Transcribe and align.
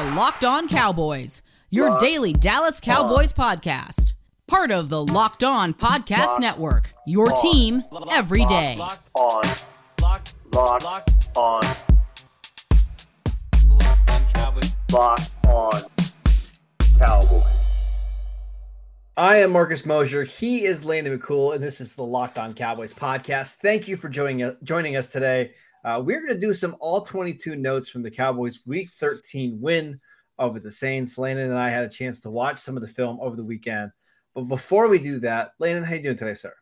are 0.00 0.16
Locked 0.16 0.46
On 0.46 0.66
Cowboys, 0.66 1.42
your 1.68 1.98
daily 1.98 2.32
Dallas 2.32 2.80
Cowboys 2.80 3.34
podcast. 3.34 4.14
Part 4.46 4.70
of 4.70 4.88
the 4.88 5.04
Locked 5.04 5.44
On 5.44 5.74
Podcast 5.74 6.26
Locked 6.26 6.40
Network, 6.40 6.94
your 7.06 7.30
On. 7.30 7.42
team 7.42 7.84
every 8.10 8.46
day. 8.46 8.76
Locked 8.78 9.10
on. 9.14 9.42
Locked. 10.00 10.34
Locked 10.54 11.36
on. 11.36 11.60
Locked 14.90 15.46
on. 15.46 15.82
Cowboys. 16.98 17.44
I 19.18 19.36
am 19.36 19.50
Marcus 19.50 19.84
Mosher. 19.84 20.24
He 20.24 20.64
is 20.64 20.82
Landon 20.82 21.18
McCool, 21.18 21.54
and 21.54 21.62
this 21.62 21.78
is 21.78 21.94
the 21.94 22.04
Locked 22.04 22.38
On 22.38 22.54
Cowboys 22.54 22.94
podcast. 22.94 23.56
Thank 23.56 23.86
you 23.86 23.98
for 23.98 24.08
joining 24.08 24.56
joining 24.64 24.96
us 24.96 25.08
today. 25.08 25.52
Uh, 25.84 26.02
we're 26.04 26.20
going 26.20 26.34
to 26.34 26.38
do 26.38 26.52
some 26.52 26.76
all 26.80 27.02
22 27.02 27.56
notes 27.56 27.88
from 27.88 28.02
the 28.02 28.10
Cowboys' 28.10 28.60
Week 28.66 28.90
13 28.90 29.60
win 29.60 30.00
over 30.38 30.60
the 30.60 30.70
Saints. 30.70 31.18
Landon 31.18 31.50
and 31.50 31.58
I 31.58 31.70
had 31.70 31.84
a 31.84 31.88
chance 31.88 32.20
to 32.20 32.30
watch 32.30 32.58
some 32.58 32.76
of 32.76 32.82
the 32.82 32.88
film 32.88 33.18
over 33.20 33.36
the 33.36 33.44
weekend. 33.44 33.90
But 34.34 34.42
before 34.42 34.88
we 34.88 34.98
do 34.98 35.20
that, 35.20 35.52
Landon, 35.58 35.84
how 35.84 35.94
you 35.94 36.02
doing 36.02 36.16
today, 36.16 36.34
sir? 36.34 36.54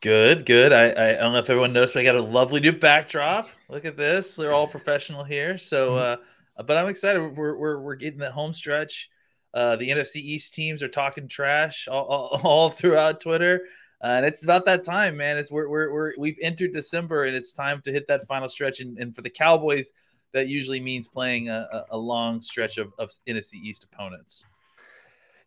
Good, 0.00 0.46
good. 0.46 0.72
I, 0.72 0.90
I, 0.90 1.12
don't 1.14 1.32
know 1.32 1.38
if 1.38 1.50
everyone 1.50 1.72
noticed, 1.72 1.94
but 1.94 2.00
I 2.00 2.04
got 2.04 2.14
a 2.14 2.22
lovely 2.22 2.60
new 2.60 2.72
backdrop. 2.72 3.50
Look 3.68 3.84
at 3.84 3.96
this. 3.96 4.34
They're 4.36 4.52
all 4.52 4.66
professional 4.68 5.24
here. 5.24 5.58
So, 5.58 5.96
uh, 5.96 6.16
but 6.64 6.76
I'm 6.76 6.88
excited. 6.88 7.20
We're, 7.36 7.56
we're, 7.56 7.80
we're 7.80 7.96
getting 7.96 8.18
the 8.18 8.30
home 8.30 8.52
stretch. 8.52 9.10
Uh, 9.52 9.76
the 9.76 9.88
NFC 9.90 10.16
East 10.16 10.54
teams 10.54 10.82
are 10.82 10.88
talking 10.88 11.28
trash 11.28 11.88
all, 11.88 12.04
all, 12.04 12.40
all 12.44 12.70
throughout 12.70 13.20
Twitter. 13.20 13.62
Uh, 14.02 14.18
and 14.18 14.26
it's 14.26 14.44
about 14.44 14.64
that 14.66 14.84
time, 14.84 15.16
man. 15.16 15.38
It's 15.38 15.50
we're, 15.50 15.68
we're, 15.68 15.92
we're 15.92 16.12
we've 16.18 16.36
entered 16.42 16.72
December 16.72 17.24
and 17.24 17.34
it's 17.34 17.52
time 17.52 17.80
to 17.82 17.92
hit 17.92 18.06
that 18.08 18.26
final 18.26 18.48
stretch. 18.48 18.80
And, 18.80 18.98
and 18.98 19.14
for 19.14 19.22
the 19.22 19.30
Cowboys, 19.30 19.92
that 20.32 20.48
usually 20.48 20.80
means 20.80 21.08
playing 21.08 21.48
a, 21.48 21.86
a- 21.90 21.96
long 21.96 22.42
stretch 22.42 22.76
of, 22.76 22.92
of 22.98 23.10
NFC 23.26 23.54
East 23.54 23.84
opponents. 23.84 24.46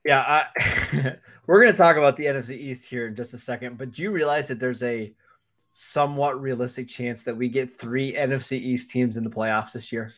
Yeah, 0.03 0.22
I, 0.22 1.16
we're 1.45 1.61
going 1.61 1.72
to 1.72 1.78
talk 1.78 1.97
about 1.97 2.17
the 2.17 2.25
NFC 2.25 2.52
East 2.52 2.89
here 2.89 3.08
in 3.08 3.16
just 3.16 3.33
a 3.33 3.38
second. 3.38 3.78
But 3.78 3.91
do 3.91 4.02
you 4.02 4.11
realize 4.11 4.47
that 4.47 4.59
there's 4.59 4.81
a 4.81 5.13
somewhat 5.72 6.41
realistic 6.41 6.88
chance 6.88 7.23
that 7.23 7.36
we 7.36 7.50
get 7.50 7.78
three 7.78 8.13
NFC 8.13 8.53
East 8.53 8.89
teams 8.89 9.17
in 9.17 9.23
the 9.23 9.30
playoffs 9.30 9.73
this 9.73 9.91
year? 9.91 10.13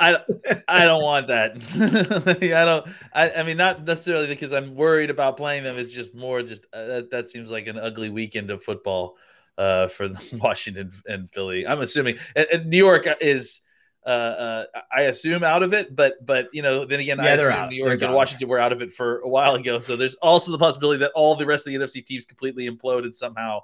I 0.00 0.18
I 0.66 0.84
don't 0.86 1.02
want 1.02 1.28
that. 1.28 1.56
I 2.40 2.64
don't. 2.64 2.88
I, 3.12 3.30
I 3.30 3.42
mean, 3.42 3.58
not 3.58 3.84
necessarily 3.84 4.26
because 4.28 4.52
I'm 4.52 4.74
worried 4.74 5.10
about 5.10 5.36
playing 5.36 5.62
them. 5.62 5.78
It's 5.78 5.92
just 5.92 6.14
more 6.14 6.42
just 6.42 6.64
uh, 6.72 6.86
that 6.86 7.10
that 7.10 7.30
seems 7.30 7.50
like 7.50 7.66
an 7.66 7.78
ugly 7.78 8.08
weekend 8.08 8.50
of 8.50 8.62
football 8.62 9.16
uh, 9.58 9.88
for 9.88 10.10
Washington 10.32 10.92
and 11.06 11.30
Philly. 11.32 11.66
I'm 11.66 11.80
assuming 11.80 12.18
and, 12.34 12.46
and 12.52 12.66
New 12.66 12.78
York 12.78 13.06
is. 13.20 13.60
Uh, 14.06 14.64
uh, 14.74 14.80
I 14.90 15.02
assume 15.02 15.44
out 15.44 15.62
of 15.62 15.74
it, 15.74 15.94
but 15.94 16.24
but 16.24 16.48
you 16.54 16.62
know, 16.62 16.86
then 16.86 17.00
again, 17.00 17.18
Yeah, 17.18 17.24
I 17.24 17.28
assume 17.32 17.52
out. 17.52 17.68
New 17.68 17.76
York 17.76 18.00
and 18.00 18.14
Washington 18.14 18.48
were 18.48 18.58
out 18.58 18.72
of 18.72 18.80
it 18.80 18.92
for 18.94 19.18
a 19.20 19.28
while 19.28 19.54
ago. 19.56 19.78
So 19.78 19.94
there's 19.94 20.14
also 20.16 20.52
the 20.52 20.58
possibility 20.58 21.00
that 21.00 21.12
all 21.14 21.36
the 21.36 21.44
rest 21.44 21.66
of 21.66 21.72
the 21.74 21.78
NFC 21.78 22.04
teams 22.04 22.24
completely 22.24 22.66
implode 22.66 23.04
and 23.04 23.14
somehow 23.14 23.60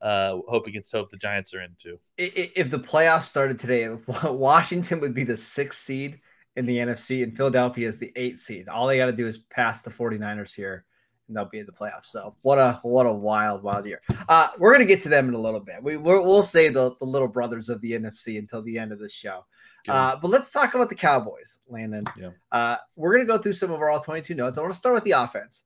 uh, 0.00 0.38
hope 0.48 0.66
against 0.66 0.92
hope 0.92 1.10
the 1.10 1.16
Giants 1.16 1.54
are 1.54 1.62
into. 1.62 1.98
If 2.16 2.70
the 2.70 2.78
playoffs 2.78 3.24
started 3.24 3.58
today, 3.58 3.88
Washington 4.24 5.00
would 5.00 5.14
be 5.14 5.24
the 5.24 5.36
sixth 5.36 5.80
seed 5.80 6.20
in 6.56 6.66
the 6.66 6.78
NFC, 6.78 7.22
and 7.22 7.36
Philadelphia 7.36 7.88
is 7.88 7.98
the 7.98 8.12
eighth 8.16 8.40
seed. 8.40 8.68
All 8.68 8.86
they 8.86 8.96
got 8.96 9.06
to 9.06 9.12
do 9.12 9.26
is 9.26 9.38
pass 9.38 9.82
the 9.82 9.90
49ers 9.90 10.54
here, 10.54 10.84
and 11.26 11.36
they'll 11.36 11.44
be 11.44 11.58
in 11.58 11.66
the 11.66 11.72
playoffs. 11.72 12.06
So 12.06 12.36
what 12.42 12.58
a 12.58 12.80
what 12.82 13.06
a 13.06 13.12
wild 13.12 13.62
wild 13.62 13.86
year. 13.86 14.00
Uh, 14.28 14.48
we're 14.58 14.72
gonna 14.72 14.84
get 14.84 15.02
to 15.02 15.08
them 15.08 15.28
in 15.28 15.34
a 15.34 15.40
little 15.40 15.60
bit. 15.60 15.82
We 15.82 15.96
we're, 15.96 16.20
we'll 16.20 16.42
say 16.42 16.68
the, 16.68 16.94
the 16.98 17.04
little 17.04 17.28
brothers 17.28 17.68
of 17.68 17.80
the 17.80 17.92
NFC 17.92 18.38
until 18.38 18.62
the 18.62 18.78
end 18.78 18.92
of 18.92 18.98
the 18.98 19.08
show. 19.08 19.44
Uh, 19.86 20.16
but 20.20 20.28
let's 20.28 20.50
talk 20.50 20.74
about 20.74 20.90
the 20.90 20.94
Cowboys, 20.94 21.60
Landon. 21.66 22.04
Yeah. 22.18 22.30
Uh, 22.52 22.76
we're 22.96 23.12
gonna 23.12 23.24
go 23.24 23.38
through 23.38 23.54
some 23.54 23.70
of 23.70 23.80
our 23.80 23.90
all 23.90 24.00
22 24.00 24.34
notes. 24.34 24.58
I 24.58 24.60
want 24.60 24.72
to 24.72 24.78
start 24.78 24.94
with 24.94 25.04
the 25.04 25.12
offense. 25.12 25.64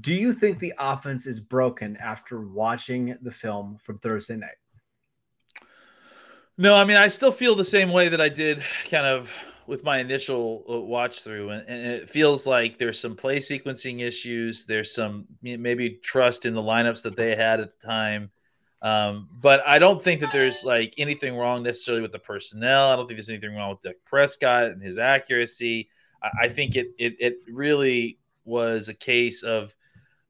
Do 0.00 0.12
you 0.12 0.32
think 0.32 0.58
the 0.58 0.74
offense 0.78 1.26
is 1.26 1.40
broken 1.40 1.96
after 1.98 2.40
watching 2.40 3.16
the 3.22 3.30
film 3.30 3.78
from 3.80 3.98
Thursday 3.98 4.36
night? 4.36 4.56
No, 6.58 6.74
I 6.74 6.84
mean, 6.84 6.96
I 6.96 7.08
still 7.08 7.32
feel 7.32 7.54
the 7.54 7.64
same 7.64 7.92
way 7.92 8.08
that 8.08 8.20
I 8.20 8.28
did 8.28 8.62
kind 8.90 9.06
of 9.06 9.30
with 9.66 9.84
my 9.84 9.98
initial 9.98 10.64
uh, 10.70 10.80
watch 10.80 11.20
through. 11.20 11.50
And, 11.50 11.68
and 11.68 11.86
it 11.86 12.08
feels 12.08 12.46
like 12.46 12.78
there's 12.78 12.98
some 12.98 13.14
play 13.14 13.38
sequencing 13.38 14.00
issues. 14.00 14.64
There's 14.64 14.94
some 14.94 15.26
maybe 15.42 15.98
trust 16.02 16.46
in 16.46 16.54
the 16.54 16.62
lineups 16.62 17.02
that 17.02 17.16
they 17.16 17.36
had 17.36 17.60
at 17.60 17.78
the 17.78 17.86
time. 17.86 18.30
Um, 18.82 19.28
but 19.32 19.62
I 19.66 19.78
don't 19.78 20.02
think 20.02 20.20
that 20.20 20.32
there's 20.32 20.64
like 20.64 20.94
anything 20.98 21.36
wrong 21.36 21.62
necessarily 21.62 22.02
with 22.02 22.12
the 22.12 22.18
personnel. 22.18 22.88
I 22.88 22.96
don't 22.96 23.06
think 23.06 23.18
there's 23.18 23.28
anything 23.30 23.54
wrong 23.54 23.70
with 23.70 23.82
Dak 23.82 23.96
Prescott 24.04 24.66
and 24.66 24.82
his 24.82 24.98
accuracy. 24.98 25.88
I, 26.22 26.44
I 26.44 26.48
think 26.48 26.76
it, 26.76 26.88
it 26.98 27.16
it 27.18 27.36
really 27.48 28.18
was 28.46 28.88
a 28.88 28.94
case 28.94 29.42
of 29.42 29.74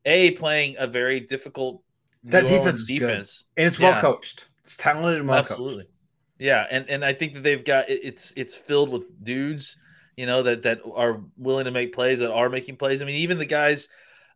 a 0.04 0.32
playing 0.32 0.76
a 0.78 0.86
very 0.86 1.20
difficult 1.20 1.82
That 2.24 2.44
New 2.44 2.48
defense 2.50 2.64
Orleans 2.66 2.86
defense. 2.86 3.44
And 3.56 3.66
it's 3.68 3.78
Yeah. 3.78 3.92
well 3.92 4.00
coached. 4.00 4.46
It's 4.64 4.76
talented 4.76 5.18
and 5.20 5.28
well 5.28 5.38
Absolutely. 5.38 5.86
Yeah, 6.38 6.66
and 6.70 6.88
and 6.90 7.04
I 7.04 7.12
think 7.12 7.34
that 7.34 7.42
they've 7.42 7.64
got 7.64 7.88
it- 7.88 8.00
it's 8.02 8.32
it's 8.36 8.54
filled 8.54 8.90
with 8.90 9.04
dudes, 9.24 9.76
you 10.16 10.26
know, 10.26 10.42
that 10.42 10.62
that 10.64 10.80
are 10.94 11.20
willing 11.36 11.64
to 11.66 11.70
make 11.70 11.94
plays, 11.94 12.18
that 12.18 12.32
are 12.32 12.48
making 12.50 12.76
plays. 12.76 13.00
I 13.00 13.04
mean, 13.04 13.16
even 13.16 13.38
the 13.38 13.46
guys 13.46 13.88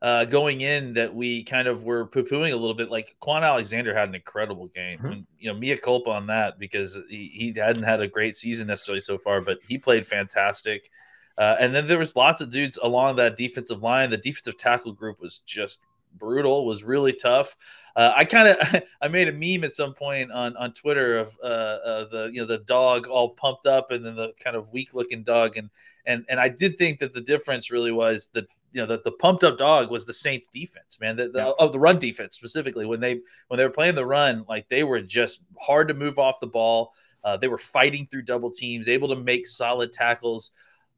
uh, 0.02 0.24
going 0.24 0.62
in 0.62 0.94
that 0.94 1.14
we 1.14 1.44
kind 1.44 1.68
of 1.68 1.82
were 1.84 2.06
poo 2.06 2.22
pooing 2.24 2.52
a 2.52 2.56
little 2.56 2.72
bit, 2.72 2.90
like 2.90 3.14
Kwon 3.20 3.42
Alexander 3.42 3.94
had 3.94 4.08
an 4.08 4.14
incredible 4.14 4.68
game. 4.68 4.98
Mhm. 4.98 5.12
And, 5.12 5.26
you 5.38 5.52
know, 5.52 5.58
Mia 5.58 5.76
culpa 5.76 6.08
on 6.08 6.26
that 6.28 6.58
because 6.58 6.98
he, 7.10 7.28
he 7.34 7.52
hadn't 7.60 7.82
had 7.82 8.00
a 8.00 8.08
great 8.08 8.34
season 8.34 8.66
necessarily 8.68 9.02
so 9.02 9.18
far, 9.18 9.42
but 9.42 9.58
he 9.68 9.76
played 9.76 10.06
fantastic. 10.06 10.90
Uh, 11.40 11.56
and 11.58 11.74
then 11.74 11.86
there 11.86 11.98
was 11.98 12.14
lots 12.14 12.42
of 12.42 12.50
dudes 12.50 12.78
along 12.82 13.16
that 13.16 13.34
defensive 13.34 13.82
line. 13.82 14.10
The 14.10 14.18
defensive 14.18 14.58
tackle 14.58 14.92
group 14.92 15.20
was 15.20 15.38
just 15.46 15.80
brutal, 16.18 16.66
was 16.66 16.82
really 16.82 17.14
tough. 17.14 17.56
Uh, 17.96 18.12
I 18.14 18.26
kind 18.26 18.48
of 18.48 18.82
I 19.00 19.08
made 19.08 19.26
a 19.26 19.32
meme 19.32 19.64
at 19.64 19.74
some 19.74 19.94
point 19.94 20.30
on 20.30 20.54
on 20.58 20.74
Twitter 20.74 21.16
of 21.16 21.36
uh, 21.42 21.46
uh, 21.46 22.08
the 22.10 22.30
you 22.32 22.42
know 22.42 22.46
the 22.46 22.58
dog 22.58 23.06
all 23.06 23.30
pumped 23.30 23.64
up 23.64 23.90
and 23.90 24.04
then 24.04 24.16
the 24.16 24.32
kind 24.38 24.54
of 24.54 24.70
weak 24.70 24.92
looking 24.92 25.22
dog 25.22 25.56
and 25.56 25.70
and 26.04 26.26
and 26.28 26.38
I 26.38 26.48
did 26.50 26.76
think 26.76 27.00
that 27.00 27.14
the 27.14 27.22
difference 27.22 27.70
really 27.70 27.90
was 27.90 28.28
that 28.34 28.46
you 28.72 28.82
know 28.82 28.86
that 28.86 29.02
the 29.02 29.12
pumped 29.12 29.42
up 29.42 29.56
dog 29.56 29.90
was 29.90 30.04
the 30.04 30.12
Saints 30.12 30.46
defense 30.48 30.98
man 31.00 31.16
the, 31.16 31.30
the, 31.30 31.38
Yeah. 31.38 31.52
of 31.58 31.72
the 31.72 31.78
run 31.80 31.98
defense 31.98 32.36
specifically 32.36 32.84
when 32.86 33.00
they 33.00 33.20
when 33.48 33.58
they 33.58 33.64
were 33.64 33.70
playing 33.70 33.94
the 33.94 34.06
run 34.06 34.44
like 34.46 34.68
they 34.68 34.84
were 34.84 35.00
just 35.00 35.40
hard 35.58 35.88
to 35.88 35.94
move 35.94 36.18
off 36.18 36.38
the 36.38 36.46
ball 36.46 36.92
uh, 37.24 37.36
they 37.36 37.48
were 37.48 37.58
fighting 37.58 38.06
through 38.10 38.22
double 38.22 38.50
teams 38.50 38.88
able 38.88 39.08
to 39.08 39.16
make 39.16 39.46
solid 39.46 39.92
tackles 39.92 40.52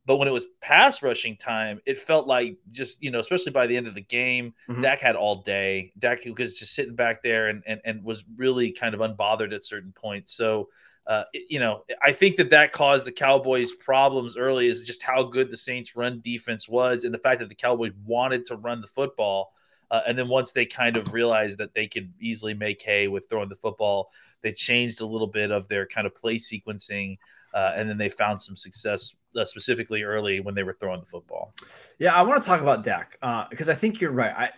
but 0.04 0.16
when 0.16 0.26
it 0.26 0.32
was 0.32 0.46
pass 0.60 1.02
rushing 1.02 1.36
time, 1.36 1.80
it 1.86 1.98
felt 1.98 2.26
like 2.26 2.56
just, 2.70 3.02
you 3.02 3.10
know, 3.10 3.20
especially 3.20 3.52
by 3.52 3.66
the 3.66 3.76
end 3.76 3.86
of 3.86 3.94
the 3.94 4.00
game, 4.00 4.52
Mhm. 4.68 4.82
Dak 4.82 4.98
had 4.98 5.14
all 5.16 5.36
day. 5.42 5.92
Dak 5.98 6.24
was 6.36 6.58
just 6.58 6.74
sitting 6.74 6.94
back 6.96 7.22
there 7.22 7.48
and, 7.48 7.62
and, 7.66 7.80
and 7.84 8.02
was 8.02 8.24
really 8.36 8.72
kind 8.72 8.94
of 8.94 9.00
unbothered 9.00 9.54
at 9.54 9.64
certain 9.64 9.92
points. 9.92 10.34
So, 10.34 10.70
uh, 11.06 11.24
it- 11.32 11.46
you 11.50 11.60
know, 11.60 11.84
I 12.02 12.12
think 12.12 12.36
that 12.36 12.50
that 12.50 12.72
caused 12.72 13.04
the 13.04 13.12
Cowboys 13.12 13.72
problems 13.72 14.36
early 14.36 14.66
is 14.66 14.84
just 14.84 15.02
how 15.02 15.22
good 15.22 15.50
the 15.50 15.56
Saints 15.56 15.94
run 15.94 16.20
defense 16.20 16.69
was 16.69 17.04
and 17.04 17.14
the 17.14 17.19
fact 17.19 17.40
that 17.40 17.48
the 17.48 17.54
Cowboys 17.54 17.92
wanted 18.04 18.44
to 18.46 18.56
run 18.56 18.80
the 18.80 18.86
football. 18.88 19.52
Uh, 19.90 20.00
and 20.06 20.19
then 20.19 20.26
once 20.26 20.52
they 20.52 20.64
kind 20.64 20.96
of 20.96 21.12
realized 21.12 21.58
that 21.58 21.74
they 21.74 21.86
could 21.86 22.12
easily 22.19 22.54
make 22.54 22.80
hay 22.82 23.08
with 23.08 23.28
throwing 23.28 23.48
the 23.48 23.56
football, 23.56 24.10
they 24.40 24.50
changed 24.52 25.00
a 25.00 25.06
little 25.06 25.26
bit 25.26 25.50
of 25.52 25.69
their 25.69 25.86
kind 25.86 26.06
of 26.06 26.14
play 26.14 26.36
sequencing. 26.36 27.19
Uh, 27.52 27.72
and 27.76 27.88
then 27.88 27.98
they 27.98 28.08
found 28.08 28.40
some 28.40 28.56
success 28.56 29.14
uh, 29.37 29.44
specifically 29.44 30.03
early 30.03 30.41
when 30.41 30.54
they 30.54 30.62
were 30.62 30.76
throwing 30.81 31.00
the 31.00 31.06
football. 31.06 31.54
Yeah, 31.98 32.15
I 32.15 32.22
want 32.22 32.43
to 32.43 32.47
talk 32.47 32.60
about 32.60 32.82
Dak 32.82 33.19
uh, 33.22 33.47
because 33.50 33.69
I 33.69 33.75
think 33.75 34.00
you're 34.00 34.12
right. 34.12 34.32
I 34.37 34.50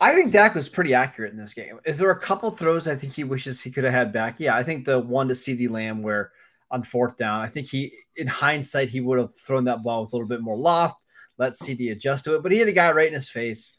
I 0.00 0.14
think 0.14 0.32
Dak 0.32 0.54
was 0.54 0.68
pretty 0.68 0.94
accurate 0.94 1.32
in 1.32 1.38
this 1.38 1.54
game. 1.54 1.78
Is 1.84 1.98
there 1.98 2.10
a 2.10 2.18
couple 2.18 2.50
throws 2.50 2.88
I 2.88 2.96
think 2.96 3.12
he 3.12 3.22
wishes 3.22 3.60
he 3.60 3.70
could 3.70 3.84
have 3.84 3.92
had 3.92 4.12
back? 4.12 4.40
Yeah, 4.40 4.56
I 4.56 4.62
think 4.64 4.84
the 4.84 4.98
one 4.98 5.28
to 5.28 5.34
CeeDee 5.34 5.70
Lamb 5.70 6.02
where 6.02 6.32
on 6.72 6.82
fourth 6.82 7.16
down, 7.16 7.40
I 7.40 7.46
think 7.46 7.68
he 7.68 7.92
in 8.16 8.26
hindsight 8.26 8.88
he 8.88 9.00
would 9.00 9.18
have 9.18 9.34
thrown 9.36 9.64
that 9.64 9.82
ball 9.82 10.02
with 10.02 10.12
a 10.12 10.16
little 10.16 10.28
bit 10.28 10.40
more 10.40 10.56
loft, 10.56 11.00
let 11.38 11.52
CeeDee 11.52 11.92
adjust 11.92 12.24
to 12.24 12.34
it, 12.34 12.42
but 12.42 12.50
he 12.50 12.58
had 12.58 12.68
a 12.68 12.72
guy 12.72 12.90
right 12.90 13.06
in 13.06 13.14
his 13.14 13.28
face. 13.28 13.74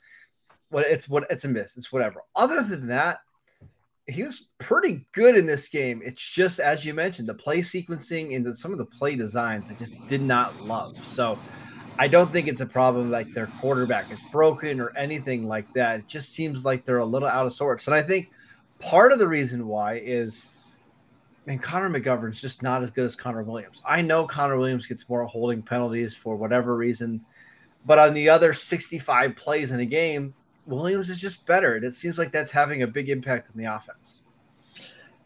What 0.69 0.85
it's 0.85 1.09
what 1.09 1.25
it's 1.29 1.45
a 1.45 1.49
miss. 1.49 1.75
It's 1.75 1.91
whatever. 1.91 2.23
Other 2.35 2.63
than 2.63 2.87
that, 2.87 3.19
he 4.07 4.23
was 4.23 4.47
pretty 4.57 5.05
good 5.13 5.35
in 5.35 5.45
this 5.45 5.69
game. 5.69 6.01
It's 6.03 6.21
just 6.21 6.59
as 6.59 6.85
you 6.85 6.93
mentioned, 6.93 7.29
the 7.29 7.33
play 7.33 7.59
sequencing 7.59 8.35
and 8.35 8.45
the, 8.45 8.53
some 8.53 8.71
of 8.71 8.77
the 8.77 8.85
play 8.85 9.15
designs 9.15 9.69
I 9.69 9.73
just 9.73 9.95
did 10.07 10.21
not 10.21 10.61
love. 10.61 11.03
So 11.03 11.39
I 11.97 12.07
don't 12.07 12.31
think 12.31 12.47
it's 12.47 12.61
a 12.61 12.65
problem 12.65 13.11
like 13.11 13.31
their 13.33 13.47
quarterback 13.61 14.11
is 14.11 14.21
broken 14.31 14.81
or 14.81 14.95
anything 14.97 15.47
like 15.47 15.71
that. 15.73 16.01
It 16.01 16.07
just 16.07 16.31
seems 16.31 16.65
like 16.65 16.83
they're 16.83 16.97
a 16.97 17.05
little 17.05 17.27
out 17.27 17.45
of 17.45 17.53
sorts. 17.53 17.87
And 17.87 17.95
I 17.95 18.01
think 18.01 18.31
part 18.79 19.11
of 19.13 19.19
the 19.19 19.27
reason 19.27 19.67
why 19.67 19.95
is 19.95 20.49
I 21.45 21.49
mean, 21.49 21.59
Connor 21.59 21.89
McGovern's 21.89 22.39
just 22.39 22.63
not 22.63 22.83
as 22.83 22.91
good 22.91 23.03
as 23.03 23.15
Connor 23.15 23.43
Williams. 23.43 23.81
I 23.85 24.01
know 24.01 24.25
Connor 24.25 24.57
Williams 24.57 24.85
gets 24.85 25.09
more 25.09 25.25
holding 25.25 25.61
penalties 25.61 26.15
for 26.15 26.37
whatever 26.37 26.75
reason, 26.75 27.21
but 27.85 27.99
on 27.99 28.13
the 28.13 28.29
other 28.29 28.53
65 28.53 29.35
plays 29.35 29.71
in 29.71 29.81
a 29.81 29.85
game, 29.85 30.33
Williams 30.65 31.09
is 31.09 31.19
just 31.19 31.45
better. 31.45 31.75
And 31.75 31.83
it 31.83 31.93
seems 31.93 32.17
like 32.17 32.31
that's 32.31 32.51
having 32.51 32.83
a 32.83 32.87
big 32.87 33.09
impact 33.09 33.49
on 33.49 33.57
the 33.57 33.73
offense. 33.73 34.21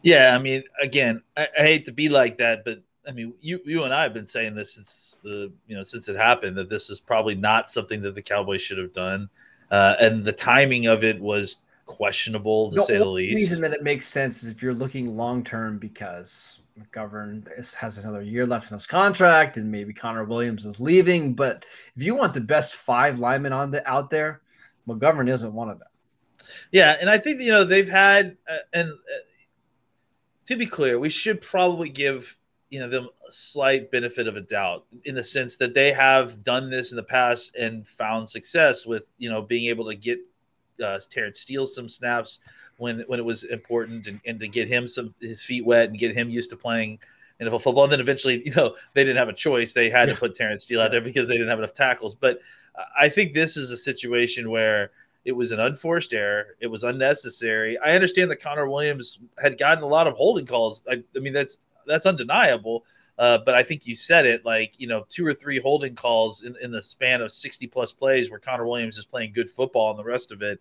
Yeah, 0.02 0.34
I 0.34 0.38
mean, 0.38 0.62
again, 0.80 1.22
I, 1.36 1.48
I 1.58 1.62
hate 1.62 1.84
to 1.86 1.92
be 1.92 2.08
like 2.08 2.38
that, 2.38 2.64
but 2.64 2.82
I 3.06 3.10
mean, 3.10 3.34
you 3.40 3.60
you 3.64 3.84
and 3.84 3.92
I 3.92 4.02
have 4.02 4.14
been 4.14 4.26
saying 4.26 4.54
this 4.54 4.74
since 4.74 5.20
the 5.24 5.50
you 5.66 5.76
know 5.76 5.82
since 5.82 6.08
it 6.08 6.16
happened 6.16 6.56
that 6.56 6.68
this 6.68 6.90
is 6.90 7.00
probably 7.00 7.34
not 7.34 7.70
something 7.70 8.02
that 8.02 8.14
the 8.14 8.22
Cowboys 8.22 8.62
should 8.62 8.78
have 8.78 8.92
done, 8.92 9.28
uh, 9.70 9.96
and 9.98 10.24
the 10.24 10.32
timing 10.32 10.86
of 10.86 11.02
it 11.02 11.20
was 11.20 11.56
questionable 11.86 12.70
to 12.70 12.76
the 12.76 12.82
say 12.82 12.98
the 12.98 13.04
least. 13.06 13.36
reason 13.36 13.60
that 13.62 13.72
it 13.72 13.82
makes 13.82 14.06
sense 14.06 14.42
is 14.42 14.50
if 14.50 14.62
you're 14.62 14.74
looking 14.74 15.16
long 15.16 15.42
term 15.42 15.78
because 15.78 16.60
McGovern 16.78 17.74
has 17.74 17.98
another 17.98 18.22
year 18.22 18.46
left 18.46 18.70
in 18.70 18.76
his 18.76 18.86
contract 18.86 19.56
and 19.56 19.72
maybe 19.72 19.92
Connor 19.92 20.24
Williams 20.24 20.64
is 20.64 20.78
leaving. 20.78 21.34
But 21.34 21.64
if 21.96 22.02
you 22.02 22.14
want 22.14 22.34
the 22.34 22.40
best 22.40 22.76
five 22.76 23.18
linemen 23.18 23.52
on 23.52 23.70
the 23.70 23.88
out 23.88 24.10
there, 24.10 24.42
McGovern 24.88 25.30
isn't 25.30 25.52
one 25.52 25.68
of 25.70 25.78
them. 25.78 25.88
Yeah, 26.72 26.96
and 27.00 27.10
I 27.10 27.18
think 27.18 27.40
you 27.40 27.50
know 27.50 27.64
they've 27.64 27.88
had 27.88 28.36
uh, 28.50 28.56
and 28.72 28.90
uh, 28.90 28.94
to 30.46 30.56
be 30.56 30.66
clear, 30.66 30.98
we 30.98 31.10
should 31.10 31.40
probably 31.40 31.88
give 31.88 32.36
you 32.70 32.80
know 32.80 32.88
them 32.88 33.08
a 33.26 33.32
slight 33.32 33.90
benefit 33.90 34.26
of 34.28 34.36
a 34.36 34.40
doubt 34.40 34.84
in 35.04 35.14
the 35.14 35.24
sense 35.24 35.56
that 35.56 35.74
they 35.74 35.92
have 35.92 36.42
done 36.42 36.70
this 36.70 36.90
in 36.92 36.96
the 36.96 37.02
past 37.02 37.54
and 37.56 37.86
found 37.86 38.28
success 38.28 38.86
with 38.86 39.10
you 39.18 39.30
know 39.30 39.42
being 39.42 39.66
able 39.68 39.86
to 39.86 39.94
get 39.94 40.18
uh, 40.82 40.98
Terence 41.10 41.40
Steele 41.40 41.66
some 41.66 41.88
snaps 41.88 42.40
when 42.78 43.00
when 43.08 43.18
it 43.18 43.24
was 43.24 43.44
important 43.44 44.06
and, 44.06 44.20
and 44.26 44.40
to 44.40 44.48
get 44.48 44.68
him 44.68 44.86
some 44.88 45.14
his 45.20 45.42
feet 45.42 45.64
wet 45.64 45.88
and 45.88 45.98
get 45.98 46.14
him 46.16 46.30
used 46.30 46.50
to 46.50 46.56
playing 46.56 46.98
NFL 47.40 47.62
football. 47.62 47.84
And 47.84 47.92
then 47.92 48.00
eventually, 48.00 48.42
you 48.44 48.54
know, 48.54 48.76
they 48.94 49.02
didn't 49.04 49.18
have 49.18 49.28
a 49.28 49.32
choice; 49.34 49.72
they 49.72 49.90
had 49.90 50.08
Yeah. 50.08 50.14
to 50.14 50.20
put 50.20 50.34
Terence 50.34 50.64
Steele 50.64 50.80
out 50.80 50.90
there 50.90 51.00
because 51.00 51.28
they 51.28 51.34
didn't 51.34 51.48
have 51.48 51.58
enough 51.58 51.74
tackles. 51.74 52.14
But 52.14 52.40
I 52.98 53.08
think 53.08 53.32
this 53.32 53.56
is 53.56 53.70
a 53.70 53.76
situation 53.76 54.50
where 54.50 54.90
it 55.24 55.32
was 55.32 55.52
an 55.52 55.60
unforced 55.60 56.12
error. 56.12 56.56
It 56.60 56.68
was 56.68 56.84
unnecessary. 56.84 57.78
I 57.78 57.94
understand 57.94 58.30
that 58.30 58.42
Connor 58.42 58.68
Williams 58.68 59.20
had 59.40 59.58
gotten 59.58 59.84
a 59.84 59.88
lot 59.88 60.06
of 60.06 60.14
holding 60.14 60.46
calls. 60.46 60.82
I, 60.88 61.02
I 61.16 61.18
mean, 61.18 61.32
that's 61.32 61.58
that's 61.86 62.06
undeniable. 62.06 62.84
Uh, 63.18 63.38
but 63.44 63.54
I 63.54 63.64
think 63.64 63.86
you 63.86 63.96
said 63.96 64.26
it 64.26 64.44
like 64.44 64.74
you 64.78 64.86
know 64.86 65.04
two 65.08 65.26
or 65.26 65.34
three 65.34 65.58
holding 65.58 65.96
calls 65.96 66.42
in, 66.42 66.54
in 66.62 66.70
the 66.70 66.82
span 66.82 67.20
of 67.20 67.32
60 67.32 67.66
plus 67.66 67.90
plays 67.90 68.30
where 68.30 68.38
Connor 68.38 68.66
Williams 68.66 68.96
is 68.96 69.04
playing 69.04 69.32
good 69.32 69.50
football 69.50 69.90
and 69.90 69.98
the 69.98 70.04
rest 70.04 70.30
of 70.30 70.40
it 70.42 70.60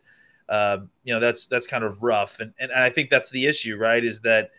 um, 0.50 0.90
you 1.04 1.14
know 1.14 1.20
that's 1.20 1.46
that's 1.46 1.68
kind 1.68 1.84
of 1.84 2.02
rough 2.02 2.40
and, 2.40 2.54
and 2.60 2.72
I 2.72 2.90
think 2.90 3.12
that's 3.12 3.30
the 3.30 3.46
issue 3.46 3.78
right 3.78 4.04
is 4.04 4.22
that 4.22 4.50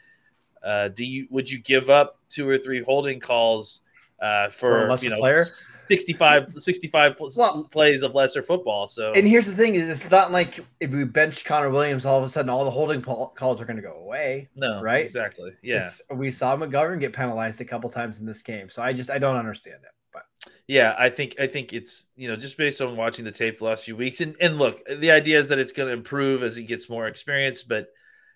uh, 0.63 0.89
do 0.89 1.05
you 1.05 1.27
would 1.31 1.51
you 1.51 1.59
give 1.59 1.91
up 1.91 2.21
two 2.29 2.49
or 2.49 2.57
three 2.57 2.83
holding 2.83 3.19
calls 3.19 3.81
uh, 4.21 4.49
For 4.51 4.87
a 4.89 4.97
for, 4.97 5.05
you 5.05 5.11
know 5.11 5.17
player? 5.17 5.45
65 5.45 6.55
65 6.57 7.17
Well- 7.37 7.65
plays 7.71 8.03
of 8.03 8.15
lesser 8.15 8.43
football 8.43 8.87
so 8.87 9.13
And 9.15 9.27
here's 9.27 9.47
the 9.47 9.55
thing: 9.55 9.75
is 9.75 9.89
it's 9.89 10.11
not 10.11 10.33
like 10.33 10.61
if 10.81 10.91
we 10.91 11.05
bench 11.05 11.45
Connor 11.45 11.71
Williams, 11.71 12.05
all 12.05 12.19
of 12.19 12.25
a 12.25 12.29
sudden 12.29 12.51
all 12.51 12.65
the 12.65 12.71
holding 12.71 13.01
calls 13.03 13.61
are 13.61 13.65
going 13.65 13.77
to 13.77 13.83
go 13.83 13.95
away. 13.95 14.49
no 14.57 14.81
right? 14.83 15.05
exactly 15.05 15.53
yeah 15.63 15.87
It's, 15.87 16.03
we 16.11 16.31
saw 16.31 16.57
McGovern 16.57 17.01
get 17.01 17.13
penalized 17.13 17.61
a 17.61 17.65
couple 17.65 17.89
times 17.91 18.21
in 18.21 18.27
this 18.27 18.43
game, 18.43 18.69
so 18.71 18.83
I 18.83 18.93
just 18.93 19.11
I 19.11 19.19
don't 19.19 19.37
understand 19.37 19.77
it. 19.83 19.91
But 20.13 20.25
Yeah, 20.67 20.95
I 20.99 21.11
think 21.11 21.37
I 21.39 21.47
think 21.47 21.73
it's 21.73 22.07
you 22.17 22.29
know 22.29 22.37
just 22.37 22.57
based 22.57 22.81
on 22.81 22.97
watching 22.97 23.25
the 23.25 23.33
tape 23.33 23.59
the 23.59 23.65
last 23.65 23.85
few 23.85 23.97
weeks, 23.97 24.21
and 24.21 24.35
and 24.41 24.59
look, 24.59 24.83
the 24.87 25.11
idea 25.11 25.39
is 25.39 25.49
that 25.49 25.59
it's 25.59 25.73
going 25.73 25.87
to 25.89 25.93
improve 25.93 26.43
as 26.43 26.57
he 26.57 26.65
gets 26.65 26.89
more 26.89 27.07
experience, 27.07 27.63
but 27.63 27.89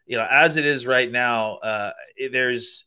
you 0.06 0.16
know 0.16 0.26
as 0.30 0.56
it 0.56 0.66
is 0.66 0.86
right 0.86 1.10
now, 1.10 1.56
uh, 1.56 1.92
there's 2.30 2.84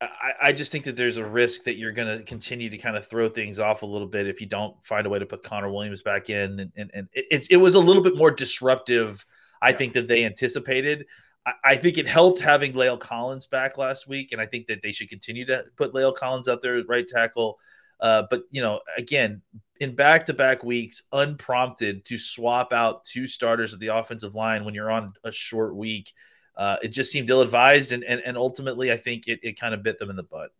I, 0.00 0.32
I 0.48 0.52
just 0.52 0.70
think 0.70 0.84
that 0.84 0.96
there's 0.96 1.16
a 1.16 1.24
risk 1.24 1.64
that 1.64 1.76
you're 1.76 1.92
going 1.92 2.18
to 2.18 2.24
continue 2.24 2.70
to 2.70 2.78
kind 2.78 2.96
of 2.96 3.06
throw 3.06 3.28
things 3.28 3.58
off 3.58 3.82
a 3.82 3.86
little 3.86 4.06
bit 4.06 4.28
if 4.28 4.40
you 4.40 4.46
don't 4.46 4.74
find 4.84 5.06
a 5.06 5.10
way 5.10 5.18
to 5.18 5.26
put 5.26 5.42
Connor 5.42 5.70
Williams 5.72 6.02
back 6.02 6.30
in, 6.30 6.60
and 6.60 6.72
and, 6.76 6.90
and 6.94 7.08
it, 7.12 7.48
it, 7.50 7.56
was 7.56 7.74
a 7.74 7.80
little 7.80 8.02
bit 8.02 8.16
more 8.16 8.30
disruptive, 8.30 9.24
I 9.60 9.72
Yeah. 9.72 9.76
think, 9.76 9.92
than 9.94 10.06
they 10.06 10.24
anticipated. 10.24 11.06
I, 11.44 11.52
I 11.64 11.76
think 11.76 11.98
it 11.98 12.06
helped 12.06 12.38
having 12.38 12.74
La'el 12.74 12.98
Collins 12.98 13.46
back 13.46 13.76
last 13.76 14.06
week, 14.06 14.30
and 14.32 14.40
I 14.40 14.46
think 14.46 14.68
that 14.68 14.82
they 14.82 14.92
should 14.92 15.08
continue 15.08 15.44
to 15.46 15.64
put 15.76 15.92
La'el 15.94 16.14
Collins 16.14 16.48
out 16.48 16.62
there 16.62 16.76
at 16.76 16.88
right 16.88 17.06
tackle. 17.06 17.58
Uh, 18.00 18.22
but 18.30 18.44
you 18.52 18.62
know, 18.62 18.80
again, 18.96 19.42
in 19.80 19.94
back-to-back 19.96 20.62
weeks, 20.62 21.02
unprompted 21.12 22.04
to 22.04 22.18
swap 22.18 22.72
out 22.72 23.04
two 23.04 23.26
starters 23.26 23.74
at 23.74 23.80
the 23.80 23.88
offensive 23.88 24.36
line 24.36 24.64
when 24.64 24.74
you're 24.74 24.90
on 24.90 25.12
a 25.24 25.32
short 25.32 25.74
week, 25.74 26.12
uh, 26.58 26.76
it 26.82 26.88
just 26.88 27.10
seemed 27.10 27.30
ill-advised, 27.30 27.92
and 27.92 28.04
and, 28.04 28.20
and 28.20 28.36
ultimately, 28.36 28.92
I 28.92 28.96
think 28.96 29.28
it, 29.28 29.40
it 29.42 29.58
kind 29.58 29.72
of 29.72 29.82
bit 29.82 29.98
them 29.98 30.10
in 30.10 30.16
the 30.16 30.24
butt. 30.24 30.50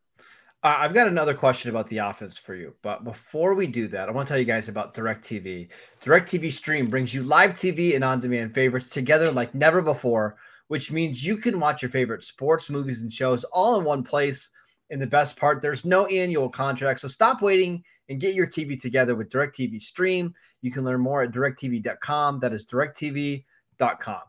Uh, 0.63 0.75
I've 0.79 0.95
got 0.95 1.07
another 1.07 1.35
question 1.35 1.71
about 1.71 1.89
the 1.89 1.99
offense 1.99 2.37
for 2.37 2.55
you. 2.55 2.75
But 2.83 3.05
before 3.05 3.55
we 3.55 3.67
do 3.69 3.87
that, 3.89 4.09
I 4.09 4.13
want 4.13 4.27
to 4.27 4.33
tell 4.33 4.41
you 4.41 4.45
guys 4.45 4.69
about 4.69 4.93
DirecTV. 4.93 5.69
DirecTV 6.03 6.51
Stream 6.51 6.87
brings 6.87 7.15
you 7.15 7.23
live 7.23 7.55
TV 7.55 7.95
and 7.95 8.03
on 8.03 8.19
demand 8.19 8.55
favorites 8.55 8.91
together 8.91 9.31
like 9.31 9.55
never 9.55 9.83
before, 9.83 10.37
which 10.67 10.91
means 10.91 11.25
you 11.25 11.37
can 11.37 11.61
watch 11.61 11.81
your 11.81 11.91
favorite 11.91 12.25
sports, 12.25 12.71
movies, 12.71 13.03
and 13.03 13.13
shows 13.13 13.45
all 13.45 13.79
in 13.79 13.85
one 13.85 14.03
place. 14.03 14.51
And 14.91 15.01
the 15.01 15.07
best 15.07 15.37
part, 15.37 15.63
there's 15.63 15.85
no 15.85 16.07
annual 16.07 16.49
contract. 16.49 17.01
So 17.01 17.09
stop 17.09 17.41
waiting 17.41 17.85
and 18.09 18.21
get 18.21 18.35
your 18.35 18.47
TV 18.47 18.81
together 18.81 19.15
with 19.15 19.31
DirecTV 19.31 19.81
Stream. 19.81 20.35
You 20.61 20.73
can 20.73 20.85
learn 20.85 21.01
more 21.01 21.23
at 21.23 21.31
directv.com. 21.31 22.41
That 22.41 22.53
is 22.53 22.67
directv.com. 22.67 24.21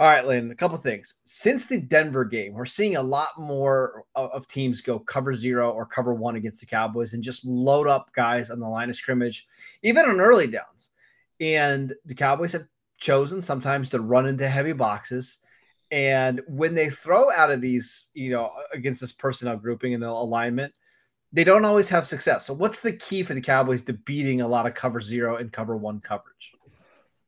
All 0.00 0.06
right, 0.06 0.24
Lynn, 0.24 0.52
a 0.52 0.54
couple 0.54 0.78
things. 0.78 1.14
Since 1.24 1.66
the 1.66 1.80
Denver 1.80 2.24
game, 2.24 2.54
we're 2.54 2.66
seeing 2.66 2.94
a 2.94 3.02
lot 3.02 3.30
more 3.36 4.04
of, 4.14 4.46
teams 4.46 4.80
go 4.80 5.00
cover 5.00 5.34
zero 5.34 5.72
or 5.72 5.86
cover 5.86 6.14
one 6.14 6.36
against 6.36 6.60
the 6.60 6.66
Cowboys 6.66 7.14
and 7.14 7.22
just 7.22 7.44
load 7.44 7.88
up 7.88 8.12
guys 8.14 8.48
on 8.48 8.60
the 8.60 8.68
line 8.68 8.90
of 8.90 8.94
scrimmage, 8.94 9.48
even 9.82 10.04
on 10.04 10.20
early 10.20 10.46
downs. 10.46 10.90
And 11.40 11.92
the 12.04 12.14
Cowboys 12.14 12.52
have 12.52 12.66
chosen 12.98 13.42
sometimes 13.42 13.88
to 13.88 14.00
run 14.00 14.26
into 14.26 14.48
heavy 14.48 14.72
boxes. 14.72 15.38
And 15.90 16.42
when 16.46 16.76
they 16.76 16.90
throw 16.90 17.32
out 17.32 17.50
of 17.50 17.60
these, 17.60 18.06
you 18.14 18.30
know, 18.30 18.52
against 18.72 19.00
this 19.00 19.12
personnel 19.12 19.56
grouping 19.56 19.94
and 19.94 20.02
the 20.02 20.08
alignment, 20.08 20.74
they 21.32 21.42
don't 21.42 21.64
always 21.64 21.88
have 21.88 22.06
success. 22.06 22.46
So, 22.46 22.54
what's 22.54 22.80
the 22.80 22.92
key 22.92 23.24
for 23.24 23.34
the 23.34 23.40
Cowboys 23.40 23.82
to 23.82 23.94
beating 23.94 24.42
a 24.42 24.48
lot 24.48 24.66
of 24.66 24.74
cover 24.74 25.00
zero 25.00 25.36
and 25.36 25.52
cover 25.52 25.76
one 25.76 26.00
coverage? 26.00 26.52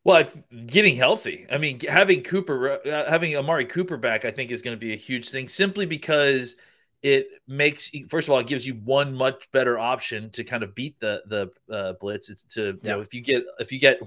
Well, 0.05 0.25
getting 0.67 0.97
healthy. 0.97 1.47
I 1.51 1.59
mean, 1.59 1.81
having 1.81 2.23
Cooper, 2.23 2.81
uh, 2.87 3.11
having 3.11 3.37
Amari 3.37 3.67
Cooper 3.67 3.99
back, 3.99 4.25
I 4.25 4.31
think 4.31 4.51
is 4.51 4.63
going 4.63 4.77
to 4.77 4.81
be 4.81 4.93
a 4.95 4.97
huge 4.97 5.29
thing. 5.29 5.47
Simply 5.47 5.85
because 5.85 6.57
it 7.03 7.29
makes, 7.47 7.91
first 8.09 8.27
of 8.29 8.33
all, 8.33 8.39
it 8.39 8.47
gives 8.47 8.67
you 8.67 8.75
one 8.75 9.15
much 9.15 9.51
better 9.53 9.79
option 9.79 10.31
to 10.31 10.45
kind 10.45 10.63
of 10.63 10.75
beat 10.75 10.99
the 11.01 11.23
the 11.27 11.75
uh, 11.75 11.93
blitz. 12.01 12.31
It's 12.31 12.45
to 12.55 12.63
you 12.63 12.81
Yeah. 12.83 12.95
know 12.95 13.01
if 13.01 13.13
you 13.13 13.21
get 13.21 13.45
if 13.59 13.73
you 13.73 13.79
get 13.79 14.01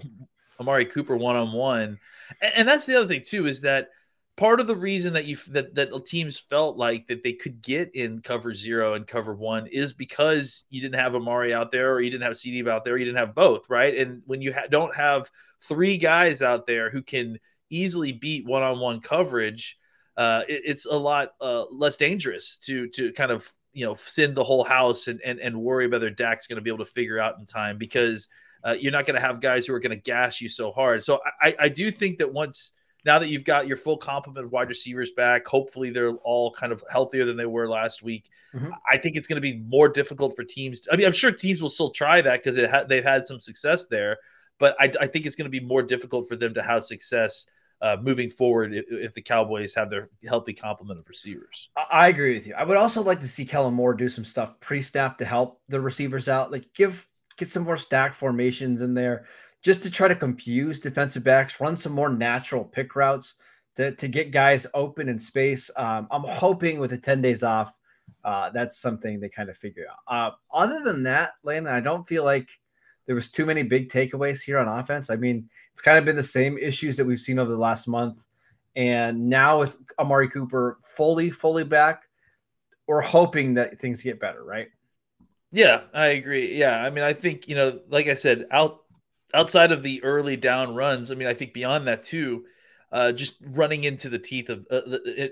Amari 0.60 0.86
Cooper 0.86 1.16
one 1.16 1.36
on 1.36 1.52
one, 1.52 2.00
and 2.42 2.68
that's 2.68 2.86
the 2.86 2.96
other 2.98 3.08
thing 3.08 3.22
too 3.22 3.46
is 3.46 3.62
that 3.62 3.90
part 4.36 4.60
of 4.60 4.68
the 4.68 4.76
reason 4.76 5.14
that 5.14 5.26
you 5.26 5.38
that 5.50 5.76
that 5.76 6.06
teams 6.06 6.40
felt 6.40 6.78
like 6.78 7.08
that 7.08 7.24
they 7.24 7.34
could 7.34 7.62
get 7.62 7.96
in 7.96 8.22
cover 8.22 8.54
zero 8.54 8.96
and 8.96 9.06
cover 9.06 9.36
one 9.36 9.68
is 9.68 9.94
because 9.94 10.64
you 10.70 10.82
didn't 10.82 11.00
have 11.00 11.16
Amari 11.16 11.54
out 11.54 11.72
there 11.72 11.94
or 11.94 12.02
you 12.02 12.10
didn't 12.10 12.24
have 12.24 12.34
CeeDee 12.34 12.68
out 12.68 12.84
there, 12.84 12.98
you 12.98 13.06
didn't 13.06 13.20
have 13.20 13.36
both, 13.36 13.70
right? 13.70 13.96
And 13.96 14.22
when 14.26 14.42
you 14.42 14.54
ha- 14.54 14.68
don't 14.70 14.96
have 14.96 15.30
three 15.62 15.98
guys 15.98 16.42
out 16.42 16.66
there 16.66 16.90
who 16.90 17.02
can 17.02 17.40
easily 17.70 18.12
beat 18.12 18.46
one-on-one 18.46 19.02
coverage, 19.02 19.78
uh, 20.18 20.44
it, 20.48 20.62
it's 20.66 20.86
a 20.86 20.96
lot 20.96 21.34
uh, 21.40 21.66
less 21.72 21.98
dangerous 21.98 22.58
to 22.66 22.88
to 22.90 23.12
kind 23.14 23.32
of 23.32 23.48
you 23.74 23.86
know 23.86 23.96
send 23.96 24.36
the 24.36 24.44
whole 24.44 24.64
house 24.64 25.08
and 25.08 25.22
and, 25.22 25.40
and 25.40 25.56
worry 25.56 25.86
about 25.86 25.98
whether 25.98 26.10
Dak's 26.10 26.48
going 26.48 26.58
to 26.58 26.62
be 26.62 26.72
able 26.72 26.86
to 26.86 26.92
figure 26.92 27.20
out 27.20 27.38
in 27.40 27.46
time 27.46 27.78
because 27.78 28.28
uh, 28.66 28.76
you're 28.80 28.92
not 28.92 29.06
going 29.06 29.16
to 29.16 29.22
have 29.22 29.42
guys 29.42 29.68
who 29.68 29.74
are 29.74 29.80
going 29.80 29.96
to 29.96 30.02
gash 30.02 30.42
you 30.42 30.50
so 30.50 30.72
hard. 30.72 31.04
So 31.04 31.20
I, 31.42 31.56
I 31.60 31.70
do 31.70 31.92
think 31.92 32.20
that 32.20 32.32
once 32.32 32.72
now 33.06 33.20
that 33.20 33.28
you've 33.28 33.44
got 33.44 33.68
your 33.68 33.78
full 33.78 33.98
complement 33.98 34.46
of 34.46 34.52
wide 34.52 34.70
receivers 34.70 35.12
back, 35.12 35.46
hopefully 35.48 35.90
they're 35.90 36.12
all 36.24 36.52
kind 36.52 36.72
of 36.72 36.84
healthier 36.90 37.26
than 37.26 37.36
they 37.38 37.46
were 37.46 37.68
last 37.68 38.02
week. 38.04 38.30
Mhm. 38.54 38.72
I 38.90 38.98
think 38.98 39.16
it's 39.16 39.28
going 39.28 39.38
to 39.38 39.42
be 39.42 39.58
more 39.58 39.90
difficult 39.90 40.36
for 40.36 40.44
teams. 40.44 40.82
To, 40.82 40.94
I 40.94 40.96
mean, 40.96 41.06
I'm 41.06 41.14
sure 41.14 41.32
teams 41.32 41.62
will 41.62 41.70
still 41.70 41.90
try 41.90 42.22
that 42.22 42.42
because 42.44 42.58
ha- 42.70 42.86
they've 42.86 43.04
had 43.04 43.26
some 43.28 43.40
success 43.40 43.86
there, 43.86 44.18
but 44.60 44.76
I, 44.80 44.92
I 45.02 45.08
think 45.08 45.26
it's 45.26 45.36
going 45.36 45.52
to 45.52 45.60
be 45.60 45.66
more 45.66 45.84
difficult 45.84 46.30
for 46.30 46.36
them 46.36 46.54
to 46.54 46.62
have 46.64 46.84
success 46.84 47.48
uh, 47.82 47.98
moving 48.02 48.30
forward 48.30 48.74
if, 48.74 48.86
if 48.90 49.14
the 49.14 49.22
Cowboys 49.22 49.74
have 49.74 49.90
their 49.90 50.08
healthy 50.26 50.54
complement 50.54 51.00
of 51.02 51.10
receivers. 51.10 51.70
I- 51.76 51.86
I 51.92 52.08
agree 52.08 52.34
with 52.34 52.48
you. 52.48 52.54
I 52.56 52.64
would 52.64 52.78
also 52.78 53.02
like 53.04 53.20
to 53.22 53.28
see 53.28 53.44
Kellen 53.44 53.74
Moore 53.74 53.94
do 53.94 54.08
some 54.08 54.24
stuff 54.24 54.58
pre-snap 54.62 55.18
to 55.18 55.26
help 55.26 55.60
the 55.68 55.82
receivers 55.82 56.30
out. 56.30 56.52
Like 56.52 56.74
give 56.74 57.06
get 57.36 57.50
some 57.50 57.64
more 57.64 57.76
stack 57.78 58.14
formations 58.14 58.82
in 58.84 58.94
there 58.94 59.26
just 59.64 59.82
to 59.84 59.90
try 59.90 60.08
to 60.08 60.16
confuse 60.16 60.80
defensive 60.80 61.24
backs, 61.24 61.60
run 61.60 61.76
some 61.76 61.94
more 61.94 62.10
natural 62.10 62.66
pick 62.66 62.96
routes 62.96 63.36
to, 63.76 63.96
to 63.96 64.08
get 64.08 64.32
guys 64.32 64.68
open 64.74 65.10
in 65.10 65.18
space. 65.18 65.72
Um, 65.78 66.08
I'm 66.12 66.24
hoping 66.24 66.80
with 66.80 66.92
the 66.92 66.98
10 66.98 67.22
days 67.22 67.44
off, 67.44 67.74
uh, 68.24 68.50
that's 68.52 68.78
something 68.78 69.20
they 69.20 69.30
kind 69.30 69.50
of 69.50 69.58
figure 69.58 69.86
out. 69.90 69.98
Uh, 70.08 70.36
other 70.54 70.84
than 70.84 71.04
that, 71.04 71.32
Landon, 71.44 71.74
I 71.74 71.80
don't 71.80 72.08
feel 72.08 72.24
like 72.24 72.50
there 73.06 73.16
was 73.16 73.30
too 73.30 73.46
many 73.46 73.64
big 73.64 73.90
takeaways 73.90 74.42
here 74.42 74.60
on 74.60 74.68
offense. 74.68 75.10
I 75.10 75.16
mean, 75.16 75.50
it's 75.72 75.82
kind 75.82 75.98
of 75.98 76.06
been 76.06 76.16
the 76.16 76.24
same 76.24 76.58
issues 76.58 76.98
that 76.98 77.06
we've 77.06 77.20
seen 77.20 77.40
over 77.40 77.52
the 77.52 77.58
last 77.58 77.88
month. 77.88 78.26
And 78.76 79.30
now 79.30 79.60
with 79.60 79.78
Amari 80.00 80.30
Cooper 80.30 80.78
fully, 80.84 81.30
fully 81.30 81.64
back, 81.64 82.04
we're 82.88 83.02
hoping 83.02 83.54
that 83.56 83.80
things 83.80 84.04
get 84.04 84.20
better, 84.20 84.44
right? 84.44 84.68
Yeah, 85.52 85.82
I 85.94 86.08
agree. 86.08 86.58
Yeah, 86.58 86.84
I 86.84 86.90
mean, 86.90 87.04
I 87.04 87.14
think 87.14 87.48
you 87.48 87.56
know, 87.56 87.80
like 87.88 88.08
I 88.08 88.16
said, 88.16 88.48
out 88.50 88.83
outside 89.34 89.72
of 89.72 89.84
the 89.84 90.04
early 90.04 90.36
down 90.36 90.76
runs, 90.76 91.12
I 91.12 91.16
mean, 91.16 91.28
I 91.28 91.34
think 91.34 91.54
beyond 91.54 91.88
that 91.88 92.04
too, 92.04 92.46
uh, 92.92 93.12
just 93.12 93.36
running 93.42 93.84
into 93.86 94.08
the 94.08 94.20
teeth 94.20 94.50
of 94.50 94.68
uh, 94.70 94.82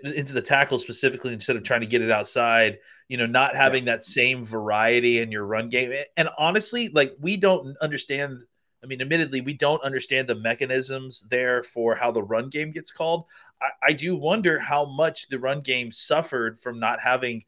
into 0.03 0.33
the 0.33 0.41
tackle 0.41 0.79
specifically 0.79 1.31
instead 1.31 1.55
of 1.55 1.63
trying 1.63 1.81
to 1.81 1.87
get 1.87 2.01
it 2.01 2.11
outside. 2.11 2.79
You 3.07 3.17
know, 3.17 3.27
not 3.27 3.55
having 3.55 3.85
yeah. 3.85 3.93
that 3.93 4.03
same 4.03 4.43
variety 4.43 5.19
in 5.19 5.31
your 5.31 5.45
run 5.45 5.69
game. 5.69 5.93
And 6.17 6.29
honestly, 6.37 6.89
like 6.89 7.15
we 7.19 7.37
don't 7.37 7.77
understand. 7.77 8.43
I 8.83 8.87
mean, 8.87 8.99
admittedly, 8.99 9.41
we 9.41 9.53
don't 9.53 9.83
understand 9.83 10.27
the 10.27 10.33
mechanisms 10.33 11.21
there 11.29 11.61
for 11.61 11.93
how 11.93 12.09
the 12.09 12.23
run 12.23 12.49
game 12.49 12.71
gets 12.71 12.89
called. 12.89 13.25
I, 13.61 13.89
I 13.89 13.93
do 13.93 14.15
wonder 14.15 14.57
how 14.57 14.85
much 14.85 15.27
the 15.27 15.37
run 15.37 15.59
game 15.59 15.91
suffered 15.91 16.59
from 16.59 16.79
not 16.79 16.99
having 16.99 17.43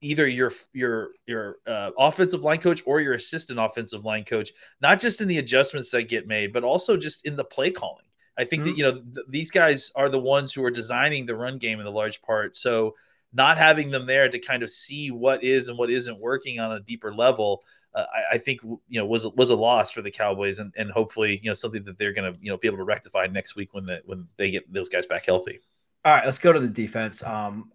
either 0.00 0.26
your 0.26 0.52
your 0.72 1.10
your 1.26 1.56
uh, 1.66 1.90
offensive 1.98 2.42
line 2.42 2.58
coach 2.58 2.82
or 2.86 3.00
your 3.00 3.14
assistant 3.14 3.58
offensive 3.58 4.04
line 4.04 4.24
coach, 4.24 4.52
not 4.80 4.98
just 4.98 5.20
in 5.20 5.28
the 5.28 5.38
adjustments 5.38 5.90
that 5.90 6.04
get 6.04 6.26
made, 6.26 6.52
but 6.52 6.64
also 6.64 6.96
just 6.96 7.26
in 7.26 7.36
the 7.36 7.44
play 7.44 7.70
calling. 7.70 8.04
I 8.38 8.44
think 8.44 8.62
mm-hmm. 8.62 8.70
that 8.70 8.76
you 8.76 8.82
know 8.84 8.92
th- 8.92 9.26
these 9.28 9.50
guys 9.50 9.90
are 9.94 10.08
the 10.08 10.18
ones 10.18 10.52
who 10.52 10.64
are 10.64 10.70
designing 10.70 11.26
the 11.26 11.36
run 11.36 11.58
game 11.58 11.78
in 11.78 11.84
the 11.84 11.92
large 11.92 12.22
part. 12.22 12.56
So 12.56 12.94
not 13.32 13.58
having 13.58 13.90
them 13.90 14.06
there 14.06 14.28
to 14.28 14.38
kind 14.38 14.62
of 14.62 14.70
see 14.70 15.10
what 15.10 15.44
is 15.44 15.68
and 15.68 15.78
what 15.78 15.90
isn't 15.90 16.18
working 16.18 16.58
on 16.58 16.72
a 16.72 16.80
deeper 16.80 17.12
level, 17.12 17.62
uh, 17.94 18.04
I, 18.12 18.34
I, 18.34 18.38
think 18.38 18.60
you 18.62 19.00
know 19.00 19.06
was 19.06 19.26
was 19.28 19.50
a 19.50 19.54
loss 19.54 19.90
for 19.90 20.02
the 20.02 20.10
Cowboys, 20.10 20.58
and, 20.58 20.72
and 20.76 20.90
hopefully 20.90 21.40
you 21.42 21.50
know 21.50 21.54
something 21.54 21.84
that 21.84 21.98
they're 21.98 22.12
going 22.12 22.32
to 22.32 22.38
you 22.40 22.50
know 22.50 22.56
be 22.56 22.68
able 22.68 22.78
to 22.78 22.84
rectify 22.84 23.26
next 23.26 23.56
week 23.56 23.74
when 23.74 23.84
the 23.84 24.00
when 24.06 24.26
they 24.36 24.50
get 24.50 24.72
those 24.72 24.88
guys 24.88 25.06
back 25.06 25.26
healthy. 25.26 25.60
All 26.04 26.12
right, 26.14 26.24
let's 26.24 26.38
go 26.38 26.52
to 26.52 26.60
the 26.60 26.68
defense. 26.68 27.22
Um, 27.22 27.72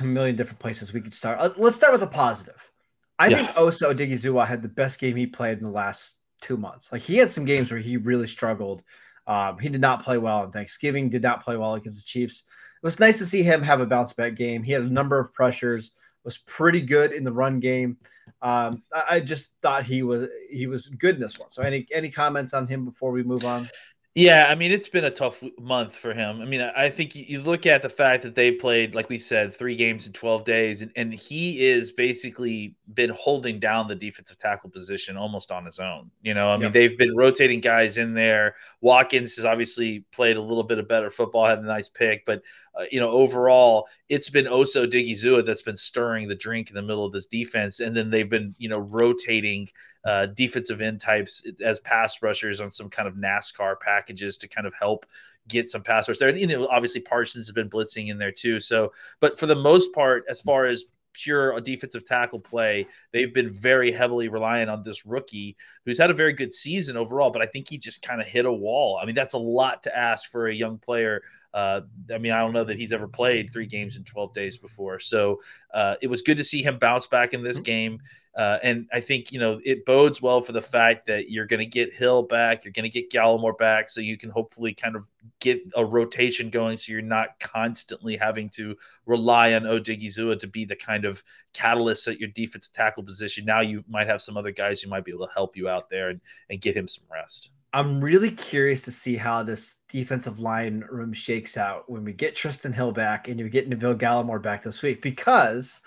a 0.00 0.04
million 0.04 0.36
different 0.36 0.58
places 0.58 0.92
we 0.92 1.00
could 1.00 1.12
start. 1.12 1.38
Uh, 1.38 1.50
let's 1.56 1.76
start 1.76 1.92
with 1.92 2.02
a 2.02 2.06
positive. 2.06 2.70
I 3.18 3.28
yeah. 3.28 3.36
think 3.36 3.56
Osa 3.56 3.86
Odighizuwa 3.86 4.46
had 4.46 4.62
the 4.62 4.68
best 4.68 4.98
game 4.98 5.16
he 5.16 5.26
played 5.26 5.58
in 5.58 5.64
the 5.64 5.70
last 5.70 6.16
two 6.40 6.56
months. 6.56 6.90
Like 6.92 7.02
he 7.02 7.16
had 7.16 7.30
some 7.30 7.44
games 7.44 7.70
where 7.70 7.80
he 7.80 7.96
really 7.96 8.26
struggled. 8.26 8.82
Um, 9.26 9.58
he 9.58 9.68
did 9.68 9.80
not 9.80 10.02
play 10.02 10.18
well 10.18 10.40
on 10.40 10.50
Thanksgiving. 10.50 11.08
Did 11.08 11.22
not 11.22 11.44
play 11.44 11.56
well 11.56 11.74
against 11.74 12.04
the 12.04 12.08
Chiefs. 12.08 12.42
It 12.82 12.86
was 12.86 12.98
nice 12.98 13.18
to 13.18 13.26
see 13.26 13.42
him 13.42 13.62
have 13.62 13.80
a 13.80 13.86
bounce 13.86 14.12
back 14.12 14.34
game. 14.34 14.62
He 14.62 14.72
had 14.72 14.82
a 14.82 14.92
number 14.92 15.18
of 15.18 15.32
pressures. 15.32 15.92
Was 16.24 16.38
pretty 16.38 16.80
good 16.80 17.10
in 17.10 17.24
the 17.24 17.32
run 17.32 17.58
game. 17.58 17.96
Um, 18.42 18.84
I, 18.94 19.16
I 19.16 19.20
just 19.20 19.50
thought 19.60 19.84
he 19.84 20.04
was 20.04 20.28
he 20.50 20.68
was 20.68 20.86
good 20.86 21.16
in 21.16 21.20
this 21.20 21.36
one. 21.38 21.50
So 21.50 21.62
any 21.62 21.86
any 21.92 22.10
comments 22.10 22.54
on 22.54 22.68
him 22.68 22.84
before 22.84 23.10
we 23.10 23.24
move 23.24 23.44
on? 23.44 23.68
Yeah, 24.14 24.48
I 24.50 24.56
mean 24.56 24.72
it's 24.72 24.90
been 24.90 25.04
a 25.04 25.10
tough 25.10 25.42
month 25.58 25.96
for 25.96 26.12
him. 26.12 26.42
I 26.42 26.44
mean, 26.44 26.60
I 26.60 26.90
think 26.90 27.14
you 27.16 27.40
look 27.40 27.64
at 27.64 27.80
the 27.80 27.88
fact 27.88 28.22
that 28.24 28.34
they 28.34 28.52
played, 28.52 28.94
like 28.94 29.08
we 29.08 29.16
said, 29.16 29.54
three 29.54 29.74
games 29.74 30.06
in 30.06 30.12
twelve 30.12 30.44
days, 30.44 30.82
and, 30.82 30.92
and 30.96 31.14
he 31.14 31.66
is 31.66 31.90
basically 31.90 32.74
been 32.92 33.08
holding 33.08 33.58
down 33.58 33.88
the 33.88 33.94
defensive 33.94 34.36
tackle 34.36 34.68
position 34.68 35.16
almost 35.16 35.50
on 35.50 35.64
his 35.64 35.78
own. 35.78 36.10
You 36.20 36.34
know, 36.34 36.50
I 36.50 36.58
mean, 36.58 36.72
they've 36.72 36.96
been 36.98 37.16
rotating 37.16 37.60
guys 37.60 37.96
in 37.96 38.12
there. 38.12 38.54
Watkins 38.82 39.34
has 39.36 39.46
obviously 39.46 40.00
played 40.12 40.36
a 40.36 40.42
little 40.42 40.64
bit 40.64 40.76
of 40.76 40.86
better 40.86 41.08
football, 41.08 41.46
had 41.46 41.60
a 41.60 41.62
nice 41.62 41.88
pick, 41.88 42.26
but 42.26 42.42
uh, 42.78 42.84
you 42.90 43.00
know, 43.00 43.10
overall, 43.10 43.86
it's 44.08 44.30
been 44.30 44.48
Osa 44.48 44.86
Odighizuwa 44.86 45.44
that's 45.44 45.62
been 45.62 45.76
stirring 45.76 46.28
the 46.28 46.34
drink 46.34 46.70
in 46.70 46.74
the 46.74 46.82
middle 46.82 47.04
of 47.04 47.12
this 47.12 47.26
defense, 47.26 47.80
and 47.80 47.94
then 47.94 48.10
they've 48.10 48.30
been 48.30 48.54
you 48.58 48.68
know 48.68 48.78
rotating 48.78 49.68
uh, 50.04 50.26
defensive 50.26 50.80
end 50.80 51.00
types 51.00 51.44
as 51.62 51.78
pass 51.80 52.22
rushers 52.22 52.60
on 52.60 52.72
some 52.72 52.88
kind 52.88 53.06
of 53.06 53.14
NASCAR 53.14 53.78
packages 53.80 54.36
to 54.38 54.48
kind 54.48 54.66
of 54.66 54.74
help 54.74 55.06
get 55.48 55.68
some 55.68 55.82
pass 55.82 56.08
rush 56.08 56.18
there. 56.18 56.28
And 56.28 56.38
you 56.38 56.46
know, 56.46 56.66
obviously 56.68 57.00
Parsons 57.02 57.46
has 57.46 57.54
been 57.54 57.70
blitzing 57.70 58.08
in 58.08 58.18
there 58.18 58.32
too. 58.32 58.58
So, 58.58 58.92
but 59.20 59.38
for 59.38 59.46
the 59.46 59.56
most 59.56 59.92
part, 59.92 60.24
as 60.28 60.40
far 60.40 60.64
as 60.64 60.84
pure 61.12 61.60
defensive 61.60 62.04
tackle 62.04 62.40
play, 62.40 62.86
they've 63.12 63.34
been 63.34 63.52
very 63.52 63.92
heavily 63.92 64.28
reliant 64.28 64.70
on 64.70 64.82
this 64.82 65.04
rookie 65.04 65.56
who's 65.84 65.98
had 65.98 66.10
a 66.10 66.14
very 66.14 66.32
good 66.32 66.54
season 66.54 66.96
overall. 66.96 67.30
But 67.30 67.42
I 67.42 67.46
think 67.46 67.68
he 67.68 67.78
just 67.78 68.02
kind 68.02 68.20
of 68.20 68.26
hit 68.26 68.46
a 68.46 68.52
wall. 68.52 68.98
I 69.00 69.04
mean, 69.04 69.14
that's 69.14 69.34
a 69.34 69.38
lot 69.38 69.82
to 69.82 69.96
ask 69.96 70.30
for 70.30 70.46
a 70.46 70.54
young 70.54 70.78
player 70.78 71.22
uh, 71.54 71.82
I 72.12 72.18
mean, 72.18 72.32
I 72.32 72.40
don't 72.40 72.52
know 72.52 72.64
that 72.64 72.78
he's 72.78 72.92
ever 72.92 73.08
played 73.08 73.52
three 73.52 73.66
games 73.66 73.96
in 73.96 74.04
12 74.04 74.32
days 74.34 74.56
before. 74.56 74.98
So 75.00 75.40
uh, 75.74 75.96
it 76.00 76.08
was 76.08 76.22
good 76.22 76.38
to 76.38 76.44
see 76.44 76.62
him 76.62 76.78
bounce 76.78 77.06
back 77.06 77.34
in 77.34 77.42
this 77.42 77.58
mm-hmm. 77.58 77.64
game. 77.64 78.00
Uh, 78.34 78.58
and 78.62 78.86
I 78.90 79.00
think, 79.00 79.30
you 79.30 79.38
know, 79.38 79.60
it 79.62 79.84
bodes 79.84 80.22
well 80.22 80.40
for 80.40 80.52
the 80.52 80.62
fact 80.62 81.04
that 81.06 81.30
you're 81.30 81.44
going 81.44 81.60
to 81.60 81.66
get 81.66 81.92
Hill 81.92 82.22
back, 82.22 82.64
you're 82.64 82.72
going 82.72 82.90
to 82.90 83.00
get 83.00 83.10
Gallimore 83.10 83.58
back, 83.58 83.90
so 83.90 84.00
you 84.00 84.16
can 84.16 84.30
hopefully 84.30 84.72
kind 84.72 84.96
of 84.96 85.04
get 85.38 85.60
a 85.76 85.84
rotation 85.84 86.48
going 86.48 86.78
so 86.78 86.92
you're 86.92 87.02
not 87.02 87.38
constantly 87.40 88.16
having 88.16 88.48
to 88.50 88.74
rely 89.04 89.52
on 89.52 89.64
Odighizuwa 89.64 90.40
to 90.40 90.46
be 90.46 90.64
the 90.64 90.76
kind 90.76 91.04
of 91.04 91.22
catalyst 91.52 92.08
at 92.08 92.18
your 92.18 92.30
defensive 92.30 92.72
tackle 92.72 93.02
position. 93.02 93.44
Now 93.44 93.60
you 93.60 93.84
might 93.86 94.06
have 94.06 94.22
some 94.22 94.38
other 94.38 94.50
guys 94.50 94.80
who 94.80 94.88
might 94.88 95.04
be 95.04 95.12
able 95.12 95.26
to 95.26 95.34
help 95.34 95.54
you 95.54 95.68
out 95.68 95.90
there 95.90 96.08
and, 96.08 96.20
and 96.48 96.58
get 96.58 96.74
him 96.74 96.88
some 96.88 97.04
rest. 97.12 97.50
I'm 97.74 98.02
really 98.02 98.30
curious 98.30 98.82
to 98.82 98.90
see 98.90 99.16
how 99.16 99.42
this 99.42 99.78
defensive 99.88 100.38
line 100.38 100.84
room 100.90 101.12
shakes 101.12 101.56
out 101.56 101.90
when 101.90 102.04
we 102.04 102.12
get 102.12 102.34
Trysten 102.34 102.74
Hill 102.74 102.92
back 102.92 103.28
and 103.28 103.40
you 103.40 103.48
get 103.48 103.68
Neville 103.68 103.94
Gallimore 103.94 104.42
back 104.42 104.62
this 104.62 104.82
week 104.82 105.00
because 105.00 105.80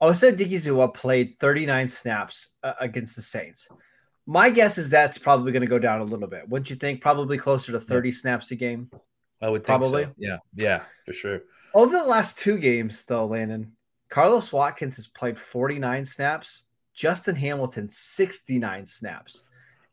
Osa 0.00 0.32
Odighizuwa 0.32 0.92
played 0.92 1.38
39 1.38 1.88
snaps 1.88 2.50
uh, 2.64 2.72
against 2.80 3.14
the 3.14 3.22
Saints. 3.22 3.68
My 4.26 4.50
guess 4.50 4.78
is 4.78 4.90
that's 4.90 5.16
probably 5.16 5.52
going 5.52 5.62
to 5.62 5.68
go 5.68 5.78
down 5.78 6.00
a 6.00 6.04
little 6.04 6.26
bit. 6.26 6.48
Wouldn't 6.48 6.70
you 6.70 6.76
think? 6.76 7.00
Probably 7.00 7.38
closer 7.38 7.70
to 7.72 7.80
30 7.80 8.08
yeah. 8.08 8.14
snaps 8.14 8.50
a 8.50 8.56
game. 8.56 8.90
I 9.40 9.48
would 9.48 9.62
probably. 9.62 10.04
So. 10.04 10.14
Yeah, 10.16 10.38
yeah, 10.56 10.82
for 11.06 11.12
sure. 11.12 11.42
Over 11.74 11.96
the 11.96 12.04
last 12.04 12.38
two 12.38 12.58
games, 12.58 13.04
though, 13.04 13.26
Landon, 13.26 13.72
Carlos 14.08 14.52
Watkins 14.52 14.96
has 14.96 15.06
played 15.06 15.38
49 15.38 16.04
snaps. 16.04 16.64
Justin 16.94 17.34
Hamilton 17.34 17.88
69 17.88 18.86
snaps. 18.86 19.44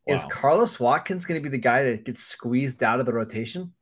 Wow. 0.06 0.16
Is 0.16 0.24
Carlos 0.26 0.80
Watkins 0.80 1.26
going 1.26 1.42
to 1.42 1.44
be 1.44 1.56
the 1.56 1.62
guy 1.62 1.84
that 1.84 2.06
gets 2.06 2.24
squeezed 2.24 2.84
out 2.84 3.00
of 3.00 3.06
the 3.06 3.14
rotation? 3.14 3.74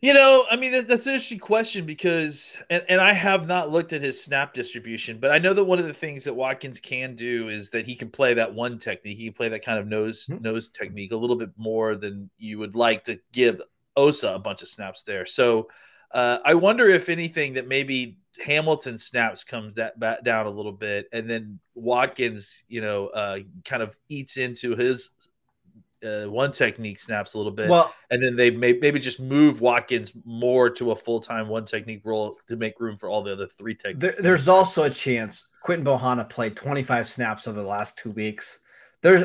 You 0.00 0.14
know, 0.14 0.46
I 0.50 0.56
mean, 0.56 0.72
that's 0.72 1.04
an 1.06 1.12
interesting 1.12 1.38
question 1.38 1.84
because, 1.84 2.56
and, 2.70 2.82
and 2.88 3.02
I 3.02 3.12
have 3.12 3.46
not 3.46 3.70
looked 3.70 3.92
at 3.92 4.00
his 4.00 4.22
snap 4.22 4.54
distribution, 4.54 5.18
but 5.18 5.30
I 5.30 5.38
know 5.38 5.52
that 5.52 5.64
one 5.64 5.78
of 5.78 5.86
the 5.86 5.92
things 5.92 6.24
that 6.24 6.32
Watkins 6.32 6.80
can 6.80 7.14
do 7.14 7.48
is 7.50 7.68
that 7.70 7.84
he 7.84 7.94
can 7.94 8.08
play 8.08 8.32
that 8.32 8.54
one 8.54 8.78
technique. 8.78 9.18
He 9.18 9.24
can 9.24 9.34
play 9.34 9.50
that 9.50 9.62
kind 9.62 9.78
of 9.78 9.86
nose 9.86 10.26
mm-hmm. 10.26 10.42
nose 10.42 10.68
technique 10.68 11.12
a 11.12 11.16
little 11.16 11.36
bit 11.36 11.50
more 11.58 11.96
than 11.96 12.30
you 12.38 12.58
would 12.58 12.76
like 12.76 13.04
to 13.04 13.20
give 13.32 13.60
Osa 13.94 14.32
a 14.32 14.38
bunch 14.38 14.62
of 14.62 14.68
snaps 14.68 15.02
there. 15.02 15.26
So 15.26 15.68
uh, 16.12 16.38
I 16.46 16.54
wonder 16.54 16.88
if 16.88 17.10
anything 17.10 17.52
that 17.54 17.68
maybe 17.68 18.16
Hamilton 18.44 18.96
snaps 18.96 19.44
comes 19.44 19.74
that 19.74 19.98
back 19.98 20.22
down 20.22 20.46
a 20.46 20.50
little 20.50 20.72
bit, 20.72 21.06
and 21.12 21.28
then 21.28 21.58
Watkins, 21.74 22.64
you 22.68 22.80
know, 22.80 23.08
uh, 23.08 23.38
kind 23.64 23.82
of 23.82 23.96
eats 24.08 24.36
into 24.36 24.76
his 24.76 25.10
uh, 26.04 26.24
one 26.26 26.52
technique 26.52 26.98
snaps 26.98 27.34
a 27.34 27.38
little 27.38 27.52
bit. 27.52 27.68
Well, 27.68 27.94
and 28.10 28.22
then 28.22 28.36
they 28.36 28.50
may, 28.50 28.72
maybe 28.72 28.98
just 28.98 29.20
move 29.20 29.60
Watkins 29.60 30.12
more 30.24 30.70
to 30.70 30.92
a 30.92 30.96
full 30.96 31.20
time 31.20 31.48
one 31.48 31.64
technique 31.64 32.02
role 32.04 32.38
to 32.46 32.56
make 32.56 32.80
room 32.80 32.96
for 32.96 33.08
all 33.08 33.22
the 33.22 33.32
other 33.32 33.46
three 33.46 33.74
techniques. 33.74 34.00
There, 34.00 34.14
there's 34.18 34.48
also 34.48 34.84
a 34.84 34.90
chance 34.90 35.46
Quinton 35.62 35.84
Bohanna 35.84 36.28
played 36.28 36.56
25 36.56 37.08
snaps 37.08 37.46
over 37.46 37.60
the 37.60 37.68
last 37.68 37.98
two 37.98 38.10
weeks. 38.10 38.60
There's 39.02 39.24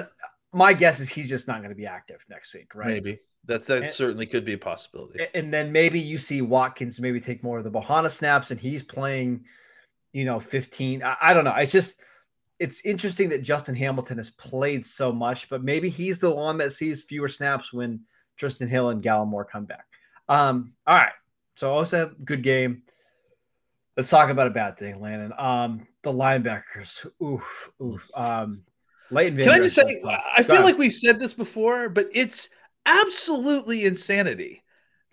my 0.53 0.73
guess 0.73 0.99
is 0.99 1.09
he's 1.09 1.29
just 1.29 1.47
not 1.47 1.57
going 1.57 1.69
to 1.69 1.75
be 1.75 1.85
active 1.85 2.23
next 2.29 2.53
week, 2.53 2.73
right? 2.75 2.87
Maybe. 2.87 3.19
That's 3.47 3.67
that 3.67 3.83
and, 3.83 3.91
certainly 3.91 4.25
could 4.25 4.45
be 4.45 4.53
a 4.53 4.57
possibility. 4.57 5.25
And 5.33 5.53
then 5.53 5.71
maybe 5.71 5.99
you 5.99 6.17
see 6.17 6.41
Watkins 6.41 6.99
maybe 6.99 7.19
take 7.19 7.43
more 7.43 7.57
of 7.57 7.63
the 7.63 7.71
Bohanna 7.71 8.09
snaps 8.09 8.51
and 8.51 8.59
he's 8.59 8.83
playing, 8.83 9.45
you 10.13 10.25
know, 10.25 10.39
15. 10.39 11.03
I, 11.03 11.15
I, 11.21 11.33
don't 11.33 11.43
know. 11.45 11.53
It's 11.55 11.71
just 11.71 11.99
it's 12.59 12.81
interesting 12.81 13.29
that 13.29 13.43
Justin 13.43 13.75
Hamilton 13.75 14.17
has 14.17 14.31
played 14.31 14.85
so 14.85 15.11
much, 15.11 15.49
but 15.49 15.63
maybe 15.63 15.89
he's 15.89 16.19
the 16.19 16.31
one 16.31 16.57
that 16.57 16.73
sees 16.73 17.03
fewer 17.03 17.27
snaps 17.27 17.73
when 17.73 18.01
Trysten 18.39 18.67
Hill 18.67 18.89
and 18.89 19.03
Gallimore 19.03 19.47
come 19.47 19.65
back. 19.65 19.85
Um, 20.27 20.73
all 20.87 20.95
right. 20.95 21.13
So 21.55 21.71
also 21.71 22.13
good 22.23 22.43
game. 22.43 22.83
Let's 23.95 24.09
talk 24.09 24.29
about 24.29 24.47
a 24.47 24.51
bad 24.51 24.77
thing, 24.77 24.99
Landon. 24.99 25.33
Um, 25.37 25.87
the 26.01 26.11
linebackers. 26.11 27.05
Oof, 27.23 27.71
oof. 27.81 28.09
Um, 28.13 28.65
Leighton 29.11 29.37
Can 29.37 29.51
I 29.51 29.59
just 29.59 29.75
say, 29.75 30.01
I 30.35 30.43
feel 30.43 30.63
like 30.63 30.77
we 30.77 30.89
said 30.89 31.19
this 31.19 31.33
before, 31.33 31.89
but 31.89 32.09
it's 32.11 32.49
absolutely 32.85 33.85
insanity 33.85 34.63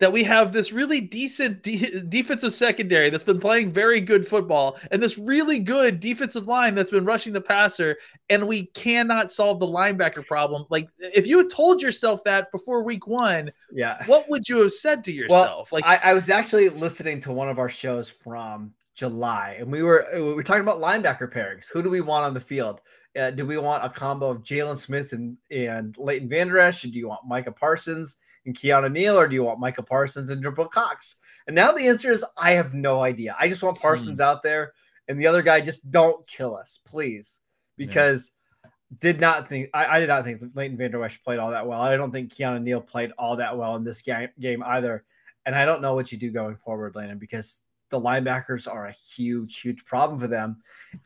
that 0.03 0.11
we 0.11 0.23
have 0.23 0.51
this 0.51 0.73
really 0.73 0.99
decent 0.99 1.63
de- 1.63 2.01
defensive 2.09 2.51
secondary 2.51 3.09
that's 3.09 3.23
been 3.23 3.39
playing 3.39 3.71
very 3.71 4.01
good 4.01 4.27
football 4.27 4.77
and 4.91 5.01
this 5.01 5.17
really 5.17 5.59
good 5.59 6.01
defensive 6.01 6.45
line 6.45 6.75
that's 6.75 6.91
been 6.91 7.05
rushing 7.05 7.31
the 7.31 7.39
passer 7.39 7.95
and 8.29 8.45
we 8.45 8.65
cannot 8.67 9.31
solve 9.31 9.61
the 9.61 9.65
linebacker 9.65 10.25
problem. 10.25 10.65
Like 10.69 10.89
if 10.97 11.25
you 11.25 11.37
had 11.37 11.49
told 11.49 11.81
yourself 11.81 12.23
that 12.25 12.51
before 12.51 12.83
week 12.83 13.07
one 13.07 13.51
yeah. 13.71 14.03
what 14.05 14.25
would 14.29 14.49
you 14.49 14.59
have 14.63 14.73
said 14.73 15.05
to 15.05 15.11
yourself? 15.13 15.71
Well, 15.71 15.81
like 15.81 15.85
I, 15.85 16.09
I 16.09 16.13
was 16.13 16.29
actually 16.29 16.67
listening 16.67 17.21
to 17.21 17.31
one 17.31 17.47
of 17.47 17.57
our 17.57 17.69
shows 17.69 18.09
from 18.09 18.73
july 18.95 19.55
and 19.59 19.71
we 19.71 19.81
were 19.81 20.05
we 20.13 20.33
were 20.33 20.43
talking 20.43 20.63
about 20.63 20.81
linebacker 20.81 21.31
pairings. 21.31 21.67
Who 21.71 21.81
do 21.81 21.89
we 21.89 22.01
want 22.01 22.25
on 22.25 22.33
the 22.33 22.41
field 22.41 22.81
uh, 23.19 23.31
do 23.31 23.45
we 23.45 23.57
want 23.57 23.83
a 23.83 23.89
combo 23.89 24.29
of 24.29 24.43
Jaylon 24.43 24.77
Smith 24.77 25.13
and, 25.13 25.37
and 25.51 25.97
Leighton 25.97 26.29
Vander 26.29 26.59
Esch? 26.59 26.81
Do 26.81 26.89
you 26.89 27.07
want 27.07 27.27
Micah 27.27 27.51
Parsons 27.51 28.17
and 28.45 28.57
Keanu 28.57 28.91
Neal? 28.91 29.17
Or 29.17 29.27
do 29.27 29.35
you 29.35 29.43
want 29.43 29.59
Micah 29.59 29.83
Parsons 29.83 30.29
and 30.29 30.43
Jabril 30.43 30.69
Cox? 30.69 31.17
And 31.47 31.55
now 31.55 31.71
the 31.71 31.87
answer 31.87 32.09
is 32.09 32.25
I 32.37 32.51
have 32.51 32.73
no 32.73 33.03
idea. 33.03 33.35
I 33.39 33.47
just 33.47 33.63
want 33.63 33.79
Parsons 33.79 34.19
hmm. 34.19 34.23
out 34.23 34.43
there 34.43 34.73
and 35.07 35.19
the 35.19 35.27
other 35.27 35.41
guy 35.41 35.61
just 35.61 35.89
don't 35.91 36.25
kill 36.27 36.55
us, 36.55 36.79
please. 36.85 37.39
Because 37.77 38.31
yeah. 38.63 38.69
did 38.99 39.19
not 39.19 39.49
think 39.49 39.69
I, 39.73 39.97
I 39.97 39.99
did 39.99 40.09
not 40.09 40.23
think 40.23 40.41
Leighton 40.53 40.77
Vander 40.77 41.03
Esch 41.03 41.21
played 41.23 41.39
all 41.39 41.51
that 41.51 41.67
well. 41.67 41.81
I 41.81 41.95
don't 41.97 42.11
think 42.11 42.33
Keanu 42.33 42.61
Neal 42.61 42.81
played 42.81 43.11
all 43.17 43.35
that 43.37 43.57
well 43.57 43.75
in 43.75 43.83
this 43.83 44.01
game 44.01 44.29
game 44.39 44.63
either. 44.63 45.03
And 45.45 45.55
I 45.55 45.65
don't 45.65 45.81
know 45.81 45.93
what 45.93 46.11
you 46.11 46.17
do 46.17 46.31
going 46.31 46.55
forward, 46.55 46.95
Landon, 46.95 47.17
because 47.17 47.61
the 47.93 47.99
linebackers 47.99 48.67
are 48.67 48.87
a 48.87 48.91
huge, 48.91 49.61
huge 49.61 49.85
problem 49.85 50.19
for 50.19 50.27
them. 50.27 50.57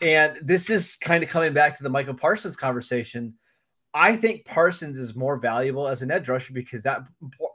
And 0.02 0.40
this 0.42 0.70
is 0.70 0.96
kind 0.96 1.24
of 1.24 1.30
coming 1.30 1.54
back 1.54 1.78
to 1.78 1.84
the 1.84 1.90
Micah 1.90 2.14
Parsons 2.14 2.56
conversation. 2.56 3.36
I 3.94 4.16
think 4.16 4.46
Parsons 4.46 4.98
is 4.98 5.16
more 5.16 5.38
valuable 5.38 5.88
as 5.88 6.02
an 6.02 6.12
edge 6.12 6.30
rusher 6.30 6.54
because 6.54 6.84
that 6.84 7.02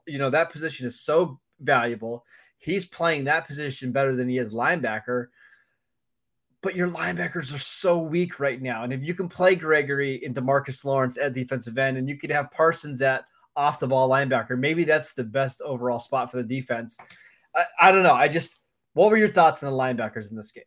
you 0.07 0.19
know 0.19 0.31
that 0.31 0.51
position 0.51 0.87
is 0.87 1.01
so 1.01 1.41
valuable. 1.61 2.25
He's 2.59 2.85
playing 2.85 3.25
that 3.25 3.47
position 3.47 3.91
better 3.91 4.15
than 4.15 4.29
he 4.29 4.39
is 4.39 4.53
linebacker 4.53 5.27
but 6.63 6.77
your 6.77 6.89
linebackers 6.89 7.53
are 7.53 7.59
so 7.59 7.99
weak 7.99 8.39
right 8.39 8.63
now. 8.63 8.85
And 8.85 8.93
if 8.93 9.03
you 9.03 9.15
can 9.15 9.29
play 9.29 9.57
Gregory 9.57 10.25
and 10.25 10.35
DeMarcus 10.35 10.85
Lawrence 10.85 11.19
at 11.19 11.35
defensive 11.35 11.77
end, 11.77 11.99
and 11.99 12.09
you 12.09 12.17
can 12.17 12.31
have 12.31 12.53
Parsons 12.53 13.03
at 13.03 13.25
off 13.57 13.81
the 13.81 13.89
ball 13.89 14.09
linebacker, 14.09 14.57
maybe 14.57 14.85
that's 14.85 15.13
the 15.13 15.25
best 15.25 15.61
overall 15.61 15.99
spot 15.99 16.31
for 16.31 16.37
the 16.37 16.45
defense. 16.45 16.97
I, 17.55 17.65
I 17.81 17.93
don't 17.93 18.05
know. 18.05 18.15
I 18.15 18.29
just, 18.29 18.61
what 18.95 19.11
were 19.11 19.17
your 19.17 19.29
thoughts 19.29 19.63
on 19.63 19.71
the 19.71 19.77
linebackers 19.77 20.31
in 20.31 20.37
this 20.37 20.53
game? 20.53 20.65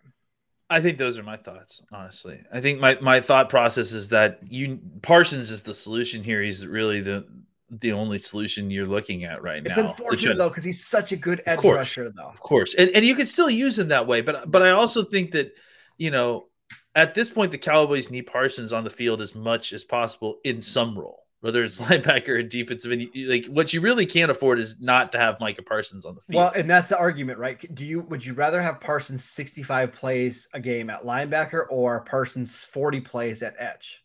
I 0.69 0.81
think 0.81 0.97
those 0.97 1.19
are 1.19 1.23
my 1.23 1.37
thoughts, 1.37 1.83
honestly. 1.91 2.41
I 2.51 2.59
think 2.59 2.79
my, 2.79 2.97
my 2.99 3.21
thought 3.21 3.49
process 3.49 3.91
is 3.91 4.09
that 4.09 4.39
you 4.49 4.79
Parsons 5.03 5.51
is 5.51 5.61
the 5.61 5.73
solution 5.73 6.23
here. 6.23 6.41
He's 6.41 6.65
really 6.65 7.01
the 7.01 7.27
the 7.69 7.91
only 7.91 8.17
solution 8.17 8.69
you're 8.69 8.85
looking 8.85 9.25
at 9.25 9.41
right 9.41 9.65
it's 9.65 9.77
now. 9.77 9.83
It's 9.83 9.99
unfortunate 9.99 10.37
though, 10.37 10.49
because 10.49 10.63
he's 10.63 10.85
such 10.85 11.11
a 11.11 11.15
good 11.15 11.41
edge 11.45 11.59
course, 11.59 11.75
rusher, 11.75 12.11
though. 12.15 12.23
Of 12.27 12.39
course, 12.39 12.73
and 12.75 12.89
and 12.91 13.05
you 13.05 13.15
can 13.15 13.25
still 13.27 13.49
use 13.49 13.77
him 13.77 13.89
that 13.89 14.07
way, 14.07 14.21
but 14.21 14.49
but 14.49 14.63
I 14.63 14.71
also 14.71 15.03
think 15.03 15.31
that 15.31 15.53
you 15.97 16.11
know, 16.11 16.47
at 16.95 17.13
this 17.13 17.29
point, 17.29 17.51
the 17.51 17.57
Cowboys 17.57 18.09
need 18.09 18.23
Parsons 18.23 18.73
on 18.73 18.83
the 18.83 18.89
field 18.89 19.21
as 19.21 19.35
much 19.35 19.71
as 19.71 19.83
possible 19.83 20.39
in 20.43 20.61
some 20.61 20.97
role, 20.97 21.24
whether 21.45 21.63
it's 21.63 21.77
linebacker 21.89 22.29
or 22.29 22.41
defensive. 22.41 22.91
And 22.91 23.07
like 23.27 23.45
what 23.45 23.71
you 23.71 23.79
really 23.79 24.07
can't 24.07 24.31
afford 24.31 24.57
is 24.57 24.81
not 24.81 25.11
to 25.11 25.19
have 25.19 25.39
Micah 25.39 25.61
Parsons 25.61 26.03
on 26.03 26.15
the 26.15 26.21
field. 26.21 26.37
Well, 26.37 26.51
and 26.55 26.67
that's 26.67 26.89
the 26.89 26.97
argument, 26.97 27.37
right? 27.37 27.75
Do 27.75 27.85
you 27.85 28.01
would 28.01 28.25
you 28.25 28.33
rather 28.33 28.63
have 28.63 28.81
Parsons 28.81 29.23
65 29.23 29.91
plays 29.91 30.47
a 30.55 30.59
game 30.59 30.89
at 30.89 31.03
linebacker 31.03 31.65
or 31.69 32.01
Parsons 32.01 32.63
40 32.63 32.99
plays 33.01 33.43
at 33.43 33.53
edge? 33.59 34.01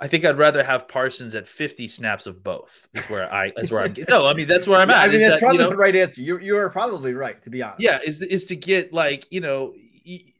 I 0.00 0.08
think 0.08 0.24
I'd 0.24 0.38
rather 0.38 0.64
have 0.64 0.88
Parsons 0.88 1.34
at 1.34 1.46
50 1.46 1.88
snaps 1.88 2.26
of 2.26 2.42
both. 2.42 2.88
Is 2.94 3.04
where 3.10 3.30
I 3.30 3.52
is 3.58 3.70
where 3.70 3.82
I'm. 3.82 3.94
no, 4.08 4.26
I 4.26 4.32
mean 4.32 4.48
that's 4.48 4.66
where 4.66 4.80
I'm 4.80 4.88
at. 4.88 4.96
I 4.96 5.08
mean 5.08 5.20
that's 5.20 5.34
that, 5.34 5.40
probably 5.40 5.58
you 5.58 5.64
know, 5.64 5.70
the 5.70 5.76
right 5.76 5.94
answer. 5.94 6.22
You 6.22 6.38
you 6.38 6.56
are 6.56 6.70
probably 6.70 7.12
right 7.12 7.42
to 7.42 7.50
be 7.50 7.62
honest. 7.62 7.82
Yeah, 7.82 7.98
is 8.02 8.22
is 8.22 8.46
to 8.46 8.56
get 8.56 8.94
like 8.94 9.26
you 9.30 9.42
know 9.42 9.74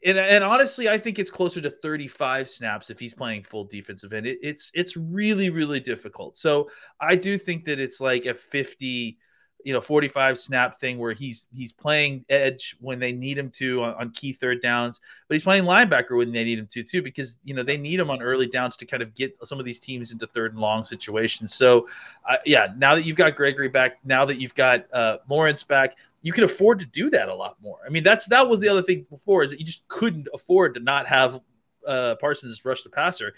and, 0.05 0.17
and 0.17 0.43
honestly, 0.43 0.89
I 0.89 0.97
think 0.97 1.19
it's 1.19 1.31
closer 1.31 1.61
to 1.61 1.69
35 1.69 2.49
snaps 2.49 2.89
if 2.89 2.99
he's 2.99 3.13
playing 3.13 3.43
full 3.43 3.65
defensive 3.65 4.13
end. 4.13 4.25
It, 4.25 4.39
it's 4.41 4.71
it's 4.73 4.97
really 4.97 5.49
really 5.49 5.79
difficult. 5.79 6.37
So 6.37 6.69
I 6.99 7.15
do 7.15 7.37
think 7.37 7.65
that 7.65 7.79
it's 7.79 8.01
like 8.01 8.25
a 8.25 8.33
50 8.33 9.17
you 9.63 9.73
know 9.73 9.81
45 9.81 10.39
snap 10.39 10.79
thing 10.79 10.97
where 10.97 11.13
he's 11.13 11.47
he's 11.53 11.71
playing 11.71 12.23
edge 12.29 12.75
when 12.79 12.99
they 12.99 13.11
need 13.11 13.37
him 13.37 13.49
to 13.51 13.83
on, 13.83 13.93
on, 13.95 14.09
key 14.11 14.31
third 14.31 14.61
downs 14.61 14.99
but 15.27 15.35
he's 15.35 15.43
playing 15.43 15.65
linebacker 15.65 16.17
when 16.17 16.31
they 16.31 16.43
need 16.43 16.59
him 16.59 16.67
to 16.67 16.83
too 16.83 17.01
because 17.01 17.37
you 17.43 17.53
know 17.53 17.63
they 17.63 17.77
need 17.77 17.99
him 17.99 18.09
on 18.09 18.21
early 18.21 18.47
downs 18.47 18.77
to 18.77 18.85
kind 18.85 19.03
of 19.03 19.13
get 19.13 19.35
some 19.43 19.59
of 19.59 19.65
these 19.65 19.79
teams 19.79 20.11
into 20.11 20.27
third 20.27 20.53
and 20.53 20.61
long 20.61 20.83
situations. 20.83 21.53
So 21.53 21.87
uh, 22.27 22.37
yeah 22.45 22.67
now 22.77 22.95
that 22.95 23.03
you've 23.03 23.17
got 23.17 23.35
gregory 23.35 23.69
back 23.69 23.97
now 24.05 24.25
that 24.25 24.39
you've 24.39 24.55
got 24.55 24.85
uh, 24.93 25.17
lawrence 25.27 25.63
back 25.63 25.97
you 26.21 26.33
can 26.33 26.43
afford 26.43 26.79
to 26.79 26.85
do 26.85 27.09
that 27.09 27.29
a 27.29 27.35
lot 27.35 27.57
more. 27.61 27.79
I 27.85 27.89
mean 27.89 28.03
that's 28.03 28.25
that 28.27 28.47
was 28.47 28.59
the 28.59 28.69
other 28.69 28.83
thing 28.83 29.05
before 29.09 29.43
is 29.43 29.51
that 29.51 29.59
you 29.59 29.65
just 29.65 29.87
couldn't 29.87 30.27
afford 30.33 30.75
to 30.75 30.79
not 30.79 31.07
have 31.07 31.41
uh, 31.85 32.15
parsons 32.19 32.63
rush 32.63 32.83
the 32.83 32.89
passer 32.89 33.33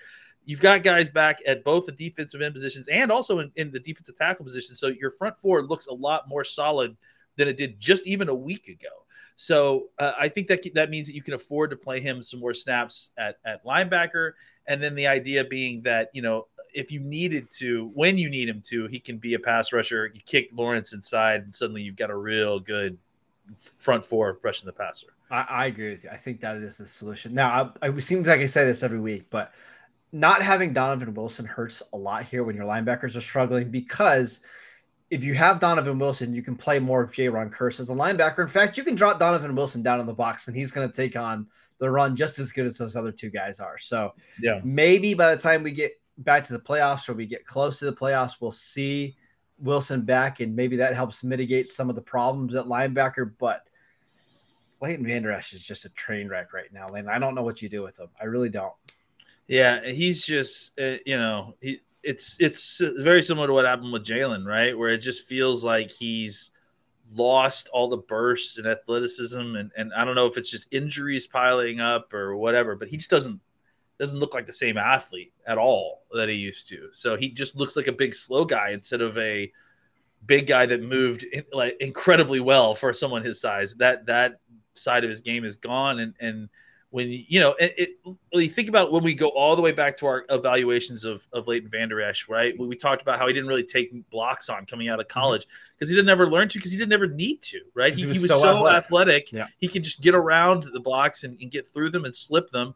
you've 0.46 0.60
got 0.60 0.84
guys 0.84 1.10
back 1.10 1.40
at 1.46 1.64
both 1.64 1.86
the 1.86 1.92
defensive 1.92 2.42
end 2.42 2.54
positions 2.54 2.88
and 2.88 3.12
also 3.12 3.40
in, 3.40 3.52
in 3.56 3.72
the 3.72 3.80
defensive 3.80 4.18
tackle 4.18 4.46
position. 4.46 4.76
So 4.76 4.88
your 4.88 5.12
front 5.12 5.36
four 5.42 5.64
looks 5.64 5.88
a 5.88 5.94
lot 5.94 6.28
more 6.28 6.44
solid 6.44 6.96
than 7.38 7.48
it 7.48 7.58
did 7.58 7.80
just 7.80 8.08
even 8.08 8.30
a 8.30 8.36
week 8.36 8.68
ago. 8.68 8.90
So 9.36 9.90
uh, 9.98 10.12
I 10.20 10.30
think 10.30 10.48
that 10.48 10.64
that 10.76 10.90
means 10.90 11.08
that 11.08 11.16
you 11.16 11.24
can 11.24 11.34
afford 11.34 11.72
to 11.72 11.76
play 11.76 12.00
him 12.00 12.22
some 12.22 12.40
more 12.40 12.54
snaps 12.54 13.10
at, 13.18 13.38
at 13.46 13.64
linebacker. 13.66 14.34
And 14.68 14.82
then 14.84 14.94
the 14.94 15.08
idea 15.08 15.44
being 15.44 15.82
that, 15.82 16.10
you 16.14 16.22
know, 16.22 16.48
if 16.74 16.92
you 16.92 17.00
needed 17.00 17.50
to, 17.52 17.92
when 17.94 18.18
you 18.18 18.30
need 18.30 18.48
him 18.48 18.62
to, 18.68 18.88
he 18.88 19.00
can 19.00 19.18
be 19.18 19.34
a 19.34 19.40
pass 19.40 19.74
rusher. 19.74 20.12
You 20.14 20.22
kick 20.26 20.50
Lawrence 20.54 20.94
inside, 20.94 21.42
and 21.44 21.54
suddenly 21.54 21.82
you've 21.82 21.96
got 21.96 22.10
a 22.10 22.16
real 22.16 22.60
good 22.60 22.98
front 23.60 24.06
four 24.06 24.40
rushing 24.44 24.68
the 24.68 24.74
passer. 24.74 25.08
I, 25.30 25.42
I 25.50 25.66
agree 25.66 25.90
with 25.90 26.04
you. 26.04 26.10
I 26.12 26.18
think 26.18 26.40
that 26.42 26.58
is 26.58 26.78
the 26.78 26.88
solution. 26.88 27.34
Now, 27.34 27.74
I, 27.82 27.88
it 27.88 28.02
seems 28.02 28.28
like 28.28 28.40
I 28.40 28.46
say 28.46 28.66
this 28.66 28.84
every 28.84 29.00
week, 29.00 29.26
but 29.30 29.54
not 30.12 30.42
having 30.42 30.74
Donovan 30.74 31.14
Wilson 31.14 31.46
hurts 31.46 31.82
a 31.94 31.98
lot 31.98 32.24
here 32.24 32.44
when 32.44 32.56
your 32.56 32.66
linebackers 32.66 33.16
are 33.16 33.22
struggling 33.22 33.70
because 33.70 34.42
if 35.10 35.24
you 35.24 35.34
have 35.34 35.60
Donovan 35.60 36.00
Wilson, 36.00 36.34
you 36.34 36.42
can 36.42 36.56
play 36.56 36.80
more 36.80 37.02
of 37.02 37.12
Jayron 37.12 37.52
Kearse 37.52 37.80
as 37.80 37.90
a 37.90 37.94
linebacker. 37.94 38.40
In 38.40 38.48
fact, 38.48 38.78
you 38.78 38.84
can 38.84 38.96
drop 38.96 39.20
Donovan 39.20 39.56
Wilson 39.56 39.84
down 39.84 40.00
in 40.00 40.06
the 40.06 40.14
box 40.14 40.48
and 40.48 40.56
he's 40.56 40.72
going 40.72 40.90
to 40.90 40.96
take 40.96 41.16
on 41.16 41.48
the 41.80 41.90
run 41.90 42.16
just 42.16 42.40
as 42.40 42.52
good 42.52 42.66
as 42.66 42.78
those 42.78 42.96
other 42.96 43.12
two 43.12 43.30
guys 43.30 43.60
are. 43.60 43.78
So, 43.78 44.14
yeah, 44.42 44.62
maybe 44.64 45.14
by 45.14 45.34
the 45.34 45.42
time 45.42 45.64
we 45.64 45.72
get 45.72 45.92
back 46.18 46.44
to 46.46 46.54
the 46.54 46.60
playoffs 46.60 47.10
or 47.10 47.14
we 47.14 47.26
get 47.26 47.46
close 47.46 47.80
to 47.80 47.86
the 47.86 47.94
playoffs, 47.94 48.36
we'll 48.40 48.52
see 48.52 49.18
Wilson 49.60 50.02
back 50.02 50.40
and 50.40 50.56
maybe 50.56 50.78
that 50.78 50.94
helps 50.94 51.24
mitigate 51.24 51.70
some 51.70 51.90
of 51.90 51.96
the 51.96 52.02
problems 52.02 52.56
at 52.56 52.66
linebacker. 52.66 53.34
But 53.38 53.64
Leighton 54.82 55.06
Vander 55.06 55.32
Esch 55.32 55.54
is 55.54 55.62
just 55.62 55.86
a 55.86 55.90
train 55.90 56.28
wreck 56.28 56.54
right 56.54 56.72
now, 56.72 56.90
Lane. 56.90 57.08
I 57.08 57.20
don't 57.20 57.36
know 57.36 57.44
what 57.44 57.62
you 57.62 57.70
do 57.70 57.82
with 57.82 58.00
him. 58.00 58.08
I 58.20 58.26
really 58.26 58.50
don't. 58.50 58.74
Yeah, 59.52 59.84
he's 59.86 60.26
just 60.26 60.72
uh, 60.80 60.96
you 61.06 61.18
know 61.18 61.56
he 61.60 61.82
it's 62.04 62.38
it's 62.40 62.80
very 62.80 63.22
similar 63.22 63.48
to 63.48 63.54
what 63.54 63.66
happened 63.66 63.92
with 63.92 64.06
Jaylon, 64.06 64.46
right? 64.46 64.78
Where 64.78 64.88
it 64.88 65.00
just 65.00 65.28
feels 65.28 65.62
like 65.62 65.92
he's 65.92 66.52
lost 67.14 67.68
all 67.74 67.90
the 67.90 67.98
bursts 67.98 68.58
and 68.58 68.66
athleticism, 68.66 69.58
and 69.58 69.70
and 69.76 69.94
I 69.94 70.06
don't 70.06 70.16
know 70.16 70.28
if 70.28 70.38
it's 70.38 70.50
just 70.50 70.68
injuries 70.72 71.28
piling 71.28 71.82
up 71.82 72.14
or 72.14 72.38
whatever, 72.38 72.78
but 72.78 72.88
he 72.88 72.96
just 72.96 73.10
doesn't 73.10 73.42
doesn't 74.00 74.20
look 74.20 74.34
like 74.34 74.46
the 74.46 74.54
same 74.54 74.78
athlete 74.78 75.34
at 75.46 75.58
all 75.58 76.04
that 76.14 76.30
he 76.30 76.36
used 76.36 76.70
to. 76.70 76.88
So 76.94 77.18
he 77.18 77.30
just 77.30 77.58
looks 77.58 77.76
like 77.76 77.88
a 77.88 77.92
big 77.92 78.16
slow 78.16 78.46
guy 78.46 78.70
instead 78.70 79.02
of 79.02 79.18
a 79.18 79.52
big 80.26 80.48
guy 80.48 80.66
that 80.66 80.82
moved 80.82 81.24
in, 81.24 81.44
like 81.52 81.76
incredibly 81.82 82.40
well 82.40 82.74
for 82.74 82.94
someone 82.94 83.22
his 83.22 83.42
size. 83.42 83.76
That 83.76 84.06
that 84.06 84.40
side 84.76 85.04
of 85.04 85.10
his 85.10 85.20
game 85.20 85.44
is 85.44 85.58
gone, 85.58 86.00
and 86.00 86.16
and 86.22 86.50
when 86.92 87.10
you 87.10 87.40
know 87.40 87.54
it, 87.54 87.74
it 87.78 87.90
you 88.34 88.50
think 88.50 88.68
about 88.68 88.92
when 88.92 89.02
we 89.04 89.14
go 89.14 89.30
all 89.30 89.56
the 89.56 89.62
way 89.62 89.72
back 89.72 89.98
to 89.98 90.06
our 90.06 90.26
evaluations 90.30 91.06
of 91.06 91.26
of 91.32 91.48
Leighton 91.48 91.70
Vander 91.70 92.02
Esch, 92.02 92.28
right? 92.28 92.54
We, 92.60 92.68
we 92.68 92.76
talked 92.76 93.02
about 93.02 93.18
how 93.18 93.28
he 93.28 93.34
didn't 93.34 93.48
really 93.48 93.64
take 93.64 93.92
blocks 94.10 94.50
on 94.50 94.66
coming 94.66 94.90
out 94.90 95.00
of 95.00 95.08
mm-hmm. 95.08 95.20
college 95.20 95.48
because 95.76 95.88
mm-hmm. 95.88 95.94
he 95.94 95.96
didn't 95.96 96.10
ever 96.10 96.28
learn 96.28 96.50
to 96.50 96.60
because 96.60 96.72
he 96.72 96.78
didn't 96.78 96.94
ever 96.94 97.08
need 97.08 97.42
to, 97.44 97.62
right? 97.74 97.94
He, 97.94 98.02
he, 98.02 98.08
was, 98.08 98.18
he 98.18 98.22
was 98.22 98.30
so, 98.30 98.40
so, 98.40 98.68
athletic, 98.68 98.76
athletic. 98.76 99.32
Yeah. 99.32 99.48
he 99.58 99.70
could 99.70 99.84
just 99.84 100.02
get 100.02 100.16
around 100.16 100.66
the 100.72 100.82
blocks 100.82 101.24
and, 101.24 101.40
and 101.40 101.50
get 101.50 101.68
through 101.68 101.92
them 101.92 102.06
and 102.06 102.16
slip 102.16 102.50
them. 102.52 102.76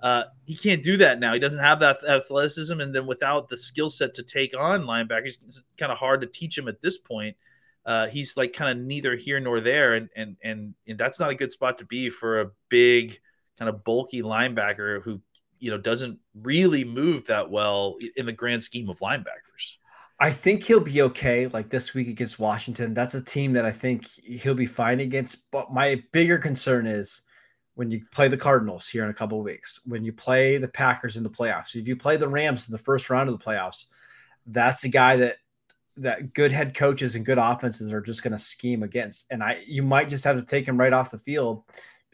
Uh, 0.00 0.24
he 0.46 0.56
can't 0.56 0.82
do 0.82 0.96
that 0.96 1.20
now. 1.20 1.32
He 1.32 1.38
doesn't 1.38 1.60
have 1.60 1.80
that 1.80 2.02
athleticism, 2.02 2.78
and 2.80 2.94
then 2.94 3.06
without 3.06 3.48
the 3.48 3.56
skill 3.56 3.88
set 3.88 4.14
to 4.14 4.24
take 4.24 4.54
on 4.58 4.82
linebackers, 4.82 5.38
it's 5.46 5.62
kind 5.78 5.92
of 5.92 5.96
hard 5.96 6.20
to 6.22 6.26
teach 6.26 6.58
him 6.58 6.66
at 6.66 6.82
this 6.82 6.98
point. 6.98 7.36
Uh, 7.86 8.08
he's 8.08 8.36
like 8.36 8.52
kind 8.52 8.76
of 8.76 8.84
neither 8.84 9.14
here 9.14 9.38
nor 9.38 9.60
there, 9.60 9.94
and, 9.94 10.10
and 10.16 10.36
and 10.42 10.74
and 10.88 10.98
that's 10.98 11.20
not 11.20 11.30
a 11.30 11.34
good 11.34 11.52
spot 11.52 11.78
to 11.78 11.84
be 11.84 12.10
for 12.10 12.40
a 12.40 12.50
big 12.68 13.20
kind 13.58 13.68
of 13.68 13.84
bulky 13.84 14.22
linebacker 14.22 15.02
who 15.02 15.20
you 15.58 15.70
know 15.70 15.78
doesn't 15.78 16.18
really 16.42 16.84
move 16.84 17.26
that 17.26 17.50
well 17.50 17.96
in 18.16 18.26
the 18.26 18.32
grand 18.32 18.62
scheme 18.62 18.88
of 18.88 18.98
linebackers. 18.98 19.76
I 20.20 20.30
think 20.30 20.62
he'll 20.62 20.80
be 20.80 21.02
okay. 21.02 21.46
Like 21.48 21.70
this 21.70 21.94
week 21.94 22.08
against 22.08 22.38
Washington, 22.38 22.94
that's 22.94 23.14
a 23.14 23.22
team 23.22 23.52
that 23.54 23.64
I 23.64 23.72
think 23.72 24.06
he'll 24.06 24.54
be 24.54 24.66
fine 24.66 25.00
against. 25.00 25.50
But 25.50 25.72
my 25.72 26.02
bigger 26.12 26.38
concern 26.38 26.86
is 26.86 27.22
when 27.74 27.90
you 27.90 28.04
play 28.12 28.28
the 28.28 28.36
Cardinals 28.36 28.86
here 28.86 29.04
in 29.04 29.10
a 29.10 29.14
couple 29.14 29.38
of 29.38 29.44
weeks, 29.44 29.80
when 29.84 30.04
you 30.04 30.12
play 30.12 30.58
the 30.58 30.68
Packers 30.68 31.16
in 31.16 31.24
the 31.24 31.30
playoffs, 31.30 31.74
if 31.74 31.88
you 31.88 31.96
play 31.96 32.16
the 32.16 32.28
Rams 32.28 32.68
in 32.68 32.72
the 32.72 32.78
first 32.78 33.10
round 33.10 33.28
of 33.28 33.38
the 33.38 33.44
playoffs, 33.44 33.86
that's 34.46 34.84
a 34.84 34.88
guy 34.88 35.16
that 35.16 35.36
that 35.96 36.34
good 36.34 36.50
head 36.52 36.74
coaches 36.74 37.14
and 37.14 37.24
good 37.24 37.38
offenses 37.38 37.92
are 37.92 38.00
just 38.00 38.22
going 38.22 38.32
to 38.32 38.38
scheme 38.38 38.82
against. 38.82 39.26
And 39.30 39.42
I, 39.42 39.62
you 39.64 39.82
might 39.82 40.08
just 40.08 40.24
have 40.24 40.36
to 40.36 40.44
take 40.44 40.66
him 40.66 40.76
right 40.76 40.92
off 40.92 41.12
the 41.12 41.18
field 41.18 41.64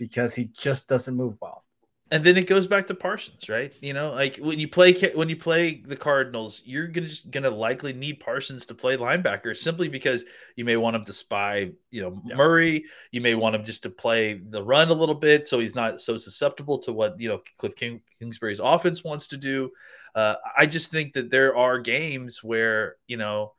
because 0.01 0.35
he 0.35 0.47
just 0.47 0.89
doesn't 0.89 1.15
move 1.15 1.37
well. 1.43 1.63
And 2.11 2.25
then 2.25 2.37
it 2.37 2.49
goes 2.49 2.67
back 2.67 2.89
to 2.89 2.95
Parsons, 2.95 3.49
right? 3.49 3.73
You 3.81 3.93
know, 3.93 4.13
like 4.13 4.39
when 4.39 4.59
you 4.59 4.67
play 4.67 4.93
when 5.15 5.29
you 5.29 5.37
play 5.37 5.81
the 5.87 5.95
Cardinals, 5.95 6.61
you're 6.65 6.89
gonna 6.89 7.07
just 7.07 7.31
gonna 7.31 7.51
likely 7.51 7.93
need 7.93 8.19
Parsons 8.19 8.67
to 8.67 8.75
play 8.75 8.97
linebacker 8.97 9.57
simply 9.57 9.87
because 9.89 10.25
you 10.57 10.65
may 10.65 10.77
want 10.77 10.97
him 10.97 11.05
to 11.05 11.13
spy, 11.13 11.71
you 11.93 12.03
know, 12.03 12.21
yeah. 12.27 12.35
Murray. 12.35 12.85
You 13.13 13.21
may 13.21 13.37
want 13.37 13.55
him 13.55 13.63
just 13.63 13.85
to 13.85 13.91
play 13.91 14.41
the 14.45 14.61
run 14.61 14.89
a 14.89 14.95
little 14.95 15.15
bit, 15.15 15.47
so 15.47 15.61
he's 15.61 15.77
not 15.77 16.01
so 16.01 16.17
susceptible 16.17 16.79
to 16.79 16.93
what 16.93 17.21
you 17.21 17.29
know 17.29 17.43
Cliff 17.59 17.77
King, 17.77 18.01
Kingsbury's 18.19 18.59
offense 18.59 19.05
wants 19.05 19.29
to 19.29 19.37
do. 19.37 19.71
Uh, 20.17 20.35
I 20.59 20.67
just 20.67 20.91
think 20.91 21.13
that 21.13 21.31
there 21.31 21.55
are 21.57 21.79
games 21.79 22.43
where 22.43 22.97
you 23.07 23.19
know 23.19 23.53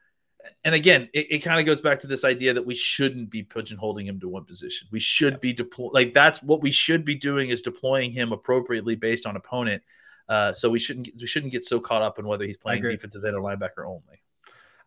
and 0.63 0.75
again, 0.75 1.09
it, 1.13 1.27
it 1.29 1.39
kind 1.39 1.59
of 1.59 1.65
goes 1.65 1.81
back 1.81 1.99
to 1.99 2.07
this 2.07 2.23
idea 2.23 2.53
that 2.53 2.65
we 2.65 2.75
shouldn't 2.75 3.29
be 3.29 3.43
pigeonholing 3.43 4.05
him 4.05 4.19
to 4.19 4.27
one 4.27 4.45
position. 4.45 4.87
We 4.91 4.99
should 4.99 5.39
be 5.39 5.53
deploy 5.53 5.89
like 5.91 6.13
that's 6.13 6.41
what 6.43 6.61
we 6.61 6.71
should 6.71 7.05
be 7.05 7.15
doing 7.15 7.49
is 7.49 7.61
deploying 7.61 8.11
him 8.11 8.31
appropriately 8.31 8.95
based 8.95 9.25
on 9.25 9.35
opponent. 9.35 9.83
Uh, 10.29 10.53
so 10.53 10.69
we 10.69 10.79
shouldn't 10.79 11.09
we 11.19 11.27
shouldn't 11.27 11.51
get 11.51 11.65
so 11.65 11.79
caught 11.79 12.01
up 12.01 12.19
in 12.19 12.25
whether 12.25 12.45
he's 12.45 12.57
playing 12.57 12.81
defensive 12.83 13.23
end 13.25 13.35
or 13.35 13.41
linebacker 13.41 13.85
only. 13.85 14.21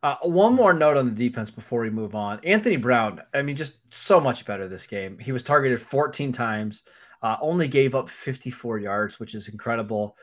Uh, 0.03 0.17
one 0.23 0.55
more 0.55 0.75
note 0.75 0.99
on 0.99 1.07
the 1.07 1.29
defense 1.29 1.51
before 1.51 1.81
we 1.81 1.89
move 1.89 2.15
on. 2.15 2.39
Anthony 2.45 2.77
Brown, 2.77 3.23
I 3.33 3.41
mean, 3.41 3.57
just 3.57 3.73
so 3.89 4.21
much 4.21 4.45
better 4.45 4.69
this 4.69 4.87
game. 4.87 5.19
He 5.19 5.33
was 5.33 5.43
targeted 5.43 5.81
14 5.81 6.31
times, 6.31 6.83
uh, 7.23 7.39
only 7.41 7.69
gave 7.69 7.95
up 7.95 8.11
54 8.11 8.81
yards, 8.81 9.19
which 9.19 9.35
is 9.35 9.49
incredible. 9.49 10.19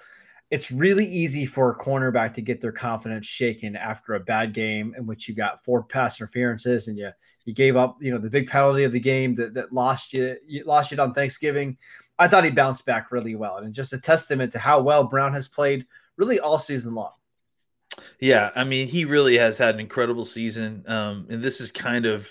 It's 0.52 0.72
really 0.72 1.06
easy 1.06 1.46
for 1.46 1.72
a 1.72 1.78
cornerback 1.78 2.34
to 2.36 2.42
get 2.42 2.62
their 2.62 2.72
confidence 2.72 3.26
shaken 3.26 3.76
after 3.76 4.14
a 4.14 4.20
bad 4.20 4.54
game 4.54 4.94
in 4.98 5.08
which 5.08 5.28
you 5.28 5.34
got 5.34 5.64
four 5.64 5.82
pass 5.82 6.20
interferences 6.20 6.88
and 6.88 6.98
you 6.98 7.10
you 7.46 7.54
gave 7.54 7.76
up, 7.76 7.98
you 8.00 8.12
know, 8.12 8.20
the 8.20 8.30
big 8.30 8.48
penalty 8.48 8.84
of 8.84 8.92
the 8.92 9.00
game 9.00 9.34
that, 9.36 9.54
that 9.56 9.74
lost 9.74 10.14
you, 10.14 10.36
you 10.46 10.64
lost 10.64 10.92
you 10.92 10.98
on 11.00 11.14
Thanksgiving. 11.14 11.78
I 12.20 12.28
thought 12.28 12.44
he 12.44 12.52
bounced 12.52 12.86
back 12.86 13.12
really 13.12 13.36
well, 13.36 13.58
and 13.58 13.74
just 13.74 13.94
a 13.94 13.98
testament 13.98 14.52
to 14.52 14.60
how 14.60 14.80
well 14.80 15.06
Brown 15.06 15.34
has 15.34 15.48
played 15.48 15.88
really 16.18 16.40
all 16.40 16.60
season 16.60 16.94
long. 16.94 17.14
Yeah, 18.20 18.52
I 18.56 18.64
mean, 18.64 18.88
he 18.88 19.06
really 19.06 19.38
has 19.40 19.58
had 19.58 19.74
an 19.74 19.82
incredible 19.82 20.26
season, 20.26 20.84
um, 20.88 21.26
and 21.30 21.42
this 21.42 21.60
is 21.60 21.72
kind 21.72 22.06
of 22.06 22.28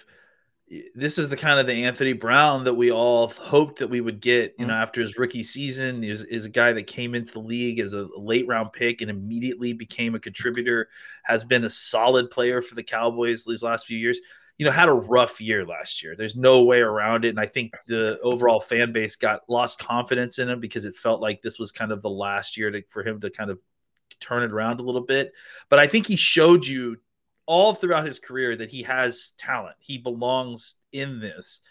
this 0.95 1.19
is 1.19 1.29
the 1.29 1.37
kind 1.37 1.59
of 1.59 1.67
the 1.67 1.85
Anthony 1.85 2.13
Brown 2.13 2.63
that 2.65 2.75
we 2.75 2.93
all 2.93 3.29
hoped 3.29 3.81
that 3.81 3.89
we 3.89 4.01
would 4.01 4.21
get. 4.21 4.55
You 4.57 4.67
know, 4.67 4.73
mm-hmm. 4.73 4.83
after 4.83 5.01
his 5.01 5.19
rookie 5.19 5.43
season, 5.43 6.05
is 6.05 6.23
is 6.23 6.45
a 6.45 6.51
guy 6.51 6.73
that 6.73 6.87
came 6.87 7.15
into 7.15 7.33
the 7.33 7.41
league 7.41 7.81
as 7.81 7.93
a 7.93 8.09
late 8.17 8.47
round 8.47 8.73
pick 8.73 9.01
and 9.01 9.11
immediately 9.11 9.73
became 9.73 10.15
a 10.15 10.21
contributor. 10.21 10.89
Has 11.25 11.45
been 11.45 11.65
a 11.65 11.71
solid 11.71 12.31
player 12.31 12.63
for 12.63 12.77
the 12.77 12.85
Cowboys 12.85 13.45
these 13.45 13.63
last 13.63 13.87
few 13.87 13.99
years. 13.99 14.21
You 14.59 14.67
know, 14.67 14.73
had 14.73 14.89
a 14.89 14.93
rough 14.93 15.41
year 15.41 15.67
last 15.67 16.03
year. 16.03 16.15
There's 16.15 16.37
no 16.37 16.65
way 16.65 16.81
around 16.81 17.25
it, 17.25 17.31
and 17.31 17.41
I 17.41 17.47
think 17.47 17.73
the 17.87 18.21
overall 18.23 18.61
fan 18.61 18.93
base 18.93 19.17
got 19.17 19.41
lost 19.49 19.79
confidence 19.79 20.39
in 20.39 20.49
him 20.51 20.61
because 20.61 20.85
it 20.85 20.97
felt 20.97 21.21
like 21.21 21.43
this 21.43 21.59
was 21.59 21.73
kind 21.73 21.91
of 21.91 22.03
the 22.03 22.11
last 22.11 22.57
year 22.57 22.71
to, 22.71 22.83
for 22.91 23.03
him 23.03 23.21
to 23.21 23.31
kind 23.31 23.51
of 23.51 23.59
turn 24.21 24.43
it 24.43 24.53
around 24.53 24.79
a 24.79 24.83
little 24.83 25.01
bit. 25.01 25.33
But 25.69 25.79
I 25.79 25.89
think 25.89 26.07
he 26.07 26.17
showed 26.17 26.67
you 26.67 26.99
all 27.51 27.75
throughout 27.75 28.07
his 28.07 28.21
career 28.21 28.55
that 28.55 28.71
he 28.71 28.81
has 28.85 29.33
talent. 29.37 29.75
He 29.81 29.99
belongs 29.99 30.77
in 30.93 31.19
this. 31.19 31.63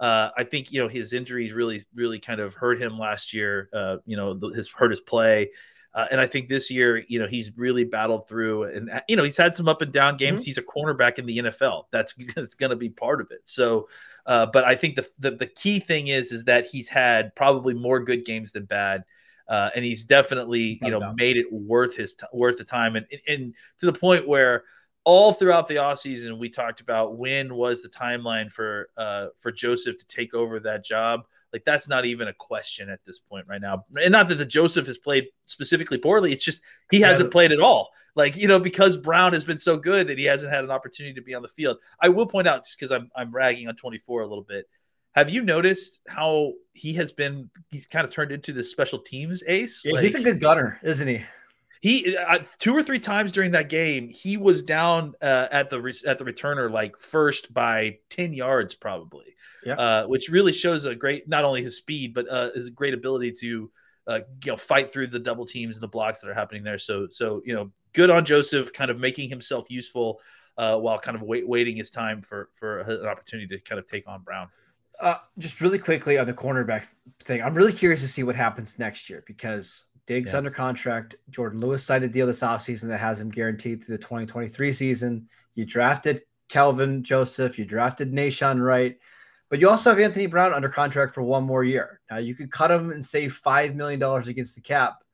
Uh, 0.00 0.30
I 0.36 0.42
think 0.42 0.72
you 0.72 0.82
know 0.82 0.88
his 0.88 1.12
injuries 1.12 1.52
really, 1.52 1.80
really 1.94 2.18
kind 2.18 2.40
of 2.40 2.54
hurt 2.54 2.82
him 2.82 2.98
last 2.98 3.32
year. 3.32 3.68
Uh, 3.72 3.98
you 4.04 4.16
know, 4.16 4.36
his 4.52 4.68
hurt 4.68 4.90
his 4.90 4.98
play, 4.98 5.50
uh, 5.94 6.06
and 6.10 6.20
I 6.20 6.26
think 6.26 6.48
this 6.48 6.72
year, 6.72 7.04
you 7.06 7.20
know, 7.20 7.28
he's 7.28 7.56
really 7.56 7.84
battled 7.84 8.26
through, 8.26 8.64
and 8.64 9.00
you 9.06 9.14
know, 9.14 9.22
he's 9.22 9.36
had 9.36 9.54
some 9.54 9.68
up 9.68 9.80
and 9.80 9.92
down 9.92 10.16
games. 10.16 10.40
Mm-hmm. 10.40 10.46
He's 10.46 10.58
a 10.58 10.62
cornerback 10.62 11.20
in 11.20 11.26
the 11.26 11.38
NFL. 11.38 11.84
That's 11.92 12.14
that's 12.34 12.56
going 12.56 12.70
to 12.70 12.76
be 12.76 12.88
part 12.88 13.20
of 13.20 13.28
it. 13.30 13.42
So, 13.44 13.88
uh, 14.26 14.46
but 14.46 14.64
I 14.64 14.74
think 14.74 14.96
the, 14.96 15.08
the 15.20 15.30
the 15.30 15.46
key 15.46 15.78
thing 15.78 16.08
is 16.08 16.32
is 16.32 16.44
that 16.44 16.66
he's 16.66 16.88
had 16.88 17.32
probably 17.36 17.74
more 17.74 18.00
good 18.00 18.24
games 18.24 18.50
than 18.50 18.64
bad 18.64 19.04
uh, 19.48 19.70
and 19.74 19.84
he's 19.84 20.04
definitely 20.04 20.78
you 20.82 20.90
know 20.90 21.12
made 21.14 21.36
it 21.36 21.46
worth 21.50 21.94
his 21.94 22.14
t- 22.14 22.26
worth 22.32 22.58
the 22.58 22.64
time 22.64 22.96
and, 22.96 23.06
and 23.26 23.54
to 23.78 23.86
the 23.86 23.92
point 23.92 24.28
where 24.28 24.64
all 25.04 25.32
throughout 25.32 25.68
the 25.68 25.76
offseason 25.76 26.38
we 26.38 26.48
talked 26.48 26.80
about 26.80 27.16
when 27.16 27.54
was 27.54 27.82
the 27.82 27.88
timeline 27.88 28.50
for 28.50 28.90
uh, 28.96 29.26
for 29.38 29.50
Joseph 29.50 29.98
to 29.98 30.06
take 30.06 30.34
over 30.34 30.60
that 30.60 30.84
job 30.84 31.22
like 31.52 31.64
that's 31.64 31.88
not 31.88 32.04
even 32.04 32.28
a 32.28 32.34
question 32.34 32.88
at 32.90 33.00
this 33.06 33.18
point 33.18 33.46
right 33.48 33.60
now 33.60 33.84
and 34.00 34.12
not 34.12 34.28
that 34.28 34.36
the 34.36 34.44
Joseph 34.44 34.86
has 34.86 34.98
played 34.98 35.24
specifically 35.46 35.98
poorly 35.98 36.32
it's 36.32 36.44
just 36.44 36.60
he 36.90 37.00
hasn't 37.00 37.30
played 37.30 37.52
at 37.52 37.60
all 37.60 37.90
like 38.14 38.36
you 38.36 38.48
know 38.48 38.60
because 38.60 38.96
Brown 38.96 39.32
has 39.32 39.44
been 39.44 39.58
so 39.58 39.76
good 39.76 40.08
that 40.08 40.18
he 40.18 40.24
hasn't 40.24 40.52
had 40.52 40.64
an 40.64 40.70
opportunity 40.70 41.14
to 41.14 41.22
be 41.22 41.34
on 41.34 41.42
the 41.42 41.48
field 41.48 41.78
I 42.00 42.08
will 42.08 42.26
point 42.26 42.48
out 42.48 42.64
just 42.64 42.78
because 42.78 42.92
I'm 42.92 43.10
I'm 43.16 43.32
ragging 43.32 43.68
on 43.68 43.76
24 43.76 44.22
a 44.22 44.26
little 44.26 44.44
bit 44.44 44.66
have 45.18 45.30
you 45.30 45.42
noticed 45.42 46.00
how 46.06 46.52
he 46.74 46.92
has 46.94 47.10
been? 47.10 47.50
He's 47.70 47.86
kind 47.86 48.04
of 48.04 48.12
turned 48.12 48.30
into 48.30 48.52
this 48.52 48.70
special 48.70 49.00
teams 49.00 49.42
ace. 49.48 49.82
Yeah, 49.84 49.94
like, 49.94 50.04
he's 50.04 50.14
a 50.14 50.22
good 50.22 50.38
gunner, 50.38 50.78
isn't 50.82 51.08
he? 51.08 51.24
He 51.80 52.16
uh, 52.16 52.38
two 52.58 52.76
or 52.76 52.82
three 52.82 52.98
times 52.98 53.32
during 53.32 53.52
that 53.52 53.68
game, 53.68 54.08
he 54.08 54.36
was 54.36 54.62
down 54.62 55.14
uh, 55.22 55.48
at 55.50 55.70
the 55.70 55.80
re- 55.80 56.02
at 56.06 56.18
the 56.18 56.24
returner 56.24 56.70
like 56.70 56.98
first 56.98 57.52
by 57.54 57.98
ten 58.10 58.32
yards 58.32 58.74
probably. 58.74 59.34
Yeah. 59.64 59.74
Uh, 59.74 60.06
which 60.06 60.28
really 60.28 60.52
shows 60.52 60.84
a 60.84 60.94
great 60.94 61.28
not 61.28 61.44
only 61.44 61.62
his 61.62 61.76
speed 61.76 62.14
but 62.14 62.28
uh, 62.30 62.50
his 62.54 62.68
great 62.70 62.94
ability 62.94 63.32
to 63.40 63.70
uh, 64.06 64.20
you 64.44 64.52
know 64.52 64.56
fight 64.56 64.90
through 64.90 65.08
the 65.08 65.18
double 65.18 65.44
teams 65.44 65.76
and 65.76 65.82
the 65.82 65.88
blocks 65.88 66.20
that 66.20 66.28
are 66.28 66.34
happening 66.34 66.62
there. 66.62 66.78
So 66.78 67.06
so 67.10 67.42
you 67.44 67.54
know 67.54 67.70
good 67.92 68.10
on 68.10 68.24
Joseph, 68.24 68.72
kind 68.72 68.90
of 68.90 68.98
making 68.98 69.28
himself 69.28 69.66
useful 69.68 70.20
uh, 70.56 70.76
while 70.78 70.98
kind 70.98 71.16
of 71.16 71.22
wait, 71.22 71.46
waiting 71.46 71.76
his 71.76 71.90
time 71.90 72.22
for 72.22 72.50
for 72.54 72.80
an 72.80 73.06
opportunity 73.06 73.46
to 73.56 73.62
kind 73.62 73.78
of 73.78 73.86
take 73.86 74.06
on 74.08 74.22
Brown. 74.22 74.48
Uh, 75.00 75.16
just 75.38 75.60
really 75.60 75.78
quickly 75.78 76.18
on 76.18 76.26
the 76.26 76.32
cornerback 76.32 76.84
thing, 77.20 77.40
I'm 77.40 77.54
really 77.54 77.72
curious 77.72 78.00
to 78.00 78.08
see 78.08 78.24
what 78.24 78.34
happens 78.34 78.78
next 78.80 79.08
year 79.08 79.22
because 79.26 79.84
Diggs 80.08 80.32
yeah. 80.32 80.38
under 80.38 80.50
contract. 80.50 81.16
Jourdan 81.30 81.60
Lewis 81.60 81.84
signed 81.84 82.02
a 82.02 82.08
deal 82.08 82.26
this 82.26 82.40
offseason 82.40 82.88
that 82.88 82.96
has 82.96 83.20
him 83.20 83.28
guaranteed 83.28 83.84
through 83.84 83.98
the 83.98 84.02
2023 84.02 84.72
season. 84.72 85.28
You 85.54 85.66
drafted 85.66 86.22
Kelvin 86.48 87.04
Joseph, 87.04 87.58
you 87.58 87.66
drafted 87.66 88.10
Nahshon 88.10 88.58
Wright, 88.64 88.98
but 89.50 89.60
you 89.60 89.68
also 89.68 89.90
have 89.90 90.00
Anthony 90.00 90.24
Brown 90.24 90.54
under 90.54 90.70
contract 90.70 91.12
for 91.12 91.22
one 91.22 91.44
more 91.44 91.62
year. 91.62 92.00
Now 92.10 92.16
you 92.16 92.34
could 92.34 92.50
cut 92.50 92.70
him 92.70 92.90
and 92.90 93.04
save 93.04 93.38
$5 93.44 93.74
million 93.74 94.02
against 94.02 94.54
the 94.54 94.62
cap, 94.62 95.04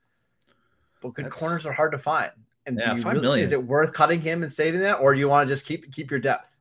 but 1.03 1.15
good 1.15 1.25
That's... 1.25 1.37
corners 1.37 1.67
are 1.67 1.73
hard 1.73 1.91
to 1.91 1.99
find. 1.99 2.31
And 2.67 2.79
yeah, 2.79 2.95
really, 2.95 3.21
million. 3.21 3.45
is 3.45 3.51
it 3.51 3.63
worth 3.63 3.93
cutting 3.93 4.21
him 4.21 4.45
and 4.45 4.53
saving 4.53 4.81
that, 4.81 4.95
or 4.95 5.13
do 5.13 5.19
you 5.19 5.29
want 5.29 5.47
to 5.47 5.53
just 5.53 5.67
keep 5.67 5.93
keep 5.93 6.11
your 6.11 6.21
depth? 6.21 6.54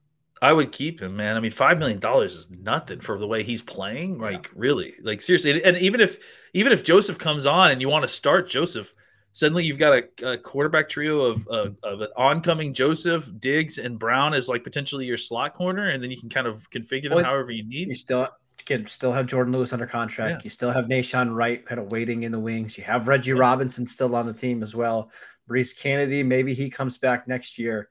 I 0.43 0.51
would 0.51 0.73
keep 0.73 1.01
him, 1.01 1.15
man. 1.15 1.37
I 1.37 1.39
mean, 1.39 1.51
five 1.51 1.79
million 1.79 1.99
dollars 1.99 2.35
is 2.35 2.49
nothing 2.49 2.99
for 2.99 3.17
the 3.17 3.25
way 3.25 3.43
he's 3.43 3.61
playing. 3.61 4.19
Like, 4.19 4.47
yeah. 4.47 4.51
really, 4.57 4.93
like 5.01 5.21
seriously. 5.21 5.63
And 5.63 5.77
even 5.77 6.01
if 6.01 6.19
even 6.53 6.73
if 6.73 6.83
Joseph 6.83 7.17
comes 7.17 7.45
on 7.45 7.71
and 7.71 7.79
you 7.79 7.87
want 7.87 8.03
to 8.03 8.09
start 8.09 8.49
Joseph, 8.49 8.93
suddenly 9.31 9.63
you've 9.63 9.77
got 9.77 9.93
a, 9.93 10.31
a 10.31 10.37
quarterback 10.37 10.89
trio 10.89 11.21
of, 11.21 11.47
of, 11.47 11.77
of 11.81 12.01
an 12.01 12.09
oncoming 12.17 12.73
Joseph, 12.73 13.31
Diggs, 13.39 13.77
and 13.77 13.97
Brown 13.97 14.33
as 14.33 14.49
like 14.49 14.65
potentially 14.65 15.05
your 15.05 15.15
slot 15.15 15.53
corner, 15.53 15.87
and 15.87 16.03
then 16.03 16.11
you 16.11 16.19
can 16.19 16.27
kind 16.27 16.45
of 16.45 16.69
configure 16.71 17.03
them 17.03 17.15
well, 17.15 17.23
however 17.23 17.51
you 17.51 17.63
need. 17.63 17.87
You 17.87 17.95
still 17.95 18.27
can 18.65 18.85
still 18.85 19.13
have 19.13 19.27
Jourdan 19.27 19.53
Lewis 19.53 19.71
under 19.71 19.87
contract. 19.87 20.31
Yeah. 20.31 20.41
You 20.43 20.49
still 20.49 20.71
have 20.71 20.87
Nahshon 20.87 21.33
Wright 21.33 21.65
kind 21.65 21.79
of 21.79 21.89
waiting 21.93 22.23
in 22.23 22.33
the 22.33 22.39
wings. 22.39 22.77
You 22.77 22.83
have 22.83 23.07
Reggie 23.07 23.31
yeah. 23.31 23.37
Robinson 23.37 23.85
still 23.85 24.13
on 24.13 24.27
the 24.27 24.33
team 24.33 24.61
as 24.61 24.75
well. 24.75 25.09
Maurice 25.47 25.71
Canady, 25.71 26.21
maybe 26.21 26.53
he 26.53 26.69
comes 26.69 26.97
back 26.97 27.29
next 27.29 27.57
year. 27.57 27.87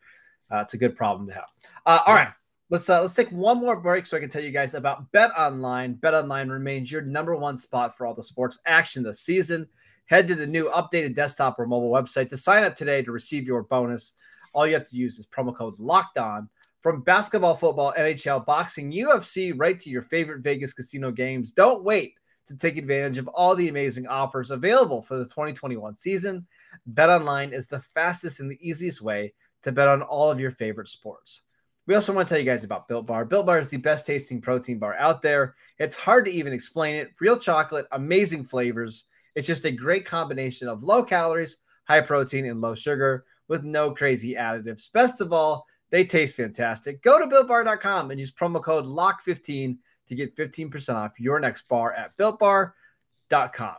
Uh, 0.51 0.59
it's 0.59 0.75
a 0.75 0.79
good 0.79 0.95
problem 0.95 1.27
to 1.29 1.33
have. 1.33 1.47
Uh, 1.87 2.01
all 2.07 2.15
right. 2.15 2.29
Let's 2.73 2.89
uh, 2.89 3.03
let's 3.03 3.13
take 3.13 3.29
one 3.29 3.59
more 3.59 3.79
break 3.79 4.07
so 4.07 4.17
I 4.17 4.21
can 4.21 4.31
tell 4.31 4.43
you 4.43 4.51
guys 4.51 4.73
about 4.73 5.13
Bet 5.13 5.31
Online. 5.37 5.93
Bet 5.93 6.15
Online 6.15 6.49
remains 6.49 6.91
your 6.91 7.03
number 7.03 7.37
one 7.37 7.59
spot 7.59 7.95
for 7.95 8.07
all 8.07 8.15
the 8.15 8.23
sports 8.23 8.61
action 8.65 9.03
this 9.03 9.21
season. 9.21 9.69
Head 10.07 10.27
to 10.29 10.35
the 10.35 10.47
new 10.47 10.71
updated 10.71 11.15
desktop 11.15 11.59
or 11.59 11.67
mobile 11.67 11.91
website 11.91 12.31
to 12.31 12.39
sign 12.39 12.65
up 12.65 12.75
today 12.75 13.03
to 13.03 13.13
receive 13.13 13.47
your 13.47 13.65
bonus. 13.65 14.15
All 14.55 14.67
you 14.67 14.73
have 14.73 14.89
to 14.89 14.97
use 14.97 15.19
is 15.19 15.27
promo 15.27 15.55
code 15.55 15.79
Locked 15.81 16.17
On 16.17 16.49
from 16.81 17.03
basketball, 17.03 17.57
football, 17.57 17.93
NHL, 17.99 18.47
boxing, 18.47 18.91
UFC, 18.91 19.53
right 19.55 19.79
to 19.79 19.91
your 19.91 20.01
favorite 20.01 20.43
Vegas 20.43 20.73
casino 20.73 21.11
games. 21.11 21.53
Don't 21.53 21.85
wait 21.85 22.15
to 22.47 22.57
take 22.57 22.79
advantage 22.79 23.19
of 23.19 23.29
all 23.29 23.55
the 23.55 23.69
amazing 23.69 24.07
offers 24.07 24.51
available 24.51 25.03
for 25.03 25.19
the 25.19 25.25
2021 25.25 25.95
season. 25.95 26.47
Bet 26.87 27.11
Online 27.11 27.53
is 27.53 27.67
the 27.67 27.83
fastest 27.83 28.41
and 28.41 28.51
the 28.51 28.67
easiest 28.67 29.03
way 29.03 29.35
to 29.63 29.73
bet 29.73 29.89
on 29.89 30.01
all 30.01 30.31
of 30.31 30.41
your 30.41 30.53
favorite 30.53 30.89
sports. 30.89 31.43
We 31.87 31.95
also 31.97 32.12
want 32.12 32.29
to 32.29 32.35
tell 32.35 32.38
you 32.38 32.49
guys 32.49 32.64
about 32.64 32.87
Built 32.87 33.07
Bar. 33.07 33.25
Built 33.25 33.47
Bar 33.47 33.59
is 33.59 33.71
the 33.71 33.77
best 33.77 34.07
tasting 34.07 34.40
protein 34.40 34.79
bar 34.79 34.95
out 34.95 35.21
there. 35.21 35.57
It's 35.79 35.97
hard 35.97 36.25
to 36.27 36.31
even 36.31 36.53
explain 36.53 36.95
it. 36.95 37.11
Real 37.21 37.37
chocolate, 37.37 37.87
amazing 37.90 38.45
flavors. 38.45 39.05
It's 39.35 39.47
just 39.47 39.64
a 39.64 39.71
great 39.71 40.05
combination 40.05 40.68
of 40.68 40.85
low 40.85 41.03
calories, 41.03 41.59
high 41.85 42.01
protein, 42.01 42.47
and 42.47 42.61
low 42.61 42.77
sugar 42.77 43.25
with 43.49 43.64
no 43.64 43.90
crazy 43.90 44.35
additives. 44.35 44.92
Best 44.92 45.21
of 45.21 45.33
all, 45.33 45.66
they 45.90 46.05
taste 46.05 46.37
fantastic. 46.37 47.03
Go 47.03 47.18
to 47.18 47.27
builtbar.com 47.27 48.11
and 48.11 48.21
use 48.21 48.31
promo 48.31 48.62
code 48.62 48.87
LOCK15 48.87 49.77
to 50.07 50.14
get 50.14 50.37
15% 50.37 50.95
off 50.95 51.18
your 51.18 51.40
next 51.40 51.68
bar 51.68 51.92
at 51.92 52.16
builtbar.com. 52.16 53.77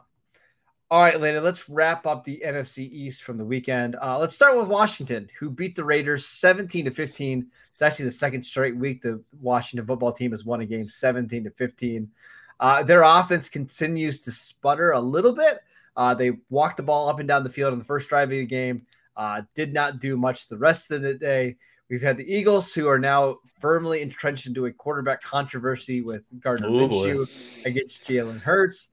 All 0.93 1.01
right, 1.01 1.19
Lena, 1.19 1.41
let's 1.41 1.67
wrap 1.69 2.06
up 2.06 2.23
the 2.23 2.39
NFC 2.45 2.88
East 2.91 3.23
from 3.23 3.39
the 3.39 3.43
weekend. 3.43 3.95
Uh, 3.99 4.19
let's 4.19 4.36
start 4.36 4.56
with 4.56 4.67
Washington, 4.67 5.27
who 5.39 5.49
beat 5.49 5.75
the 5.75 5.84
Raiders 5.84 6.23
17 6.23 6.86
to 6.86 6.91
15. 6.91 7.47
It's 7.73 7.82
actually 7.82 8.06
the 8.06 8.12
second 8.12 8.43
straight 8.43 8.77
week 8.77 9.01
the 9.01 9.19
Washington 9.41 9.88
football 9.88 10.12
team 10.12 10.29
has 10.29 10.45
won 10.45 10.62
a 10.62 10.67
game 10.67 10.88
17 10.88 11.45
to 11.45 11.49
15. 11.49 12.12
Uh, 12.60 12.84
their 12.84 13.01
offense 13.01 13.49
continues 13.49 14.19
to 14.19 14.32
sputter 14.32 14.91
a 14.91 14.99
little 14.99 15.34
bit. 15.34 15.62
Uh, 15.97 16.13
they 16.13 16.34
walked 16.51 16.77
the 16.77 16.84
ball 16.84 17.10
up 17.10 17.17
and 17.17 17.27
down 17.27 17.41
the 17.41 17.49
field 17.49 17.73
on 17.73 17.79
the 17.79 17.86
first 17.86 18.08
drive 18.08 18.27
of 18.27 18.38
the 18.38 18.45
game, 18.45 18.86
uh, 19.17 19.41
did 19.56 19.73
not 19.73 19.99
do 19.99 20.15
much 20.15 20.47
the 20.47 20.58
rest 20.60 20.91
of 20.91 21.01
the 21.01 21.15
day. 21.15 21.58
We've 21.89 22.03
had 22.03 22.17
the 22.17 22.32
Eagles, 22.32 22.71
who 22.71 22.88
are 22.88 22.99
now 22.99 23.39
firmly 23.60 24.03
entrenched 24.03 24.45
into 24.45 24.67
a 24.67 24.71
quarterback 24.71 25.23
controversy 25.23 26.01
with 26.01 26.21
Gardner 26.39 26.69
Minshew 26.69 27.27
against 27.65 28.03
Jalen 28.03 28.39
Hurts. 28.39 28.89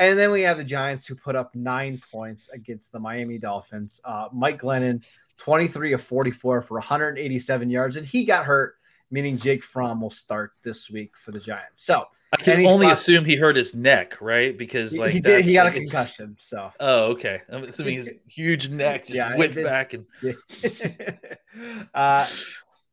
And 0.00 0.18
then 0.18 0.32
we 0.32 0.42
have 0.42 0.56
the 0.56 0.64
Giants 0.64 1.06
who 1.06 1.14
put 1.14 1.36
up 1.36 1.54
nine 1.54 2.00
points 2.10 2.48
against 2.48 2.90
the 2.90 2.98
Miami 2.98 3.38
Dolphins. 3.38 4.00
Uh, 4.04 4.28
Mike 4.32 4.60
Glennon, 4.60 5.02
23 5.36 5.92
of 5.92 6.02
44 6.02 6.62
for 6.62 6.74
187 6.74 7.70
yards, 7.70 7.96
and 7.96 8.04
he 8.04 8.24
got 8.24 8.44
hurt 8.44 8.74
meaning 9.10 9.36
Jake 9.36 9.62
Fromm 9.62 10.00
will 10.00 10.10
start 10.10 10.52
this 10.62 10.90
week 10.90 11.16
for 11.16 11.32
the 11.32 11.40
Giants. 11.40 11.84
So 11.84 12.04
I 12.32 12.36
can 12.36 12.64
only 12.64 12.86
assuem 12.86 13.26
he 13.26 13.36
hurt 13.36 13.56
his 13.56 13.74
neck, 13.74 14.20
right? 14.20 14.56
Because 14.56 14.92
he, 14.92 14.98
like 14.98 15.12
he 15.12 15.20
did, 15.20 15.44
he 15.44 15.54
got 15.54 15.66
like, 15.66 15.76
a 15.76 15.80
concussion. 15.80 16.36
So 16.38 16.72
Oh, 16.78 17.06
okay. 17.10 17.42
I'm 17.50 17.64
assuming 17.64 17.96
his 17.96 18.10
huge 18.28 18.68
neck 18.68 19.06
just 19.06 19.14
Yeah, 19.14 19.36
it's- 19.36 19.64
back 19.64 19.94
and 19.94 20.06
uh, 21.94 22.26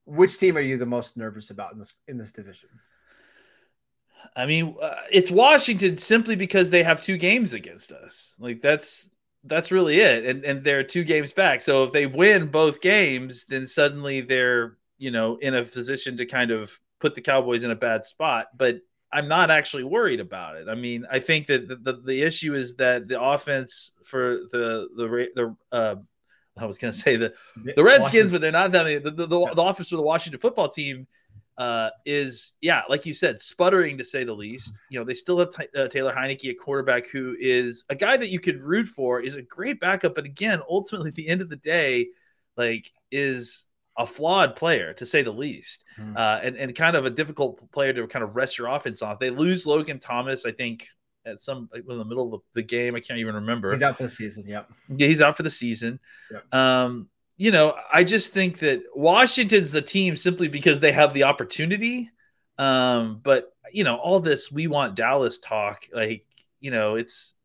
which 0.06 0.38
team 0.38 0.58
are 0.58 0.62
you 0.62 0.78
the 0.78 0.86
most 0.86 1.17
nervous 1.17 1.52
about 1.52 1.74
in 1.74 1.80
this 1.80 1.96
in 2.08 2.17
this 2.17 2.32
division? 2.32 2.70
I 4.36 4.46
mean, 4.46 4.76
uh, 4.82 4.96
it's 5.12 5.32
Washington 5.32 5.98
simply 5.98 6.36
because 6.36 6.70
they 6.70 6.84
have 6.84 7.02
two 7.02 7.18
games 7.18 7.54
against 7.54 7.92
us. 7.92 8.36
Like 8.40 8.62
that's 8.62 9.10
that's 9.44 9.72
really 9.72 10.00
it, 10.00 10.26
and 10.26 10.44
and 10.44 10.63
they're 10.63 10.84
two 10.84 11.04
games 11.04 11.32
back. 11.32 11.62
So 11.62 11.84
if 11.84 11.92
they 11.92 12.06
win 12.06 12.48
both 12.48 12.82
games, 12.82 13.46
then 13.46 13.68
suddenly 13.68 14.22
they're 14.22 14.78
you 14.98 15.12
know 15.12 15.38
in 15.38 15.56
a 15.56 15.63
position 15.63 16.18
to 16.18 16.26
kind 16.26 16.52
of 16.52 16.72
put 17.00 17.16
the 17.16 17.22
Cowboys 17.22 17.63
in 17.63 17.72
a 17.72 17.76
bad 17.76 18.06
spot. 18.06 18.48
But 18.56 18.82
I'm 19.12 19.28
not 19.28 19.50
actually 19.50 19.84
worried 19.84 20.20
about 20.20 20.58
it. 20.58 20.68
I 20.68 20.76
mean, 20.76 21.06
I 21.10 21.20
think 21.20 21.48
that 21.48 21.68
the 21.68 21.76
the, 21.76 21.94
the 21.94 22.22
issue 22.24 22.54
is 22.56 22.76
that 22.76 23.08
the 23.08 23.22
offense 23.22 23.92
for 24.04 24.42
the 24.52 24.88
the 24.96 25.30
the 25.36 25.56
uh, 25.72 25.96
I 26.58 26.66
was 26.66 26.78
going 26.78 26.94
to 26.94 27.00
say 27.00 27.18
the 27.18 27.34
the 27.76 27.84
Redskins, 27.84 28.32
but 28.32 28.42
they're 28.42 28.52
not 28.52 28.72
that 28.72 28.84
many. 28.84 28.98
The, 28.98 29.12
the, 29.12 29.28
the, 29.28 29.54
the 29.56 29.62
office 29.62 29.90
for 29.90 29.96
the 29.96 30.02
Washington 30.02 30.40
football 30.40 30.70
team 30.70 31.08
uh, 31.58 31.89
is, 32.06 32.54
yeah, 32.62 32.84
like 32.89 33.06
you 33.06 33.13
said, 33.13 33.41
sputtering 33.41 33.98
to 33.98 34.04
say 34.06 34.24
the 34.24 34.34
least. 34.34 34.80
You 34.89 35.00
know, 35.00 35.06
they 35.06 35.13
still 35.13 35.39
have 35.39 35.52
Ty- 35.52 35.67
uh, 35.76 35.88
Taylor 35.88 36.13
Heinicke, 36.13 36.50
a 36.52 36.54
quarterback 36.54 37.08
who 37.08 37.36
is 37.39 37.84
a 37.89 37.96
guy 37.96 38.17
that 38.17 38.30
you 38.30 38.39
could 38.39 38.62
root 38.62 38.88
for, 38.88 39.22
is 39.22 39.36
a 39.36 39.41
great 39.41 39.80
backup. 39.80 40.15
But 40.15 40.26
again, 40.26 40.62
ultimately, 40.70 41.10
at 41.10 41.15
the 41.15 41.28
end 41.28 41.41
of 41.41 41.50
the 41.50 41.56
day, 41.56 42.10
like, 42.56 42.91
is 43.12 43.63
a 43.98 44.06
flawed 44.06 44.56
player 44.56 44.93
to 44.93 45.06
say 45.08 45.24
the 45.24 45.32
least, 45.32 45.84
Hmm. 45.96 46.15
uh, 46.15 46.39
and 46.43 46.56
and 46.56 46.76
kind 46.76 46.96
of 46.96 47.06
a 47.08 47.10
difficult 47.10 47.72
player 47.72 47.93
to 47.93 48.06
kind 48.08 48.24
of 48.24 48.36
rest 48.36 48.60
your 48.60 48.67
offense 48.67 49.02
off. 49.02 49.17
They 49.17 49.32
lose 49.32 49.65
Logan 49.65 49.98
Thomas, 49.98 50.46
I 50.46 50.52
think, 50.52 50.88
at 51.26 51.41
some 51.41 51.67
like, 51.74 51.84
in 51.89 51.98
the 51.98 52.06
middle 52.06 52.36
of 52.36 52.41
the 52.54 52.62
game. 52.62 52.93
I 52.96 53.00
can't 53.00 53.20
even 53.20 53.34
remember. 53.34 53.72
He's 53.72 53.82
out 53.82 53.98
for 53.98 54.04
the 54.04 54.10
season. 54.10 54.46
Yep. 54.48 54.70
Yeah, 54.96 55.08
he's 55.08 55.22
out 55.22 55.36
for 55.36 55.41
the 55.43 55.50
season. 55.50 56.00
Yep. 56.32 56.54
Um, 56.54 57.10
you 57.38 57.52
know, 57.52 57.76
I 57.93 58.04
just 58.04 58.34
think 58.34 58.60
that 58.60 58.84
Washington's 58.95 59.71
the 59.71 59.82
team 59.82 60.15
simply 60.17 60.47
because 60.47 60.80
they 60.80 60.91
have 60.91 61.13
the 61.13 61.23
opportunity. 61.23 62.10
Um, 62.58 63.21
but 63.23 63.54
you 63.71 63.84
know, 63.84 63.95
all 63.97 64.19
this 64.19 64.52
we 64.52 64.67
want 64.67 64.95
Dallas 64.95 65.39
talk, 65.39 65.88
like 65.93 66.26
you 66.60 66.71
know, 66.71 66.95
it's 66.95 67.36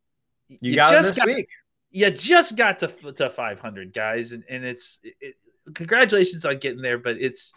You, 0.48 0.74
got 0.74 0.94
him 0.94 1.02
this 1.02 1.16
got, 1.16 1.26
week. 1.26 1.48
You 1.90 2.10
just 2.10 2.56
got 2.56 2.78
to 2.80 2.88
to 3.12 3.28
500 3.30 3.92
guys, 3.92 4.32
and 4.32 4.44
and 4.48 4.64
it's 4.64 4.98
it, 5.02 5.36
congratulations 5.74 6.44
on 6.46 6.58
getting 6.58 6.82
there, 6.82 6.98
but 6.98 7.18
it's 7.20 7.52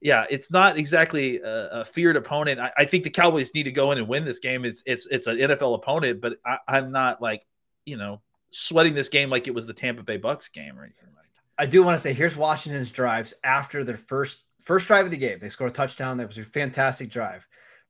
yeah, 0.00 0.26
it's 0.28 0.50
not 0.50 0.78
exactly 0.78 1.38
a, 1.40 1.68
a 1.68 1.84
feared 1.84 2.16
opponent. 2.16 2.58
I, 2.58 2.72
I 2.76 2.84
think 2.86 3.04
the 3.04 3.10
Cowboys 3.10 3.54
need 3.54 3.64
to 3.64 3.72
go 3.72 3.92
in 3.92 3.98
and 3.98 4.08
win 4.08 4.24
this 4.24 4.40
game. 4.40 4.64
It's 4.64 4.82
it's 4.84 5.06
it's 5.06 5.28
an 5.28 5.36
NFL 5.38 5.76
opponent, 5.76 6.20
but 6.20 6.34
I, 6.44 6.58
I'm 6.66 6.90
not 6.90 7.22
like 7.22 7.46
you 7.84 7.96
know 7.96 8.20
sweating 8.50 8.94
this 8.94 9.08
game 9.08 9.30
like 9.30 9.46
it 9.46 9.54
was 9.54 9.66
the 9.66 9.72
Tampa 9.74 10.02
Bay 10.02 10.16
Bucks 10.16 10.48
game 10.48 10.76
or 10.78 10.82
anything 10.82 11.08
like. 11.16 11.21
I 11.62 11.66
do 11.66 11.84
want 11.84 11.94
to 11.94 12.02
say 12.02 12.12
here's 12.12 12.36
Washington's 12.36 12.90
drives 12.90 13.34
after 13.44 13.84
their 13.84 13.96
first 13.96 14.42
first 14.60 14.88
drive 14.88 15.04
of 15.04 15.12
the 15.12 15.16
game. 15.16 15.38
They 15.40 15.48
scored 15.48 15.70
a 15.70 15.72
touchdown. 15.72 16.16
That 16.16 16.26
was 16.26 16.36
a 16.38 16.42
fantastic 16.42 17.08
drive. 17.08 17.46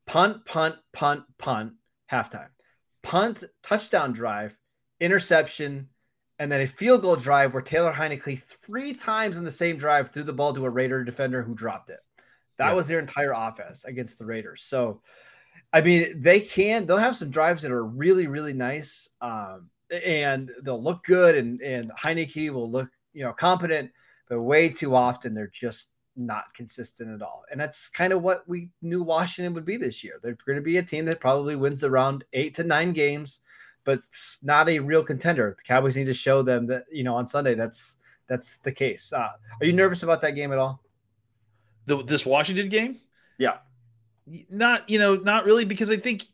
Punt, 0.06 0.44
punt, 0.44 0.76
punt, 0.92 1.24
punt, 1.38 1.72
halftime. 2.10 2.48
Punt, 3.02 3.44
touchdown 3.62 4.12
drive, 4.12 4.54
interception, 5.00 5.88
and 6.38 6.52
then 6.52 6.60
a 6.60 6.66
field 6.66 7.00
goal 7.00 7.16
drive 7.16 7.54
where 7.54 7.62
Taylor 7.62 7.94
Heinicke 7.94 8.42
three 8.42 8.92
times 8.92 9.38
in 9.38 9.44
the 9.44 9.50
same 9.50 9.78
drive 9.78 10.10
threw 10.10 10.22
the 10.22 10.34
ball 10.34 10.52
to 10.52 10.66
a 10.66 10.70
Raider 10.70 11.02
defender 11.02 11.42
who 11.42 11.54
dropped 11.54 11.88
it. 11.88 12.00
That 12.58 12.68
Yeah. 12.68 12.74
was 12.74 12.88
their 12.88 12.98
entire 12.98 13.32
offense 13.32 13.86
against 13.86 14.18
the 14.18 14.26
Raiders. 14.26 14.60
So, 14.64 15.00
I 15.72 15.80
mean, 15.80 16.20
they 16.20 16.40
can. 16.40 16.86
They'll 16.86 16.98
have 16.98 17.16
some 17.16 17.30
drives 17.30 17.62
that 17.62 17.72
are 17.72 17.86
really, 17.86 18.26
really 18.26 18.52
nice, 18.52 19.08
um, 19.22 19.70
and 19.90 20.50
they'll 20.62 20.82
look 20.82 21.04
good. 21.04 21.36
And 21.36 21.62
and 21.62 21.90
Heinicke 21.92 22.50
will 22.50 22.70
look, 22.70 22.90
you 23.12 23.24
know, 23.24 23.32
competent. 23.32 23.90
But 24.28 24.42
way 24.42 24.68
too 24.68 24.94
often 24.94 25.34
they're 25.34 25.48
just 25.52 25.88
not 26.16 26.52
consistent 26.54 27.10
at 27.10 27.22
all. 27.22 27.44
And 27.50 27.60
that's 27.60 27.88
kind 27.88 28.12
of 28.12 28.22
what 28.22 28.46
we 28.48 28.70
knew 28.82 29.02
Washington 29.02 29.54
would 29.54 29.64
be 29.64 29.76
this 29.76 30.04
year. 30.04 30.20
They're 30.22 30.36
going 30.46 30.56
to 30.56 30.62
be 30.62 30.78
a 30.78 30.82
team 30.82 31.04
that 31.06 31.20
probably 31.20 31.56
wins 31.56 31.84
around 31.84 32.24
eight 32.32 32.54
to 32.56 32.64
nine 32.64 32.92
games, 32.92 33.40
but 33.84 34.00
not 34.42 34.68
a 34.68 34.78
real 34.78 35.02
contender. 35.02 35.54
The 35.56 35.64
Cowboys 35.64 35.96
need 35.96 36.06
to 36.06 36.14
show 36.14 36.42
them 36.42 36.66
that 36.66 36.84
you 36.90 37.04
know 37.04 37.16
on 37.16 37.26
Sunday 37.26 37.54
that's 37.54 37.96
that's 38.28 38.58
the 38.58 38.72
case. 38.72 39.12
Uh, 39.12 39.28
are 39.60 39.66
you 39.66 39.72
nervous 39.72 40.02
about 40.02 40.22
that 40.22 40.32
game 40.32 40.52
at 40.52 40.58
all? 40.58 40.82
The, 41.86 42.02
this 42.02 42.24
Washington 42.24 42.68
game? 42.68 43.00
Yeah. 43.38 43.58
Not, 44.48 44.88
you 44.88 44.98
know, 44.98 45.16
not 45.16 45.44
really, 45.44 45.64
because 45.64 45.90
I 45.90 45.96
think 45.96 46.24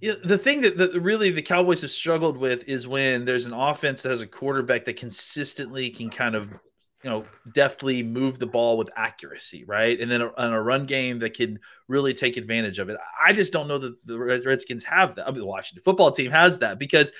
the 0.00 0.38
thing 0.38 0.62
that, 0.62 0.76
that 0.78 1.00
really 1.00 1.30
the 1.30 1.42
Cowboys 1.42 1.82
have 1.82 1.90
struggled 1.90 2.36
with 2.36 2.64
is 2.68 2.88
when 2.88 3.24
there's 3.24 3.46
an 3.46 3.52
offense 3.52 4.02
that 4.02 4.10
has 4.10 4.22
a 4.22 4.26
quarterback 4.26 4.84
that 4.86 4.96
consistently 4.96 5.90
can 5.90 6.10
kind 6.10 6.34
of, 6.34 6.50
you 7.02 7.10
know, 7.10 7.24
deftly 7.52 8.02
move 8.02 8.38
the 8.38 8.46
ball 8.46 8.78
with 8.78 8.90
accuracy, 8.96 9.64
right? 9.64 10.00
And 10.00 10.10
then 10.10 10.22
a, 10.22 10.32
a 10.36 10.60
run 10.60 10.86
game 10.86 11.18
that 11.18 11.34
can 11.34 11.58
really 11.88 12.14
take 12.14 12.36
advantage 12.36 12.78
of 12.78 12.88
it. 12.88 12.98
I 13.22 13.32
just 13.32 13.52
don't 13.52 13.68
know 13.68 13.78
that 13.78 14.06
the 14.06 14.18
Redskins 14.18 14.84
have 14.84 15.16
that. 15.16 15.26
I 15.26 15.30
mean, 15.30 15.40
the 15.40 15.46
Washington 15.46 15.82
football 15.82 16.12
team 16.12 16.30
has 16.30 16.58
that 16.58 16.78
because 16.78 17.12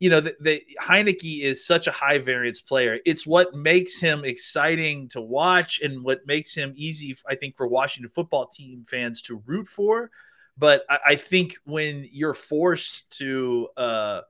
you 0.00 0.10
know, 0.10 0.20
the, 0.20 0.34
the 0.40 0.62
Heinicke 0.80 1.42
is 1.42 1.66
such 1.66 1.86
a 1.86 1.92
high 1.92 2.18
variance 2.18 2.60
player. 2.60 2.98
It's 3.06 3.26
what 3.26 3.54
makes 3.54 3.98
him 3.98 4.24
exciting 4.24 5.08
to 5.10 5.20
watch 5.20 5.80
and 5.82 6.02
what 6.02 6.26
makes 6.26 6.52
him 6.52 6.72
easy, 6.76 7.16
I 7.28 7.36
think, 7.36 7.56
for 7.56 7.66
Washington 7.66 8.10
football 8.14 8.48
team 8.48 8.84
fans 8.88 9.22
to 9.22 9.42
root 9.46 9.68
for. 9.68 10.10
But 10.56 10.84
I, 10.88 10.98
I 11.06 11.16
think 11.16 11.56
when 11.64 12.08
you're 12.10 12.34
forced 12.34 13.10
to 13.18 13.68
uh, 13.76 14.20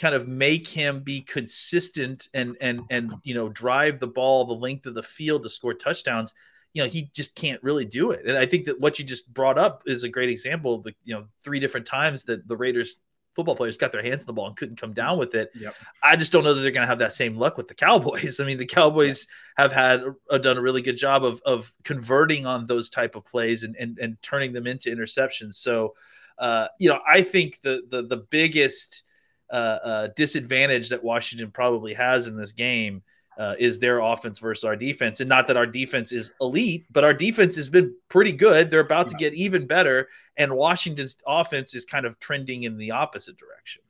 kind 0.00 0.14
of 0.14 0.26
make 0.26 0.66
him 0.66 1.00
be 1.00 1.20
consistent 1.20 2.28
and 2.34 2.56
and 2.60 2.80
and 2.90 3.12
you 3.22 3.34
know 3.34 3.48
drive 3.48 4.00
the 4.00 4.06
ball 4.06 4.44
the 4.44 4.54
length 4.54 4.86
of 4.86 4.94
the 4.94 5.02
field 5.02 5.42
to 5.42 5.48
score 5.48 5.74
touchdowns, 5.74 6.32
you 6.72 6.82
know 6.82 6.88
he 6.88 7.10
just 7.14 7.34
can't 7.34 7.62
really 7.62 7.84
do 7.84 8.10
it. 8.10 8.26
And 8.26 8.36
I 8.36 8.46
think 8.46 8.64
that 8.66 8.80
what 8.80 8.98
you 8.98 9.04
just 9.04 9.32
brought 9.32 9.58
up 9.58 9.82
is 9.86 10.04
a 10.04 10.08
great 10.08 10.30
example 10.30 10.74
of 10.74 10.84
the 10.84 10.94
you 11.04 11.14
know 11.14 11.26
three 11.42 11.60
different 11.60 11.86
times 11.86 12.24
that 12.24 12.46
the 12.48 12.56
Raiders 12.56 12.96
football 13.34 13.56
players 13.56 13.76
got 13.76 13.92
their 13.92 14.02
hands 14.02 14.22
on 14.22 14.26
the 14.26 14.32
ball 14.32 14.46
and 14.46 14.56
couldn't 14.56 14.80
come 14.80 14.92
down 14.92 15.18
with 15.18 15.34
it. 15.34 15.50
Yep. 15.54 15.74
I 16.02 16.16
just 16.16 16.32
don't 16.32 16.44
know 16.44 16.54
that 16.54 16.60
they're 16.60 16.70
going 16.70 16.82
to 16.82 16.88
have 16.88 17.00
that 17.00 17.14
same 17.14 17.36
luck 17.36 17.56
with 17.56 17.68
the 17.68 17.74
Cowboys. 17.74 18.40
I 18.40 18.44
mean, 18.44 18.58
the 18.58 18.66
Cowboys 18.66 19.26
have 19.56 19.72
had 19.72 20.02
uh, 20.30 20.38
done 20.38 20.58
a 20.58 20.62
really 20.62 20.82
good 20.82 20.96
job 20.96 21.24
of 21.24 21.40
of 21.44 21.72
converting 21.84 22.46
on 22.46 22.66
those 22.66 22.88
type 22.88 23.14
of 23.14 23.24
plays 23.24 23.62
and 23.62 23.76
and, 23.76 23.98
and 23.98 24.22
turning 24.22 24.52
them 24.52 24.66
into 24.66 24.90
interceptions. 24.90 25.56
So, 25.56 25.94
uh, 26.38 26.68
you 26.78 26.88
know, 26.88 27.00
I 27.06 27.22
think 27.22 27.60
the 27.62 27.82
the 27.88 28.02
the 28.02 28.18
biggest 28.18 29.02
uh, 29.50 29.78
uh, 29.84 30.08
disadvantage 30.16 30.88
that 30.88 31.04
Washington 31.04 31.50
probably 31.50 31.94
has 31.94 32.26
in 32.26 32.36
this 32.36 32.52
game 32.52 33.02
uh, 33.38 33.54
is 33.58 33.78
their 33.78 34.00
offense 34.00 34.38
versus 34.38 34.64
our 34.64 34.76
defense. 34.76 35.20
And 35.20 35.28
not 35.28 35.46
that 35.48 35.56
our 35.56 35.66
defense 35.66 36.12
is 36.12 36.30
elite, 36.40 36.86
but 36.90 37.04
our 37.04 37.14
defense 37.14 37.56
has 37.56 37.68
been 37.68 37.94
pretty 38.08 38.32
good. 38.32 38.70
They're 38.70 38.80
about 38.80 39.08
to 39.08 39.16
get 39.16 39.34
even 39.34 39.66
better. 39.66 40.08
And 40.36 40.54
Washington's 40.54 41.16
offense 41.26 41.74
is 41.74 41.84
kind 41.84 42.06
of 42.06 42.18
trending 42.20 42.64
in 42.64 42.76
the 42.76 42.92
opposite 42.92 43.36
direction. 43.36 43.82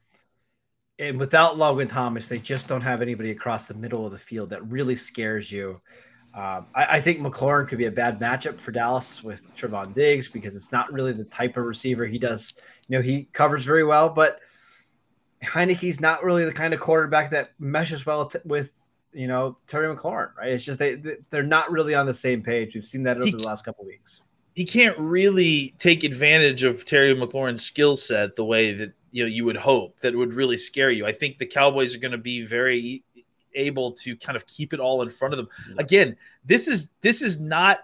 And 0.99 1.19
without 1.19 1.59
Logan 1.59 1.89
Thomas, 1.89 2.29
they 2.29 2.39
just 2.39 2.69
don't 2.69 2.81
have 2.81 3.03
anybody 3.03 3.33
across 3.33 3.67
the 3.67 3.75
middle 3.75 4.07
of 4.07 4.13
the 4.13 4.19
field 4.19 4.51
that 4.51 4.65
really 4.67 4.95
scares 4.95 5.51
you. 5.51 5.81
Um, 6.35 6.67
I, 6.75 6.97
I, 6.97 7.01
think 7.01 7.21
McLaurin 7.21 7.69
could 7.69 7.79
be 7.79 7.85
a 7.85 7.93
bad 7.93 8.19
matchup 8.19 8.59
for 8.59 8.73
Dallas 8.73 9.23
with 9.23 9.47
Trevon 9.55 9.95
Diggs 9.95 10.29
because 10.29 10.57
it's 10.57 10.73
not 10.73 10.93
really 10.93 11.13
the 11.13 11.23
type 11.25 11.57
of 11.57 11.65
receiver 11.65 12.07
he 12.07 12.19
does. 12.19 12.55
You 12.89 12.99
know, 12.99 13.03
he 13.03 13.29
covers 13.33 13.65
very 13.65 13.85
well, 13.85 14.09
but 14.09 14.41
Heinicke's 15.45 16.01
not 16.01 16.25
really 16.25 16.45
the 16.45 16.53
kind 16.53 16.75
of 16.75 16.81
quarterback 16.81 17.31
that 17.31 17.53
meshes 17.61 18.05
well 18.05 18.27
t- 18.27 18.41
with 18.45 18.84
you 19.15 19.27
know 19.29 19.57
Terry 19.67 19.95
McLaurin, 19.95 20.35
right? 20.37 20.51
It's 20.53 20.65
just 20.65 20.79
they 20.79 20.97
they're 21.31 21.43
not 21.43 21.71
really 21.71 21.95
on 21.95 22.07
the 22.07 22.13
same 22.15 22.43
page. 22.43 22.75
We've 22.75 22.85
seen 22.85 23.03
that 23.05 23.17
over 23.17 23.27
He- 23.27 23.33
the 23.33 23.39
last 23.39 23.65
couple 23.65 23.85
weeks. 23.85 24.23
he 24.55 24.65
can't 24.65 24.97
really 24.99 25.75
take 25.79 26.05
advantage 26.05 26.63
of 26.63 26.85
Terry 26.85 27.15
McLaurin's 27.15 27.65
skill 27.65 27.97
set 27.97 28.35
the 28.37 28.45
way 28.45 28.73
that 28.75 28.93
you 29.13 29.23
know 29.25 29.29
you 29.29 29.45
would 29.45 29.57
hope 29.57 30.01
that 30.01 30.15
would 30.15 30.33
really 30.35 30.59
scare 30.59 30.91
you. 30.91 31.07
I 31.07 31.13
think 31.13 31.39
the 31.39 31.47
Cowboys 31.47 31.95
are 31.95 31.99
going 31.99 32.13
to 32.13 32.19
be 32.19 32.45
very 32.45 33.03
able 33.55 33.93
to 33.93 34.17
kind 34.17 34.35
of 34.37 34.47
keep 34.47 34.73
it 34.73 34.81
all 34.81 35.03
in 35.03 35.09
front 35.09 35.33
of 35.33 35.39
them. 35.39 35.49
Again, 35.79 36.17
this 36.45 36.67
is 36.67 36.91
this 37.01 37.23
is 37.23 37.41
not 37.41 37.81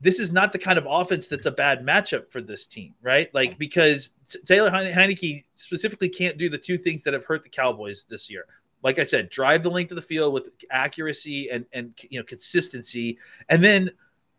this 0.00 0.18
is 0.18 0.32
not 0.32 0.52
the 0.52 0.58
kind 0.58 0.78
of 0.78 0.86
offense 0.88 1.28
that's 1.28 1.46
a 1.46 1.50
bad 1.50 1.84
matchup 1.86 2.28
for 2.30 2.40
this 2.40 2.66
team, 2.66 2.92
right? 3.02 3.32
Like 3.34 3.56
because 3.58 4.14
Taylor 4.44 4.68
Heine- 4.70 4.92
Heinicke 4.92 5.44
specifically 5.54 6.08
can't 6.08 6.36
do 6.36 6.48
the 6.48 6.58
two 6.58 6.76
things 6.76 7.02
that 7.04 7.14
have 7.14 7.24
hurt 7.24 7.42
the 7.44 7.48
Cowboys 7.48 8.04
this 8.08 8.28
year. 8.28 8.44
Like 8.82 8.98
I 8.98 9.04
said, 9.04 9.28
drive 9.30 9.62
the 9.62 9.70
length 9.70 9.90
of 9.90 9.96
the 9.96 10.02
field 10.02 10.32
with 10.34 10.48
accuracy 10.70 11.50
and 11.50 11.64
and 11.72 11.94
you 12.10 12.18
know 12.18 12.24
consistency, 12.24 13.18
and 13.48 13.62
then 13.62 13.90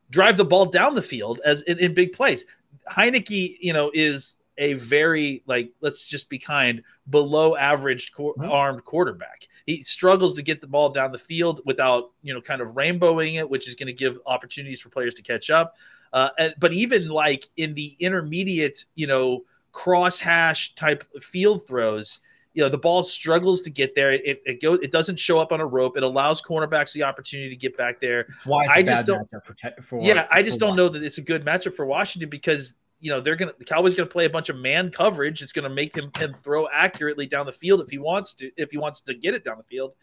drive 0.10 0.38
the 0.38 0.46
ball 0.46 0.66
down 0.66 0.96
the 0.96 1.02
field 1.02 1.42
as 1.46 1.62
in, 1.64 1.80
in 1.80 1.94
big 1.94 2.14
plays. 2.14 2.46
Heinicke, 2.90 3.58
you 3.60 3.74
know, 3.74 3.92
is 3.94 4.38
a 4.60 4.74
very 4.74 5.42
like 5.48 5.72
let's 5.82 6.08
just 6.08 6.30
be 6.30 6.38
kind 6.38 6.84
below 7.10 7.56
average 7.56 8.12
qu- 8.12 8.36
Mhm. 8.38 8.50
armed 8.52 8.84
quarterback. 8.84 9.48
He 9.66 9.82
struggles 9.82 10.34
to 10.36 10.44
get 10.44 10.62
the 10.62 10.68
ball 10.68 10.90
down 10.90 11.12
the 11.12 11.18
field 11.18 11.62
without 11.66 12.12
you 12.22 12.34
know 12.34 12.42
kind 12.42 12.62
of 12.62 12.76
rainbowing 12.76 13.36
it, 13.36 13.50
which 13.50 13.68
is 13.68 13.76
going 13.76 13.88
to 13.88 13.94
give 13.94 14.20
opportunities 14.26 14.82
for 14.82 14.90
players 14.90 15.14
to 15.16 15.22
catch 15.24 15.50
up. 15.50 15.76
Uh, 16.12 16.30
and, 16.38 16.54
but 16.60 16.74
even 16.74 17.08
like 17.10 17.46
in 17.58 17.74
the 17.74 17.96
intermediate, 18.00 18.86
you 18.94 19.08
know, 19.08 19.44
cross 19.72 20.20
hash 20.20 20.76
type 20.76 21.04
field 21.22 21.66
throws, 21.66 22.20
you 22.54 22.62
know, 22.62 22.70
the 22.70 22.78
ball 22.78 23.04
struggles 23.04 23.62
to 23.62 23.70
get 23.70 23.96
there. 23.96 24.12
It 24.12 24.42
it 24.46 24.62
goes. 24.62 24.80
It 24.82 24.92
doesn't 24.92 25.20
show 25.20 25.40
up 25.40 25.52
on 25.52 25.60
a 25.60 25.66
rope. 25.66 25.98
It 25.98 26.04
allows 26.04 26.42
cornerbacks 26.42 26.94
the 26.94 27.04
opportunity 27.04 27.50
to 27.50 27.56
get 27.56 27.76
back 27.76 28.00
there. 28.00 28.28
Why 28.46 28.68
I 28.70 28.84
just 28.84 29.06
don't. 29.06 29.28
For, 29.44 29.56
for, 29.82 30.02
yeah, 30.02 30.28
I 30.32 30.44
just 30.44 30.60
don't 30.60 30.76
know 30.76 30.88
that 30.90 31.04
it's 31.04 31.18
a 31.18 31.22
good 31.22 31.44
matchup 31.44 31.76
for 31.76 31.86
Washington 31.86 32.30
because 32.30 32.76
you 33.00 33.10
know 33.10 33.20
they're 33.20 33.36
gonna 33.36 33.54
the 33.58 33.66
Cowboys 33.66 33.96
gonna 33.96 34.08
play 34.08 34.26
a 34.26 34.30
bunch 34.30 34.50
of 34.50 34.58
man 34.58 34.92
coverage. 34.92 35.42
It's 35.42 35.52
gonna 35.52 35.70
make 35.70 35.96
him 35.96 36.12
him 36.18 36.32
throw 36.32 36.68
accurately 36.72 37.26
down 37.26 37.48
the 37.48 37.54
field 37.54 37.82
if 37.82 37.90
he 37.90 37.98
wants 37.98 38.34
to 38.36 38.52
if 38.56 38.70
he 38.70 38.78
wants 38.78 39.02
to 39.02 39.16
get 39.16 39.34
it 39.34 39.44
down 39.44 39.58
the 39.58 39.64
field. 39.64 39.94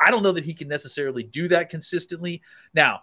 I 0.00 0.10
don't 0.10 0.22
know 0.22 0.32
that 0.32 0.44
he 0.44 0.54
can 0.54 0.66
necessarily 0.66 1.22
do 1.22 1.46
that 1.48 1.70
consistently. 1.70 2.42
Now, 2.74 3.02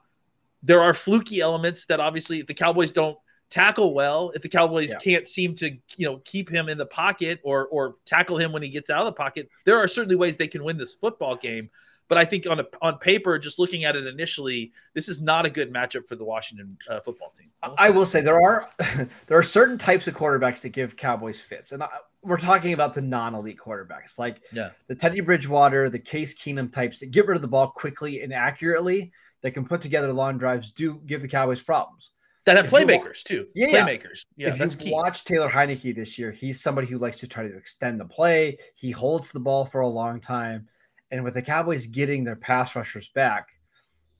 there 0.63 0.81
are 0.81 0.93
fluky 0.93 1.39
elements 1.39 1.85
that 1.85 1.99
obviously 1.99 2.39
if 2.39 2.47
the 2.47 2.53
Cowboys 2.53 2.91
don't 2.91 3.17
tackle 3.49 3.93
well, 3.93 4.31
if 4.35 4.41
the 4.41 4.49
Cowboys 4.49 4.91
yeah. 4.91 4.97
can't 4.99 5.27
seem 5.27 5.55
to, 5.55 5.69
you 5.95 6.05
know, 6.05 6.21
keep 6.25 6.49
him 6.49 6.69
in 6.69 6.77
the 6.77 6.85
pocket 6.85 7.39
or 7.43 7.67
or 7.67 7.95
tackle 8.05 8.37
him 8.37 8.51
when 8.51 8.61
he 8.61 8.69
gets 8.69 8.89
out 8.89 8.99
of 8.99 9.05
the 9.05 9.11
pocket, 9.13 9.49
there 9.65 9.77
are 9.77 9.87
certainly 9.87 10.15
ways 10.15 10.37
they 10.37 10.47
can 10.47 10.63
win 10.63 10.77
this 10.77 10.93
football 10.93 11.35
game. 11.35 11.69
But 12.09 12.17
I 12.17 12.23
think 12.23 12.47
on 12.49 12.61
a, 12.61 12.65
on 12.81 12.99
paper, 12.99 13.37
just 13.37 13.59
looking 13.59 13.83
at 13.83 13.97
it 13.97 14.07
initially, 14.07 14.71
this 14.93 15.09
is 15.09 15.19
not 15.19 15.45
a 15.45 15.49
good 15.49 15.73
matchup 15.73 16.07
for 16.07 16.15
the 16.15 16.23
Washington 16.23 16.77
uh, 16.89 17.01
football 17.01 17.33
team. 17.37 17.49
I 17.61 17.89
will 17.89 18.05
say 18.05 18.21
there 18.21 18.41
are 18.41 18.69
there 19.27 19.37
are 19.37 19.43
certain 19.43 19.77
types 19.77 20.07
of 20.07 20.15
quarterbacks 20.15 20.61
that 20.61 20.69
give 20.69 20.95
Cowboys 20.95 21.41
fits, 21.41 21.71
and 21.73 21.83
I, 21.83 21.89
we're 22.21 22.37
talking 22.37 22.73
about 22.73 22.93
the 22.93 23.01
non-elite 23.01 23.57
quarterbacks, 23.57 24.17
like 24.17 24.41
yeah. 24.51 24.69
the 24.87 24.95
Teddy 24.95 25.19
Bridgewater, 25.21 25.89
the 25.89 25.99
Case 25.99 26.37
Keenum 26.37 26.71
types 26.71 26.99
that 26.99 27.11
get 27.11 27.27
rid 27.27 27.35
of 27.35 27.41
the 27.41 27.47
ball 27.47 27.71
quickly 27.71 28.21
and 28.21 28.33
accurately. 28.33 29.11
That 29.43 29.51
can 29.51 29.65
put 29.65 29.81
together 29.81 30.11
long 30.11 30.39
drives. 30.39 30.71
Do 30.71 30.99
give 31.05 31.21
the 31.21 31.27
Cowboys 31.27 31.61
problems 31.61 32.09
that 32.47 32.55
have 32.57 32.67
playmakers 32.67 33.23
too. 33.23 33.45
Yeah, 33.53 33.67
playmakers. 33.67 34.23
Yeah, 34.37 34.49
if 34.49 34.57
that's 34.57 34.75
you 34.79 34.85
key. 34.85 34.91
watch 34.91 35.25
Taylor 35.25 35.49
Heinicke 35.49 35.93
this 35.93 36.17
year, 36.17 36.31
he's 36.31 36.61
somebody 36.61 36.87
who 36.87 36.97
likes 36.97 37.17
to 37.17 37.27
try 37.27 37.47
to 37.47 37.55
extend 37.55 37.99
the 37.99 38.05
play. 38.05 38.57
He 38.73 38.89
holds 38.89 39.31
the 39.31 39.39
ball 39.39 39.65
for 39.65 39.81
a 39.81 39.87
long 39.87 40.21
time, 40.21 40.67
and 41.11 41.23
with 41.23 41.33
the 41.33 41.41
Cowboys 41.41 41.87
getting 41.87 42.23
their 42.23 42.37
pass 42.37 42.75
rushers 42.75 43.09
back, 43.09 43.49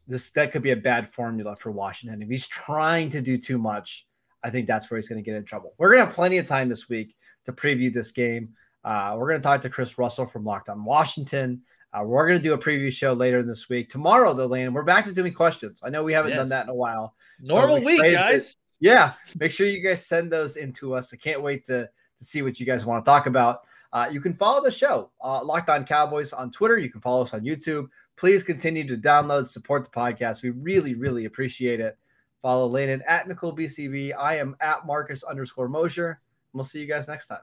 this 0.07 0.29
that 0.31 0.51
could 0.51 0.61
be 0.61 0.71
a 0.71 0.75
bad 0.75 1.13
formula 1.13 1.55
for 1.55 1.71
Washington. 1.71 2.21
If 2.21 2.29
he's 2.29 2.47
trying 2.47 3.09
to 3.11 3.21
do 3.21 3.37
too 3.37 3.57
much, 3.57 4.05
I 4.43 4.49
think 4.49 4.67
that's 4.67 4.91
where 4.91 4.97
he's 4.97 5.07
going 5.07 5.23
to 5.23 5.25
get 5.25 5.37
in 5.37 5.45
trouble. 5.45 5.73
We're 5.77 5.89
going 5.89 6.01
to 6.01 6.05
have 6.05 6.15
plenty 6.15 6.37
of 6.37 6.47
time 6.47 6.69
this 6.69 6.89
week 6.89 7.15
to 7.45 7.53
preview 7.53 7.93
this 7.93 8.11
game. 8.11 8.49
Uh, 8.83 9.15
we're 9.17 9.29
going 9.29 9.41
to 9.41 9.43
talk 9.43 9.61
to 9.61 9.69
Chris 9.69 9.97
Russell 9.97 10.25
from 10.25 10.43
Locked 10.43 10.69
On 10.69 10.83
Washington. 10.83 11.61
Uh, 11.97 12.03
we're 12.03 12.27
going 12.27 12.39
to 12.39 12.43
do 12.43 12.53
a 12.53 12.57
preview 12.57 12.91
show 12.91 13.13
later 13.13 13.39
in 13.39 13.47
this 13.47 13.69
week. 13.69 13.89
Tomorrow, 13.89 14.33
though, 14.33 14.45
Lane, 14.45 14.73
we're 14.73 14.83
back 14.83 15.05
to 15.05 15.13
doing 15.13 15.33
questions. 15.33 15.81
I 15.83 15.89
know 15.89 16.03
we 16.03 16.13
haven't 16.13 16.31
yes. 16.31 16.39
done 16.39 16.49
that 16.49 16.63
in 16.63 16.69
a 16.69 16.75
while. 16.75 17.15
Normal 17.39 17.81
so 17.81 17.87
week, 17.87 18.01
guys. 18.01 18.51
To, 18.51 18.57
yeah, 18.79 19.13
make 19.39 19.51
sure 19.51 19.67
you 19.67 19.81
guys 19.81 20.05
send 20.05 20.31
those 20.31 20.57
in 20.57 20.73
to 20.73 20.93
us. 20.93 21.13
I 21.13 21.17
can't 21.17 21.41
wait 21.41 21.65
to, 21.65 21.85
to 21.85 22.23
see 22.23 22.41
what 22.41 22.59
you 22.59 22.65
guys 22.65 22.85
want 22.85 23.03
to 23.03 23.09
talk 23.09 23.25
about. 23.25 23.61
Uh, 23.93 24.07
you 24.11 24.19
can 24.19 24.33
follow 24.33 24.61
the 24.61 24.69
show, 24.69 25.09
uh, 25.23 25.43
Locked 25.43 25.69
On 25.69 25.85
Cowboys, 25.85 26.33
on 26.33 26.51
Twitter. 26.51 26.77
You 26.77 26.91
can 26.91 27.01
follow 27.01 27.23
us 27.23 27.33
on 27.33 27.41
YouTube. 27.41 27.87
Please 28.15 28.43
continue 28.43 28.87
to 28.87 28.97
download, 28.97 29.47
support 29.47 29.83
the 29.83 29.89
podcast. 29.89 30.43
We 30.43 30.49
really, 30.51 30.93
really 30.93 31.25
appreciate 31.25 31.79
it. 31.79 31.97
Follow 32.41 32.67
Landon 32.67 33.01
at 33.07 33.27
McCool 33.27 33.57
BCB. 33.57 34.13
I 34.17 34.35
am 34.35 34.55
at 34.59 34.85
Marcus 34.85 35.23
underscore 35.23 35.69
Mosher. 35.69 36.21
We'll 36.53 36.63
see 36.63 36.79
you 36.79 36.87
guys 36.87 37.07
next 37.07 37.27
time. 37.27 37.39